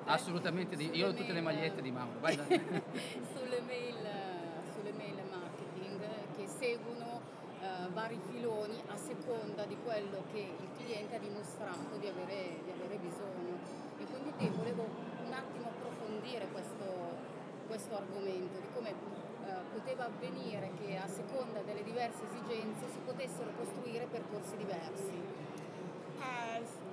Assolutamente, 0.05 0.75
di- 0.75 0.91
io 0.95 1.09
ho 1.09 1.13
tutte 1.15 1.33
le 1.33 1.41
magliette 1.41 1.81
di 1.81 1.93
Mauro. 1.93 2.19
Vai, 2.21 2.35
dai. 2.35 2.47
sulle 3.37 3.61
mail, 3.65 3.97
sulle 4.75 4.93
mail 4.97 5.15
marketing 5.31 6.01
che 6.37 6.47
seguono 6.59 7.02
vari 7.89 8.19
filoni 8.31 8.81
a 8.89 8.97
seconda 8.97 9.65
di 9.65 9.77
quello 9.83 10.25
che 10.33 10.39
il 10.39 10.69
cliente 10.77 11.17
ha 11.17 11.19
dimostrato 11.19 11.97
di 11.99 12.09
avere, 12.09 12.61
di 12.65 12.71
avere 12.71 12.97
bisogno. 12.99 13.59
E 13.99 14.05
quindi 14.05 14.33
ti 14.37 14.49
volevo 14.49 14.87
un 15.25 15.33
attimo 15.33 15.69
approfondire 15.69 16.49
questo, 16.49 17.17
questo 17.67 17.97
argomento, 17.97 18.59
di 18.59 18.69
come 18.75 18.91
eh, 18.91 18.95
poteva 19.73 20.07
avvenire 20.07 20.73
che 20.81 20.97
a 20.97 21.09
seconda 21.09 21.61
delle 21.61 21.83
diverse 21.83 22.25
esigenze 22.25 22.89
si 22.91 22.99
potessero 23.05 23.51
costruire 23.57 24.07
percorsi 24.07 24.57
diversi. 24.57 25.21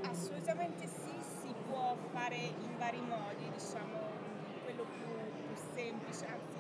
Assolutamente 0.02 0.88
sì, 0.88 1.12
si 1.42 1.54
può 1.68 1.96
fare 2.12 2.36
in 2.36 2.78
vari 2.78 3.02
modi, 3.02 3.50
diciamo 3.52 4.00
quello 4.64 4.84
più, 4.86 5.06
più 5.46 5.56
semplice, 5.74 6.26
anzi 6.26 6.58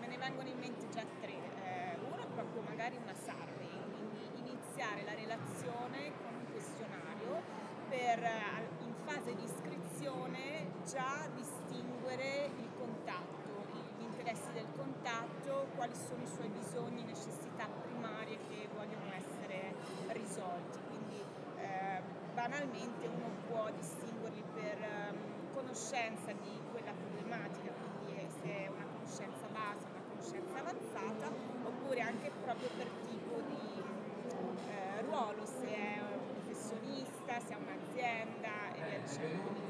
me 0.00 0.06
ne 0.06 0.18
vengono 0.18 0.48
in 0.48 0.58
mente 0.58 0.88
già 0.90 1.04
tre. 1.20 1.33
Eh, 2.54 2.60
proprio 2.60 2.62
magari 2.62 2.96
una 2.96 3.14
survey, 3.14 3.68
quindi 3.90 4.30
iniziare 4.38 5.02
la 5.02 5.14
relazione 5.14 6.12
con 6.22 6.34
un 6.34 6.46
questionario 6.52 7.42
per 7.88 8.22
eh, 8.22 8.68
in 8.84 8.94
fase 9.04 9.34
di 9.34 9.42
iscrizione 9.42 10.70
già 10.86 11.28
distinguere 11.34 12.50
il 12.56 12.68
contatto, 12.78 13.66
gli 13.98 14.04
interessi 14.04 14.52
del 14.52 14.66
contatto, 14.76 15.66
quali 15.74 15.94
sono 15.94 16.22
i 16.22 16.28
suoi 16.28 16.48
bisogni, 16.48 17.02
necessità 17.02 17.66
primarie 17.82 18.38
che 18.48 18.68
vogliono 18.72 19.10
essere 19.12 19.74
risolti. 20.08 20.78
Quindi 20.86 21.22
eh, 21.58 22.02
banalmente 22.34 23.06
uno 23.06 23.30
può 23.48 23.68
distinguerli 23.70 24.44
per 24.54 24.78
ehm, 24.78 25.54
conoscenza 25.54 26.30
di 26.32 26.60
quella 26.70 26.92
problematica, 26.92 27.72
quindi 27.72 28.20
eh, 28.20 28.28
se 28.40 28.46
è 28.46 28.68
una 28.68 28.86
conoscenza 28.86 29.46
base, 29.50 29.93
conoscenza 30.24 30.58
avanzata, 30.58 31.28
oppure 31.64 32.00
anche 32.00 32.30
proprio 32.42 32.68
per 32.78 32.88
tipo 33.08 33.40
di 33.46 33.82
eh, 34.68 35.02
ruolo, 35.02 35.44
se 35.44 35.66
è 35.66 36.00
un 36.00 36.20
professionista, 36.32 37.40
se 37.40 37.52
è 37.52 37.56
un'azienda 37.60 38.72
e 38.74 39.02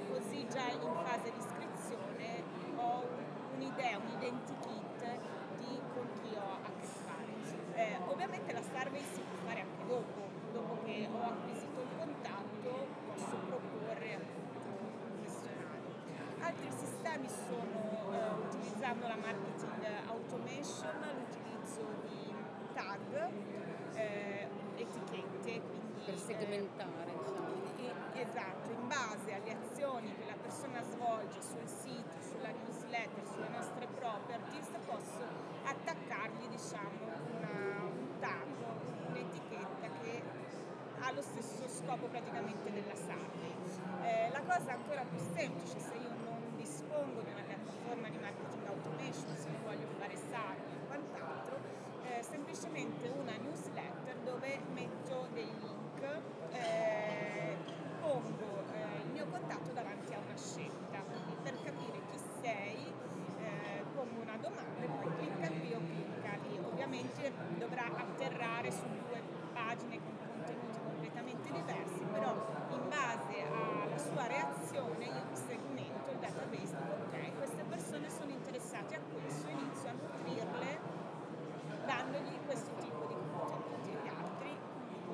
Così 0.09 0.47
già 0.49 0.71
in 0.71 0.95
fase 1.03 1.33
di 1.33 1.39
iscrizione 1.39 2.43
ho 2.77 3.03
un- 3.03 3.57
un'idea, 3.57 3.99
un 3.99 4.09
identikit 4.15 5.19
di 5.59 5.81
con 5.93 6.07
chi 6.23 6.35
ho 6.37 6.51
a 6.63 6.71
che 6.79 6.87
fare. 6.87 7.33
Eh, 7.75 7.99
ovviamente 8.07 8.53
la 8.53 8.63
survey 8.63 9.03
si 9.13 9.21
può 9.21 9.49
fare 9.49 9.61
anche 9.61 9.87
dopo, 9.89 10.21
dopo 10.53 10.79
che 10.85 11.09
ho 11.11 11.23
acquisito 11.23 11.81
il 11.81 11.89
contatto 11.99 12.87
posso 13.11 13.37
proporre 13.49 14.19
un 14.23 15.19
questionario. 15.19 15.91
Altri 16.41 16.71
sistemi 16.71 17.29
sono 17.29 18.13
eh, 18.13 18.47
utilizzando 18.47 19.09
la 19.09 19.17
marketing 19.17 19.83
automation, 20.07 20.95
l'utilizzo 21.19 21.83
di 22.07 22.33
tag, 22.73 23.31
eh, 23.95 24.47
etichette, 24.77 25.61
quindi 25.61 26.03
Per 26.05 26.14
eh, 26.14 26.14
segmentare, 26.25 27.13
diciamo. 27.13 27.53
Esatto, 28.15 28.71
in 28.71 28.89
base 28.89 29.35
alle 29.35 29.53
azioni 29.53 30.15
che 30.17 30.25
la 30.25 30.37
persona 30.41 30.81
svolge 30.83 31.43
sul 31.43 31.67
sito, 31.69 32.17
sulla 32.23 32.49
newsletter, 32.49 33.23
sulle 33.27 33.49
nostre 33.49 33.87
properties, 33.87 34.69
posso 34.87 35.21
attaccargli 35.65 36.49
diciamo, 36.49 37.05
una- 37.37 37.83
un 37.85 38.19
tag, 38.21 38.49
un'etichetta 39.09 39.89
che 40.01 40.23
ha 41.01 41.13
lo 41.13 41.21
stesso 41.23 41.69
scopo 41.69 42.07
praticamente 42.07 42.73
della 42.73 42.97
survey. 42.97 43.53
Eh, 44.05 44.31
la 44.33 44.41
cosa 44.41 44.73
ancora 44.73 45.05
più 45.05 45.19
semplice, 45.35 45.79
se 45.79 45.95
io 45.95 46.13
non 46.25 46.41
dispongo 46.57 47.21
di 47.21 47.31
una 47.31 47.43
piattaforma 47.45 48.09
di 48.09 48.19
marketing 48.19 48.67
automation, 48.67 49.37
se 49.37 49.49
io 49.51 49.61
voglio 49.65 49.87
fare 49.99 50.17
survey 50.17 50.73
e 50.73 50.87
quant'altro, 50.87 51.57
eh, 52.09 52.23
semplicemente 52.23 53.09
una 53.09 53.37
newsletter 53.37 54.17
dove 54.25 54.61
metto 54.73 55.27
dei 55.33 55.51
eh, 56.53 57.57
pongo 58.01 58.65
eh, 58.73 59.01
il 59.03 59.11
mio 59.13 59.27
contatto 59.27 59.73
davanti 59.73 60.15
a 60.15 60.19
una 60.19 60.37
scelta, 60.37 61.03
per 61.43 61.55
capire 61.63 62.01
chi 62.11 62.19
sei 62.41 62.93
eh, 63.39 63.85
pongo 63.95 64.21
una 64.21 64.37
domanda 64.41 64.81
e 64.81 64.89
poi 64.89 65.13
clicca 65.19 65.49
qui 65.49 65.75
o 65.75 65.81
clicca 65.81 66.37
lì. 66.43 66.59
Ovviamente 66.59 67.33
dovrà 67.59 67.85
atterrare 67.87 68.71
su 68.71 68.83
due 69.07 69.21
pagine 69.53 70.01
con 70.01 70.17
contenuti 70.27 70.79
completamente 70.83 71.53
diversi, 71.53 72.01
però 72.13 72.35
in 72.71 72.89
base 72.89 73.45
alla 73.51 73.99
sua 73.99 74.27
reazione 74.27 75.05
io 75.05 75.35
segmento 75.35 76.11
il 76.11 76.19
database, 76.19 76.77
dico, 76.77 76.95
ok, 77.09 77.37
queste 77.37 77.63
persone 77.69 78.11
sono 78.11 78.31
interessate 78.31 78.95
a 78.97 79.01
questo, 79.13 79.49
inizio 79.49 79.89
a 79.89 79.93
nutrirle 79.93 81.03
dandogli 81.85 82.39
questo 82.47 82.71
tipo 82.81 83.05
di 83.07 83.15
contenuti 83.15 83.91
e 83.91 83.97
gli 84.03 84.09
altri. 84.09 84.57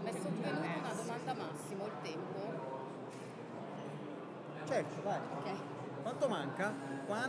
Mi 0.02 0.08
è 0.08 0.12
sovvenuta 0.12 0.78
una 0.78 0.94
domanda 0.94 1.34
Massimo, 1.34 1.86
il 1.86 1.92
tempo. 2.02 2.38
Certo, 4.66 5.02
vai. 5.02 5.18
Ok. 5.18 5.50
Quanto 6.02 6.28
manca? 6.28 6.72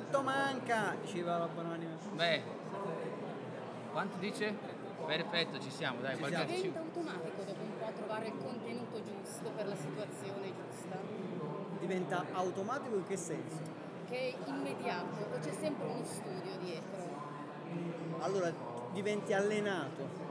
Quanto 0.02 0.22
manca? 0.24 0.95
Diceva 0.99 1.38
la 1.38 1.45
buonanima. 1.45 1.91
Beh, 2.16 2.41
quanto 3.91 4.18
dice? 4.18 4.58
Perfetto, 5.06 5.60
ci 5.60 5.70
siamo, 5.70 6.02
dai, 6.02 6.14
Ci 6.14 6.20
qualche 6.20 6.38
siamo. 6.38 6.52
Diventa 6.54 6.80
automatico 6.80 7.43
dopo 7.43 7.62
un 7.62 7.78
po' 7.78 7.91
trovare 7.95 8.26
il 8.26 8.34
contenuto 8.43 9.02
giusto 9.04 9.49
per 9.56 9.68
la 9.68 9.76
situazione 9.76 10.54
giusta, 10.56 10.97
Diventa 11.80 12.26
automatico 12.34 12.95
in 12.95 13.06
che 13.06 13.16
senso? 13.18 13.80
che 14.10 14.36
è 14.36 14.49
immediato 14.49 15.28
o 15.34 15.39
c'è 15.39 15.54
sempre 15.54 15.86
uno 15.86 16.04
studio 16.04 16.58
dietro. 16.60 18.20
Allora 18.22 18.52
diventi 18.91 19.34
allenato. 19.34 20.30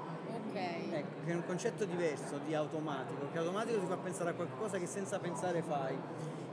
Ok. 0.50 0.58
Ecco, 0.92 1.24
che 1.24 1.30
è 1.30 1.34
un 1.34 1.44
concetto 1.46 1.84
diverso 1.84 2.40
di 2.44 2.54
automatico, 2.54 3.28
che 3.32 3.38
automatico 3.38 3.78
ti 3.78 3.86
fa 3.86 3.96
pensare 3.96 4.30
a 4.30 4.32
qualcosa 4.34 4.78
che 4.78 4.86
senza 4.86 5.18
pensare 5.20 5.62
fai. 5.62 5.96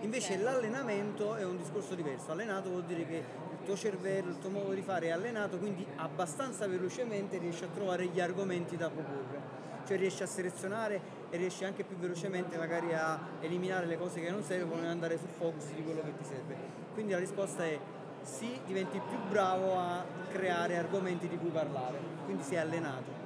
Invece 0.02 0.36
Ok. 0.36 0.44
l'allenamento 0.44 1.36
è 1.36 1.44
un 1.44 1.58
discorso 1.58 1.96
diverso. 1.96 2.32
Allenato 2.32 2.70
vuol 2.70 2.84
dire 2.84 3.06
che 3.08 3.16
il 3.16 3.66
tuo 3.66 3.76
cervello, 3.76 4.30
il 4.30 4.40
tuo 4.40 4.52
modo 4.52 4.74
di 4.74 4.84
fare 4.84 5.08
è 5.08 5.10
allenato, 5.10 5.58
quindi 5.58 5.86
abbastanza 5.96 6.68
velocemente 6.68 7.40
riesci 7.40 7.64
a 7.64 7.68
trovare 7.74 8.06
gli 8.06 8.20
argomenti 8.20 8.78
da 8.78 8.90
proporre. 8.90 9.66
Cioè 9.88 9.98
riesci 9.98 10.22
a 10.22 10.28
selezionare 10.28 11.02
e 11.30 11.38
riesci 11.38 11.64
anche 11.64 11.84
più 11.84 11.96
velocemente 11.98 12.58
magari 12.58 12.94
a 12.94 13.20
eliminare 13.40 13.88
le 13.88 13.98
cose 13.98 14.20
che 14.22 14.30
non 14.30 14.44
servono 14.44 14.84
e 14.84 14.88
andare 14.88 15.18
sul 15.18 15.30
focus 15.30 15.72
di 15.74 15.82
quello 15.84 16.02
che 16.02 16.16
ti 16.18 16.24
serve. 16.24 16.56
Quindi 16.94 17.14
la 17.14 17.20
risposta 17.20 17.66
è 17.66 17.80
sì, 18.22 18.60
diventi 18.66 19.00
più 19.00 19.18
bravo 19.30 19.76
a 19.76 20.04
creare 20.30 20.78
argomenti 20.78 21.28
di 21.28 21.38
cui 21.38 21.50
parlare, 21.50 21.98
quindi 22.26 22.44
sei 22.44 22.58
allenato. 22.58 23.17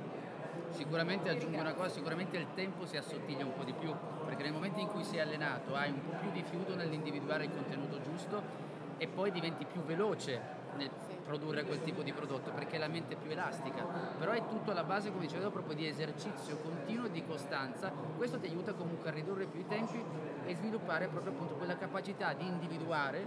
Sicuramente 0.72 1.30
aggiungo 1.30 1.60
una 1.60 1.74
cosa, 1.74 1.90
sicuramente 1.90 2.38
il 2.38 2.48
tempo 2.54 2.86
si 2.86 2.98
assottiglia 2.98 3.46
un 3.46 3.54
po' 3.54 3.64
di 3.64 3.74
più, 3.74 3.94
perché 4.26 4.44
nel 4.44 4.54
momento 4.54 4.80
in 4.80 4.88
cui 4.88 5.04
sei 5.04 5.20
allenato 5.20 5.76
hai 5.76 5.92
un 5.92 6.02
po' 6.04 6.18
più 6.20 6.32
di 6.32 6.44
fiuto 6.44 6.76
nell'individuare 6.76 7.46
il 7.46 7.52
contenuto 7.52 8.02
giusto 8.02 8.42
e 8.98 9.08
poi 9.08 9.32
diventi 9.32 9.66
più 9.66 9.82
veloce 9.82 10.60
nel 10.78 10.90
produrre 11.24 11.64
quel 11.66 11.82
tipo 11.82 12.02
di 12.02 12.14
prodotto, 12.14 12.52
perché 12.52 12.78
la 12.78 12.88
mente 12.88 13.14
è 13.14 13.18
più 13.18 13.32
elastica. 13.32 13.84
Però 14.18 14.32
è 14.32 14.46
tutto 14.48 14.72
alla 14.72 14.84
base, 14.84 15.12
come 15.12 15.26
dicevo, 15.26 15.50
proprio 15.50 15.76
di 15.76 15.88
esercizio 15.88 16.58
continuo 16.58 17.06
e 17.06 17.12
di 17.12 17.26
costanza. 17.26 17.92
Questo 18.18 18.40
ti 18.40 18.48
aiuta 18.48 18.74
comunque 18.74 19.10
a 19.10 19.14
ridurre 19.14 19.46
più 19.46 19.60
i 19.60 19.68
tempi 19.68 20.02
e 20.46 20.56
sviluppare 20.56 21.08
proprio 21.08 21.34
appunto 21.34 21.56
quella 21.56 21.78
capacità 21.78 22.34
di 22.34 22.46
individuare, 22.46 23.26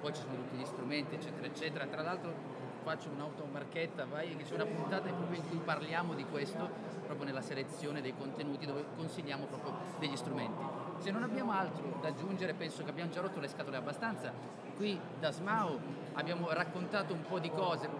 poi 0.00 0.14
ci 0.14 0.20
sono 0.20 0.34
tutti 0.34 0.56
gli 0.56 0.64
strumenti, 0.64 1.14
eccetera, 1.14 1.46
eccetera. 1.46 1.86
Tra 1.86 2.02
l'altro 2.02 2.57
faccio 2.88 3.10
un'automarchetta, 3.10 4.06
vai, 4.06 4.34
che 4.34 4.44
c'è 4.44 4.54
una 4.54 4.64
puntata 4.64 5.10
proprio 5.10 5.38
in 5.38 5.46
cui 5.46 5.58
parliamo 5.58 6.14
di 6.14 6.24
questo, 6.24 6.70
proprio 7.04 7.26
nella 7.26 7.42
selezione 7.42 8.00
dei 8.00 8.14
contenuti, 8.16 8.64
dove 8.64 8.82
consigliamo 8.96 9.44
proprio 9.44 9.74
degli 9.98 10.16
strumenti. 10.16 10.62
Se 10.96 11.10
non 11.10 11.22
abbiamo 11.22 11.52
altro 11.52 11.98
da 12.00 12.08
aggiungere, 12.08 12.54
penso 12.54 12.84
che 12.84 12.90
abbiamo 12.90 13.10
già 13.10 13.20
rotto 13.20 13.40
le 13.40 13.48
scatole 13.48 13.76
abbastanza. 13.76 14.32
Qui 14.74 14.98
da 15.20 15.30
Smao 15.30 15.78
abbiamo 16.14 16.50
raccontato 16.50 17.12
un 17.12 17.24
po' 17.28 17.38
di 17.38 17.50
cose, 17.50 17.90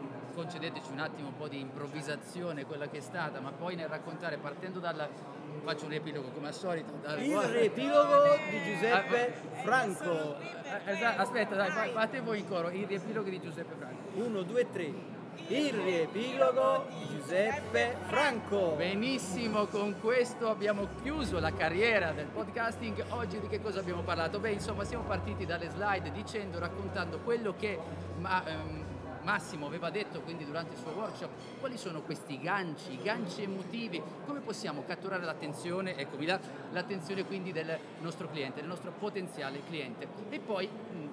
concedeteci 0.42 0.92
un 0.92 1.00
attimo 1.00 1.28
un 1.28 1.36
po' 1.36 1.48
di 1.48 1.58
improvvisazione, 1.58 2.64
quella 2.64 2.88
che 2.88 2.98
è 2.98 3.00
stata, 3.00 3.40
ma 3.40 3.50
poi 3.50 3.74
nel 3.74 3.88
raccontare, 3.88 4.36
partendo 4.36 4.78
dalla... 4.78 5.08
faccio 5.64 5.84
un 5.84 5.90
riepilogo 5.90 6.28
come 6.28 6.46
al 6.48 6.54
solito. 6.54 6.92
dal- 7.02 7.20
Il 7.20 7.36
riepilogo 7.40 8.36
di 8.48 8.62
Giuseppe 8.72 9.34
Franco. 9.64 10.36
Eh, 10.38 10.92
esatto, 10.92 11.22
aspetta, 11.22 11.56
dai, 11.56 11.70
fa- 11.70 11.88
fate 11.88 12.20
voi 12.20 12.38
in 12.38 12.48
coro, 12.48 12.70
il 12.70 12.86
riepilogo 12.86 13.28
di 13.28 13.40
Giuseppe 13.40 13.74
Franco. 13.76 13.96
1, 14.14 14.42
2, 14.42 14.70
3. 14.70 15.16
Il 15.48 15.72
riepilogo 15.72 16.86
di 16.88 17.16
Giuseppe 17.16 17.96
Franco. 18.06 18.74
Benissimo, 18.76 19.66
con 19.66 19.96
questo 20.00 20.50
abbiamo 20.50 20.86
chiuso 21.02 21.40
la 21.40 21.52
carriera 21.52 22.12
del 22.12 22.26
podcasting. 22.26 23.04
Oggi 23.08 23.40
di 23.40 23.48
che 23.48 23.60
cosa 23.60 23.80
abbiamo 23.80 24.02
parlato? 24.02 24.38
Beh, 24.38 24.50
insomma, 24.52 24.84
siamo 24.84 25.02
partiti 25.04 25.44
dalle 25.46 25.68
slide 25.68 26.12
dicendo, 26.12 26.58
raccontando 26.60 27.18
quello 27.20 27.54
che 27.56 27.78
ma- 28.18 28.44
ehm, 28.46 28.84
Massimo 29.28 29.66
aveva 29.66 29.90
detto 29.90 30.22
quindi 30.22 30.46
durante 30.46 30.72
il 30.72 30.80
suo 30.80 30.92
workshop, 30.92 31.28
quali 31.60 31.76
sono 31.76 32.00
questi 32.00 32.40
ganci, 32.40 32.98
ganci 33.02 33.42
emotivi, 33.42 34.02
come 34.24 34.40
possiamo 34.40 34.84
catturare 34.86 35.22
l'attenzione, 35.22 35.96
eccomi 35.96 36.24
là, 36.24 36.40
l'attenzione 36.72 37.26
quindi 37.26 37.52
del 37.52 37.78
nostro 38.00 38.30
cliente, 38.30 38.60
del 38.60 38.68
nostro 38.70 38.90
potenziale 38.90 39.60
cliente. 39.68 40.08
E 40.30 40.38
poi 40.38 40.66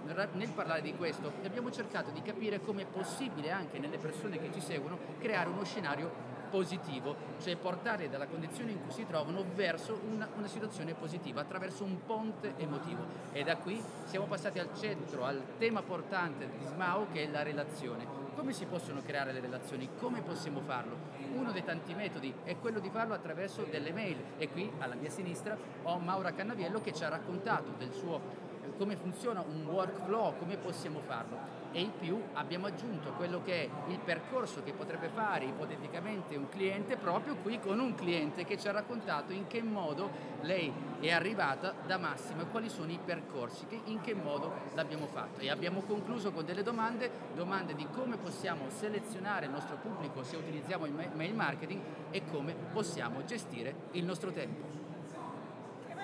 nel 0.06 0.50
parlare 0.56 0.82
di 0.82 0.96
questo 0.96 1.30
abbiamo 1.44 1.70
cercato 1.72 2.12
di 2.12 2.22
capire 2.22 2.62
come 2.62 2.84
è 2.84 2.86
possibile 2.86 3.52
anche 3.52 3.80
nelle 3.80 3.98
persone 3.98 4.40
che 4.40 4.50
ci 4.54 4.62
seguono 4.62 4.98
creare 5.20 5.50
uno 5.50 5.66
scenario 5.66 6.35
positivo, 6.50 7.16
cioè 7.42 7.56
portare 7.56 8.10
dalla 8.10 8.28
condizione 8.28 8.72
in 8.72 8.82
cui 8.82 8.92
si 8.92 9.06
trovano 9.06 9.44
verso 9.56 10.00
una, 10.10 10.28
una 10.36 10.48
situazione 10.48 10.94
positiva 10.94 11.42
attraverso 11.42 11.84
un 11.84 12.06
ponte 12.06 12.54
emotivo. 12.58 13.04
E 13.32 13.44
da 13.44 13.58
qui 13.58 13.82
siamo 14.06 14.26
passati 14.26 14.60
al 14.60 14.70
centro, 14.76 15.26
al 15.26 15.42
tema 15.58 15.82
portante 15.82 16.50
di 16.58 16.66
Smao 16.66 17.08
che 17.12 17.24
è 17.24 17.28
la 17.28 17.44
relazione. 17.44 18.24
Come 18.36 18.52
si 18.52 18.66
possono 18.66 19.02
creare 19.02 19.32
le 19.32 19.40
relazioni? 19.40 19.90
Come 20.00 20.22
possiamo 20.22 20.62
farlo? 20.62 21.14
Uno 21.34 21.52
dei 21.52 21.64
tanti 21.64 21.94
metodi 21.94 22.34
è 22.44 22.58
quello 22.58 22.80
di 22.80 22.90
farlo 22.90 23.14
attraverso 23.14 23.66
delle 23.70 23.92
mail 23.92 24.18
e 24.38 24.50
qui 24.50 24.70
alla 24.80 24.96
mia 24.96 25.10
sinistra 25.10 25.58
ho 25.84 25.98
Maura 26.00 26.34
Cannaviello 26.34 26.82
che 26.82 26.94
ci 26.94 27.04
ha 27.04 27.10
raccontato 27.10 27.74
del 27.78 27.94
suo 27.94 28.44
come 28.78 28.96
funziona 28.96 29.42
un 29.42 29.66
workflow, 29.66 30.38
come 30.38 30.58
possiamo 30.58 31.00
farlo. 31.00 31.65
E 31.76 31.82
in 31.82 31.92
più 32.00 32.18
abbiamo 32.36 32.68
aggiunto 32.68 33.12
quello 33.18 33.42
che 33.44 33.64
è 33.64 33.70
il 33.90 34.00
percorso 34.00 34.64
che 34.64 34.72
potrebbe 34.72 35.10
fare 35.10 35.44
ipoteticamente 35.44 36.38
un 36.38 36.48
cliente 36.48 36.96
proprio 36.96 37.36
qui 37.36 37.60
con 37.60 37.80
un 37.80 37.94
cliente 37.96 38.46
che 38.46 38.58
ci 38.58 38.70
ha 38.70 38.72
raccontato 38.72 39.34
in 39.34 39.46
che 39.48 39.62
modo 39.62 40.10
lei 40.44 40.72
è 41.02 41.12
arrivata 41.12 41.74
da 41.86 41.98
Massimo 41.98 42.44
e 42.44 42.46
quali 42.46 42.70
sono 42.70 42.94
i 42.94 43.00
percorsi, 43.04 43.66
che- 43.66 43.82
in 43.88 44.00
che 44.00 44.14
modo 44.14 44.54
l'abbiamo 44.74 45.08
fatto. 45.08 45.42
E 45.42 45.50
abbiamo 45.50 45.82
concluso 45.82 46.32
con 46.32 46.46
delle 46.46 46.64
domande, 46.64 47.12
domande 47.34 47.76
di 47.76 47.86
come 47.94 48.16
possiamo 48.16 48.70
selezionare 48.70 49.48
il 49.48 49.52
nostro 49.52 49.76
pubblico 49.76 50.24
se 50.24 50.38
utilizziamo 50.38 50.86
il 50.86 50.94
ma- 50.94 51.10
mail 51.14 51.36
marketing 51.36 51.82
e 52.10 52.24
come 52.32 52.56
possiamo 52.72 53.26
gestire 53.26 53.76
il 53.92 54.06
nostro 54.06 54.32
tempo. 54.32 54.85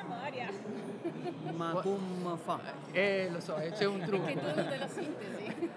Che 0.01 0.07
memoria! 0.07 0.49
Ma 1.55 1.71
come 1.81 2.37
fa? 2.43 2.59
Eh, 2.91 3.29
lo 3.31 3.39
so, 3.39 3.55
eh, 3.57 3.71
c'è 3.71 3.85
un 3.85 3.99
Che 3.99 4.05
trucco. 4.05 4.33
dono 4.33 4.53
della 4.69 4.87
sintesi. 4.87 5.69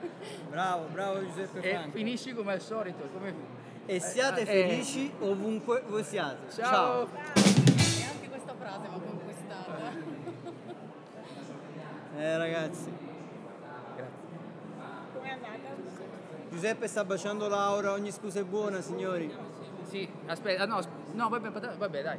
Bravo, 0.48 0.86
bravo 0.90 1.20
Giuseppe 1.26 1.60
E 1.60 1.72
Franco. 1.74 1.90
finisci 1.96 2.32
come 2.32 2.52
al 2.52 2.60
solito. 2.60 3.06
Come... 3.12 3.34
E 3.86 4.00
siate 4.00 4.40
Eh, 4.42 4.44
felici 4.46 5.12
ovunque 5.20 5.82
voi 5.86 6.02
siate. 6.04 6.50
Ciao. 6.50 7.02
E 7.02 7.06
anche 8.10 8.28
questa 8.28 8.54
frase 8.58 8.88
mi 8.88 8.94
ha 8.94 8.98
conquistata. 8.98 9.92
Eh 12.16 12.36
ragazzi, 12.38 12.92
Com'è 15.12 15.28
andata? 15.30 15.74
Giuseppe 16.50 16.86
sta 16.86 17.04
baciando 17.04 17.48
Laura, 17.48 17.92
ogni 17.92 18.10
scusa 18.12 18.38
è 18.40 18.44
buona 18.44 18.80
signori. 18.80 19.34
Sì, 19.90 20.08
aspetta, 20.26 20.62
ah, 20.62 20.66
no, 20.66 20.80
no, 21.12 21.28
vabbè, 21.28 21.50
vabbè, 21.76 22.02
dai. 22.02 22.18